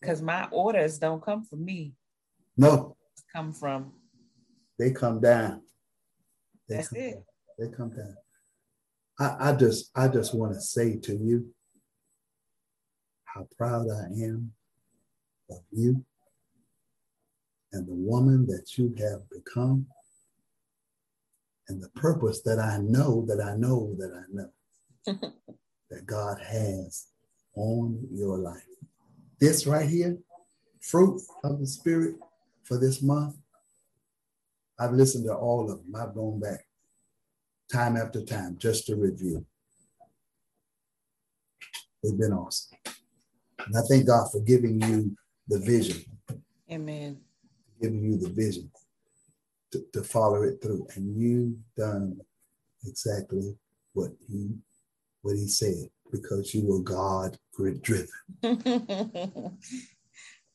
Because 0.00 0.22
my 0.22 0.46
orders 0.50 0.98
don't 0.98 1.22
come 1.22 1.44
from 1.44 1.64
me, 1.64 1.92
No, 2.56 2.96
It's 3.12 3.22
come 3.34 3.52
from 3.52 3.92
they 4.78 4.90
come 4.92 5.20
down. 5.20 5.60
They 6.68 6.76
That's 6.76 6.88
come 6.88 6.98
it. 6.98 7.12
down. 7.12 7.24
They 7.58 7.76
come 7.76 7.90
down. 7.90 8.16
I, 9.18 9.50
I 9.50 9.52
just 9.54 9.90
I 9.94 10.08
just 10.08 10.34
want 10.34 10.54
to 10.54 10.60
say 10.60 10.96
to 10.96 11.12
you 11.14 11.52
how 13.24 13.46
proud 13.58 13.86
I 13.90 14.06
am 14.22 14.52
of 15.50 15.58
you 15.70 16.04
and 17.72 17.86
the 17.86 17.94
woman 17.94 18.46
that 18.46 18.78
you 18.78 18.94
have 18.98 19.20
become 19.30 19.86
and 21.70 21.80
the 21.80 21.88
purpose 21.90 22.42
that 22.42 22.58
I 22.58 22.78
know 22.78 23.24
that 23.26 23.40
I 23.40 23.54
know 23.56 23.94
that 23.98 24.12
I 24.12 24.24
know 24.32 24.50
that 25.90 26.04
God 26.04 26.38
has 26.40 27.06
on 27.54 28.08
your 28.12 28.38
life. 28.38 28.66
This 29.40 29.66
right 29.66 29.88
here, 29.88 30.18
fruit 30.80 31.22
of 31.44 31.60
the 31.60 31.66
spirit 31.66 32.16
for 32.64 32.76
this 32.76 33.02
month, 33.02 33.36
I've 34.78 34.92
listened 34.92 35.26
to 35.26 35.34
all 35.34 35.70
of 35.70 35.78
them. 35.78 35.94
I've 35.94 36.14
gone 36.14 36.40
back 36.40 36.66
time 37.72 37.96
after 37.96 38.24
time 38.24 38.56
just 38.58 38.86
to 38.86 38.96
review. 38.96 39.46
They've 42.02 42.18
been 42.18 42.32
awesome. 42.32 42.78
And 43.66 43.76
I 43.76 43.82
thank 43.88 44.06
God 44.06 44.28
for 44.32 44.40
giving 44.40 44.80
you 44.82 45.16
the 45.46 45.60
vision, 45.60 46.02
Amen. 46.70 47.20
giving 47.80 48.02
you 48.02 48.18
the 48.18 48.30
vision 48.30 48.70
to, 49.72 49.84
to 49.92 50.02
follow 50.02 50.42
it 50.42 50.62
through. 50.62 50.86
And 50.94 51.16
you've 51.16 51.56
done 51.76 52.20
exactly 52.86 53.56
what 53.92 54.10
he 54.28 54.54
what 55.22 55.36
he 55.36 55.46
said 55.48 55.88
because 56.10 56.54
you 56.54 56.66
were 56.66 56.80
God 56.80 57.36
driven. 57.82 58.08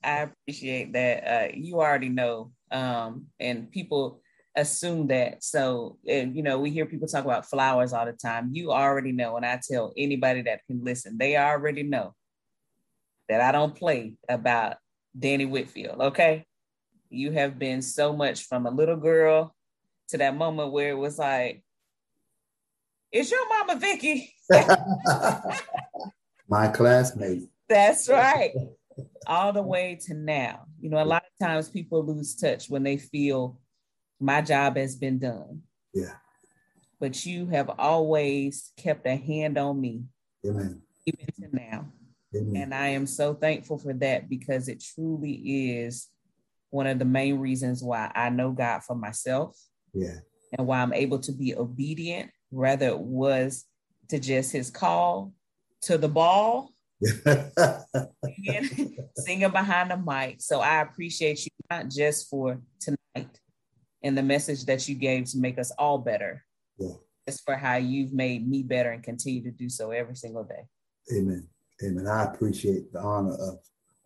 I 0.04 0.22
appreciate 0.22 0.94
that. 0.94 1.28
Uh, 1.28 1.48
you 1.54 1.82
already 1.82 2.10
know, 2.10 2.52
um, 2.72 3.28
and 3.40 3.72
people 3.72 4.22
assume 4.56 5.08
that. 5.08 5.44
So, 5.44 5.98
and, 6.08 6.36
you 6.36 6.44
know, 6.44 6.60
we 6.60 6.70
hear 6.70 6.86
people 6.86 7.08
talk 7.08 7.26
about 7.26 7.50
flowers 7.50 7.94
all 7.94 8.06
the 8.06 8.14
time. 8.14 8.50
You 8.52 8.72
already 8.72 9.12
know, 9.12 9.36
and 9.38 9.46
I 9.46 9.60
tell 9.68 9.94
anybody 9.98 10.44
that 10.44 10.62
can 10.68 10.84
listen, 10.84 11.18
they 11.18 11.38
already 11.38 11.84
know 11.84 12.14
that 13.30 13.42
I 13.42 13.52
don't 13.52 13.76
play 13.76 14.14
about 14.30 14.78
Danny 15.18 15.46
Whitfield. 15.46 16.02
Okay, 16.02 16.46
you 17.10 17.32
have 17.32 17.60
been 17.60 17.82
so 17.82 18.14
much 18.14 18.44
from 18.44 18.66
a 18.66 18.72
little 18.72 18.98
girl 18.98 19.56
to 20.10 20.18
that 20.18 20.36
moment 20.36 20.72
where 20.72 20.90
it 20.90 20.98
was 20.98 21.18
like, 21.18 21.64
"Is 23.12 23.32
your 23.32 23.48
mama 23.50 23.80
Vicky?" 23.80 24.34
My 26.48 26.68
classmate. 26.68 27.50
That's 27.68 28.08
right. 28.08 28.54
All 29.28 29.52
the 29.52 29.62
way 29.62 30.00
to 30.06 30.14
now. 30.14 30.66
You 30.80 30.90
know, 30.90 31.02
a 31.02 31.06
lot 31.06 31.24
of 31.24 31.48
times 31.48 31.70
people 31.70 32.06
lose 32.06 32.36
touch 32.36 32.70
when 32.70 32.84
they 32.84 32.98
feel 32.98 33.60
my 34.20 34.42
job 34.42 34.78
has 34.78 34.96
been 34.96 35.20
done. 35.20 35.64
Yeah. 35.94 36.14
But 37.00 37.26
you 37.26 37.48
have 37.48 37.70
always 37.78 38.72
kept 38.78 39.06
a 39.08 39.16
hand 39.16 39.58
on 39.58 39.82
me, 39.82 40.04
Amen. 40.46 40.82
even 41.06 41.26
to 41.40 41.56
now. 41.56 41.92
Amen. 42.36 42.62
And 42.62 42.74
I 42.74 42.88
am 42.90 43.08
so 43.08 43.34
thankful 43.34 43.78
for 43.78 43.94
that 43.94 44.30
because 44.30 44.68
it 44.68 44.84
truly 44.96 45.34
is 45.34 46.08
one 46.76 46.88
of 46.88 47.00
the 47.00 47.06
main 47.06 47.40
reasons 47.40 47.82
why 47.82 48.12
I 48.14 48.30
know 48.30 48.52
God 48.52 48.84
for 48.84 48.96
myself 48.98 49.58
Yeah. 49.94 50.18
and 50.58 50.68
why 50.68 50.82
I'm 50.82 50.92
able 50.94 51.20
to 51.20 51.32
be 51.32 51.56
obedient, 51.56 52.30
rather 52.52 52.88
it 52.88 53.00
was 53.00 53.64
to 54.10 54.20
just 54.20 54.52
his 54.52 54.70
call 54.70 55.32
to 55.84 55.98
the 55.98 56.10
ball 56.10 56.72
singing, 57.02 58.98
singing 59.16 59.52
behind 59.52 59.90
the 59.90 59.96
mic. 59.96 60.42
So 60.42 60.60
I 60.60 60.82
appreciate 60.82 61.46
you 61.46 61.52
not 61.70 61.90
just 61.90 62.30
for 62.30 62.60
tonight, 62.82 63.40
and 64.04 64.18
the 64.18 64.22
message 64.24 64.66
that 64.66 64.86
you 64.90 64.96
gave 64.96 65.32
to 65.32 65.38
make 65.38 65.58
us 65.58 65.72
all 65.80 65.98
better. 66.00 66.44
Yeah. 66.78 66.96
It's 67.26 67.40
for 67.40 67.56
how 67.56 67.78
you've 67.78 68.12
made 68.12 68.46
me 68.46 68.64
better 68.64 68.92
and 68.92 69.02
continue 69.02 69.42
to 69.44 69.52
do 69.52 69.70
so 69.70 69.92
every 69.92 70.16
single 70.18 70.44
day. 70.44 70.66
Amen. 71.18 71.48
Amen. 71.86 72.06
I 72.06 72.26
appreciate 72.26 72.92
the 72.92 73.00
honor 73.00 73.34
of, 73.36 73.60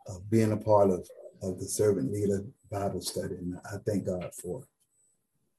of 0.07 0.29
being 0.29 0.51
a 0.51 0.57
part 0.57 0.91
of, 0.91 1.07
of 1.41 1.59
the 1.59 1.65
servant 1.67 2.13
leader 2.13 2.45
Bible 2.71 3.01
study. 3.01 3.35
And 3.35 3.59
I 3.65 3.77
thank 3.85 4.05
God 4.05 4.31
for 4.33 4.61
it. 4.61 4.67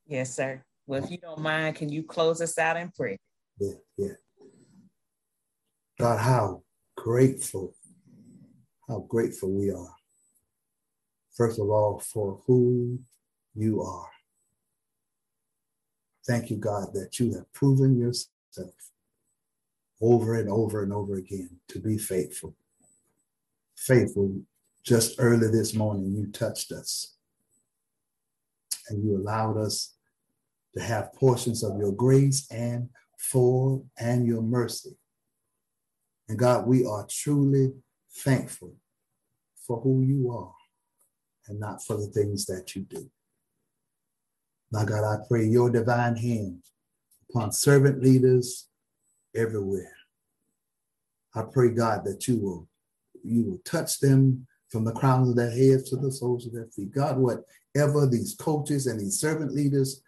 Yes, 0.07 0.35
sir. 0.35 0.63
Well, 0.87 1.05
if 1.05 1.11
you 1.11 1.19
don't 1.19 1.41
mind, 1.41 1.77
can 1.77 1.89
you 1.89 2.03
close 2.03 2.41
us 2.41 2.59
out 2.59 2.77
in 2.77 2.91
prayer? 2.91 3.17
Yeah, 3.59 3.75
yeah. 3.97 4.13
God, 5.99 6.19
how 6.19 6.63
grateful, 6.97 7.75
how 8.89 9.01
grateful 9.01 9.51
we 9.51 9.71
are. 9.71 9.95
First 11.37 11.61
of 11.61 11.71
all, 11.71 12.01
for 12.01 12.41
who 12.47 12.99
you 13.55 13.83
are. 13.83 14.09
Thank 16.27 16.51
you, 16.51 16.57
God, 16.57 16.93
that 16.95 17.19
you 17.19 17.35
have 17.35 17.53
proven 17.53 17.99
yourself 17.99 18.75
over 20.01 20.35
and 20.35 20.49
over 20.49 20.83
and 20.83 20.93
over 20.93 21.17
again 21.17 21.51
to 21.69 21.79
be 21.79 21.99
faithful. 21.99 22.57
Faithful. 23.77 24.41
Just 24.85 25.17
early 25.19 25.49
this 25.49 25.75
morning, 25.75 26.15
you 26.17 26.27
touched 26.33 26.73
us 26.73 27.17
and 28.89 29.05
you 29.05 29.17
allowed 29.17 29.57
us 29.57 29.95
to 30.75 30.83
have 30.83 31.13
portions 31.15 31.63
of 31.63 31.79
your 31.79 31.93
grace 31.93 32.47
and 32.51 32.89
for 33.19 33.83
and 33.99 34.27
your 34.27 34.43
mercy. 34.43 34.97
And 36.29 36.39
God, 36.39 36.67
we 36.67 36.87
are 36.87 37.07
truly 37.09 37.73
thankful 38.11 38.75
for 39.67 39.81
who 39.81 40.03
you 40.03 40.33
are 40.33 40.55
and 41.49 41.61
not 41.61 41.85
for 41.85 41.97
the 41.97 42.07
things 42.07 42.47
that 42.47 42.75
you 42.75 42.83
do. 42.83 43.11
My 44.73 44.85
God, 44.85 45.05
I 45.05 45.19
pray 45.29 45.45
your 45.45 45.71
divine 45.71 46.17
hand 46.17 46.63
upon 47.29 47.53
servant 47.53 48.03
leaders 48.03 48.69
everywhere. 49.35 49.93
I 51.35 51.43
pray, 51.43 51.71
God, 51.71 52.05
that 52.05 52.27
you 52.27 52.39
will 52.39 52.69
you 53.23 53.45
will 53.45 53.61
touch 53.65 54.01
them 54.01 54.47
from 54.71 54.85
the 54.85 54.93
crowns 54.93 55.29
of 55.29 55.37
their 55.37 55.51
heads 55.51 55.91
to 55.91 55.97
the 55.97 56.11
soles 56.11 56.47
of 56.47 56.53
their 56.53 56.67
feet. 56.67 56.93
God, 56.93 57.19
whatever 57.19 58.07
these 58.07 58.35
coaches 58.35 58.87
and 58.87 59.01
these 59.01 59.19
servant 59.19 59.53
leaders 59.53 60.03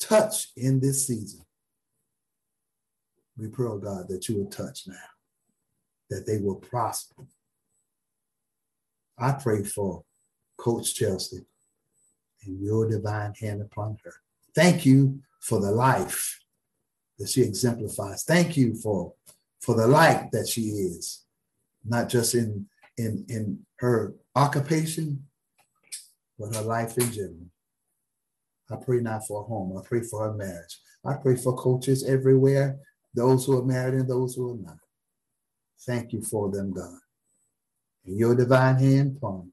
touch 0.00 0.48
in 0.56 0.80
this 0.80 1.06
season, 1.06 1.44
we 3.36 3.48
pray, 3.48 3.66
oh 3.66 3.78
God, 3.78 4.08
that 4.08 4.28
you 4.28 4.38
will 4.38 4.50
touch 4.50 4.88
now, 4.88 4.94
that 6.10 6.26
they 6.26 6.38
will 6.38 6.56
prosper. 6.56 7.24
I 9.18 9.32
pray 9.32 9.62
for 9.62 10.04
Coach 10.56 10.94
Chelsea 10.94 11.44
and 12.44 12.60
your 12.60 12.88
divine 12.88 13.34
hand 13.34 13.60
upon 13.60 13.98
her. 14.04 14.14
Thank 14.54 14.86
you 14.86 15.20
for 15.40 15.60
the 15.60 15.70
life 15.70 16.40
that 17.18 17.28
she 17.28 17.42
exemplifies. 17.42 18.24
Thank 18.24 18.56
you 18.56 18.74
for, 18.74 19.12
for 19.60 19.74
the 19.74 19.86
light 19.86 20.30
that 20.32 20.48
she 20.48 20.62
is, 20.62 21.24
not 21.84 22.08
just 22.08 22.34
in, 22.34 22.66
in, 22.98 23.24
in 23.28 23.60
her 23.78 24.14
occupation, 24.34 25.24
but 26.38 26.54
her 26.54 26.62
life 26.62 26.98
in 26.98 27.12
general. 27.12 27.46
I 28.70 28.76
pray 28.76 29.00
not 29.00 29.26
for 29.26 29.44
home. 29.44 29.78
I 29.78 29.86
pray 29.86 30.02
for 30.02 30.24
her 30.24 30.34
marriage. 30.34 30.78
I 31.04 31.14
pray 31.14 31.36
for 31.36 31.56
coaches 31.56 32.04
everywhere, 32.04 32.78
those 33.14 33.46
who 33.46 33.58
are 33.58 33.64
married 33.64 33.94
and 33.94 34.10
those 34.10 34.34
who 34.34 34.52
are 34.52 34.56
not. 34.56 34.78
Thank 35.86 36.12
you 36.12 36.22
for 36.22 36.50
them, 36.50 36.72
God. 36.72 36.98
In 38.04 38.18
your 38.18 38.34
divine 38.34 38.76
hand 38.76 39.16
upon 39.16 39.52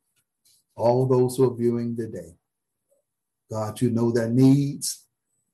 all 0.76 1.06
those 1.06 1.38
who 1.38 1.50
are 1.52 1.56
viewing 1.56 1.96
today. 1.96 2.36
God, 3.50 3.80
you 3.80 3.92
know 3.92 4.12
their 4.12 4.30
needs. 4.30 5.06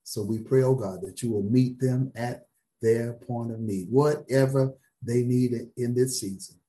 So 0.03 0.23
we 0.23 0.39
pray, 0.39 0.63
oh 0.63 0.75
God, 0.75 1.01
that 1.03 1.21
you 1.21 1.31
will 1.31 1.43
meet 1.43 1.79
them 1.79 2.11
at 2.15 2.47
their 2.81 3.13
point 3.13 3.51
of 3.51 3.59
need, 3.59 3.87
whatever 3.89 4.73
they 5.03 5.21
need 5.21 5.53
in 5.77 5.93
this 5.93 6.19
season. 6.19 6.60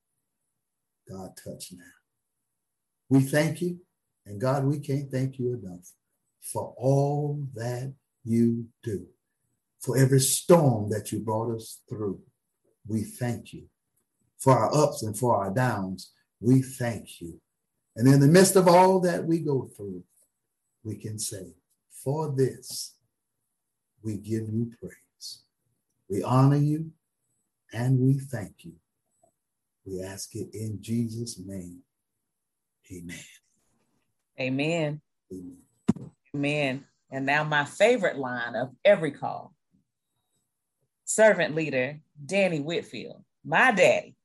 God, 1.09 1.31
touch 1.43 1.71
now. 1.71 1.83
We 3.09 3.21
thank 3.21 3.61
you. 3.61 3.79
And 4.25 4.39
God, 4.39 4.65
we 4.65 4.79
can't 4.79 5.11
thank 5.11 5.37
you 5.37 5.53
enough 5.53 5.91
for 6.41 6.73
all 6.77 7.45
that 7.53 7.93
you 8.23 8.67
do, 8.83 9.05
for 9.79 9.97
every 9.97 10.19
storm 10.19 10.89
that 10.89 11.11
you 11.11 11.19
brought 11.19 11.53
us 11.53 11.81
through. 11.89 12.21
We 12.87 13.03
thank 13.03 13.53
you. 13.53 13.65
For 14.39 14.57
our 14.57 14.73
ups 14.75 15.03
and 15.03 15.17
for 15.17 15.35
our 15.37 15.53
downs, 15.53 16.11
we 16.39 16.61
thank 16.61 17.21
you. 17.21 17.39
And 17.95 18.07
in 18.07 18.19
the 18.19 18.27
midst 18.27 18.55
of 18.55 18.67
all 18.67 18.99
that 19.01 19.25
we 19.25 19.39
go 19.39 19.69
through, 19.75 20.03
we 20.83 20.97
can 20.97 21.19
say, 21.19 21.53
For 22.03 22.33
this, 22.35 22.95
we 24.03 24.17
give 24.17 24.49
you 24.49 24.71
praise. 24.79 25.43
We 26.09 26.23
honor 26.23 26.57
you 26.57 26.91
and 27.71 27.99
we 27.99 28.19
thank 28.19 28.65
you. 28.65 28.73
We 29.85 30.01
ask 30.01 30.33
it 30.35 30.49
in 30.53 30.77
Jesus' 30.81 31.39
name. 31.45 31.79
Amen. 32.91 33.17
Amen. 34.39 35.01
Amen. 35.31 35.57
Amen. 36.35 36.85
And 37.11 37.25
now, 37.25 37.43
my 37.43 37.65
favorite 37.65 38.17
line 38.17 38.55
of 38.55 38.69
every 38.83 39.11
call 39.11 39.53
servant 41.05 41.53
leader 41.53 41.99
Danny 42.25 42.59
Whitfield, 42.59 43.23
my 43.45 43.71
daddy, 43.71 44.15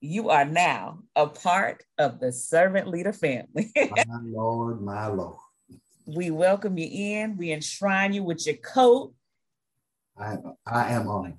you 0.00 0.30
are 0.30 0.44
now 0.44 1.00
a 1.14 1.26
part 1.26 1.84
of 1.98 2.18
the 2.18 2.32
servant 2.32 2.88
leader 2.88 3.12
family. 3.12 3.72
my 3.76 4.04
Lord, 4.22 4.82
my 4.82 5.06
Lord. 5.06 5.36
We 6.06 6.30
welcome 6.30 6.76
you 6.76 6.88
in. 6.90 7.36
We 7.36 7.52
enshrine 7.52 8.12
you 8.12 8.24
with 8.24 8.46
your 8.46 8.56
coat. 8.56 9.14
I, 10.18 10.36
I 10.66 10.92
am 10.92 11.08
on. 11.08 11.38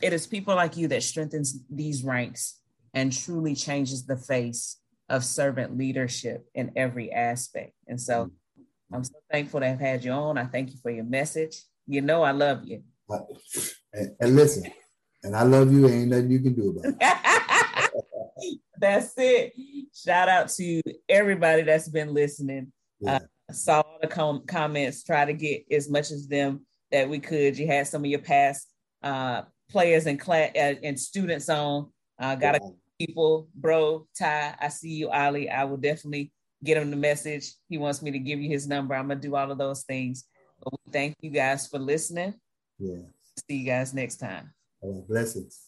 It 0.00 0.12
is 0.12 0.26
people 0.26 0.54
like 0.54 0.76
you 0.76 0.88
that 0.88 1.02
strengthens 1.02 1.58
these 1.70 2.04
ranks 2.04 2.58
and 2.98 3.12
truly 3.12 3.54
changes 3.54 4.04
the 4.04 4.16
face 4.16 4.78
of 5.08 5.24
servant 5.24 5.78
leadership 5.78 6.44
in 6.52 6.72
every 6.74 7.12
aspect. 7.12 7.72
And 7.86 8.00
so 8.00 8.24
mm-hmm. 8.24 8.94
I'm 8.94 9.04
so 9.04 9.14
thankful 9.30 9.60
to 9.60 9.66
have 9.66 9.78
had 9.78 10.04
you 10.04 10.10
on. 10.10 10.36
I 10.36 10.46
thank 10.46 10.72
you 10.72 10.78
for 10.82 10.90
your 10.90 11.04
message. 11.04 11.62
You 11.86 12.00
know 12.00 12.24
I 12.24 12.32
love 12.32 12.64
you. 12.64 12.82
And, 13.92 14.16
and 14.20 14.36
listen, 14.36 14.64
and 15.22 15.36
I 15.36 15.42
love 15.44 15.72
you. 15.72 15.88
Ain't 15.88 16.10
nothing 16.10 16.30
you 16.30 16.40
can 16.40 16.54
do 16.54 16.70
about 16.70 16.96
it. 17.00 18.60
that's 18.80 19.14
it. 19.16 19.52
Shout 19.94 20.28
out 20.28 20.48
to 20.50 20.82
everybody 21.08 21.62
that's 21.62 21.88
been 21.88 22.12
listening. 22.12 22.72
Yeah. 23.00 23.20
Uh, 23.48 23.52
saw 23.52 23.80
all 23.80 23.98
the 24.02 24.08
com- 24.08 24.44
comments, 24.46 25.04
try 25.04 25.24
to 25.24 25.32
get 25.32 25.64
as 25.70 25.88
much 25.88 26.10
as 26.10 26.26
them 26.26 26.66
that 26.90 27.08
we 27.08 27.20
could. 27.20 27.56
You 27.56 27.68
had 27.68 27.86
some 27.86 28.02
of 28.02 28.10
your 28.10 28.20
past 28.20 28.66
uh, 29.04 29.42
players 29.70 30.06
and 30.06 30.18
class 30.18 30.50
uh, 30.56 30.74
and 30.82 30.98
students 30.98 31.48
on. 31.48 31.90
Uh, 32.18 32.34
got 32.34 32.56
a 32.56 32.60
people, 32.98 33.48
bro, 33.54 34.06
Ty. 34.18 34.54
I 34.60 34.68
see 34.68 34.90
you, 34.90 35.10
Ali. 35.10 35.48
I 35.48 35.64
will 35.64 35.76
definitely 35.76 36.32
get 36.62 36.76
him 36.76 36.90
the 36.90 36.96
message. 36.96 37.52
He 37.68 37.78
wants 37.78 38.02
me 38.02 38.10
to 38.10 38.18
give 38.18 38.40
you 38.40 38.48
his 38.48 38.66
number. 38.66 38.94
I'm 38.94 39.08
gonna 39.08 39.20
do 39.20 39.36
all 39.36 39.50
of 39.50 39.58
those 39.58 39.84
things. 39.84 40.24
But 40.62 40.74
thank 40.92 41.14
you 41.20 41.30
guys 41.30 41.68
for 41.68 41.78
listening. 41.78 42.34
Yeah. 42.78 43.02
See 43.48 43.58
you 43.58 43.66
guys 43.66 43.94
next 43.94 44.16
time. 44.16 44.52
blessings. 44.82 45.67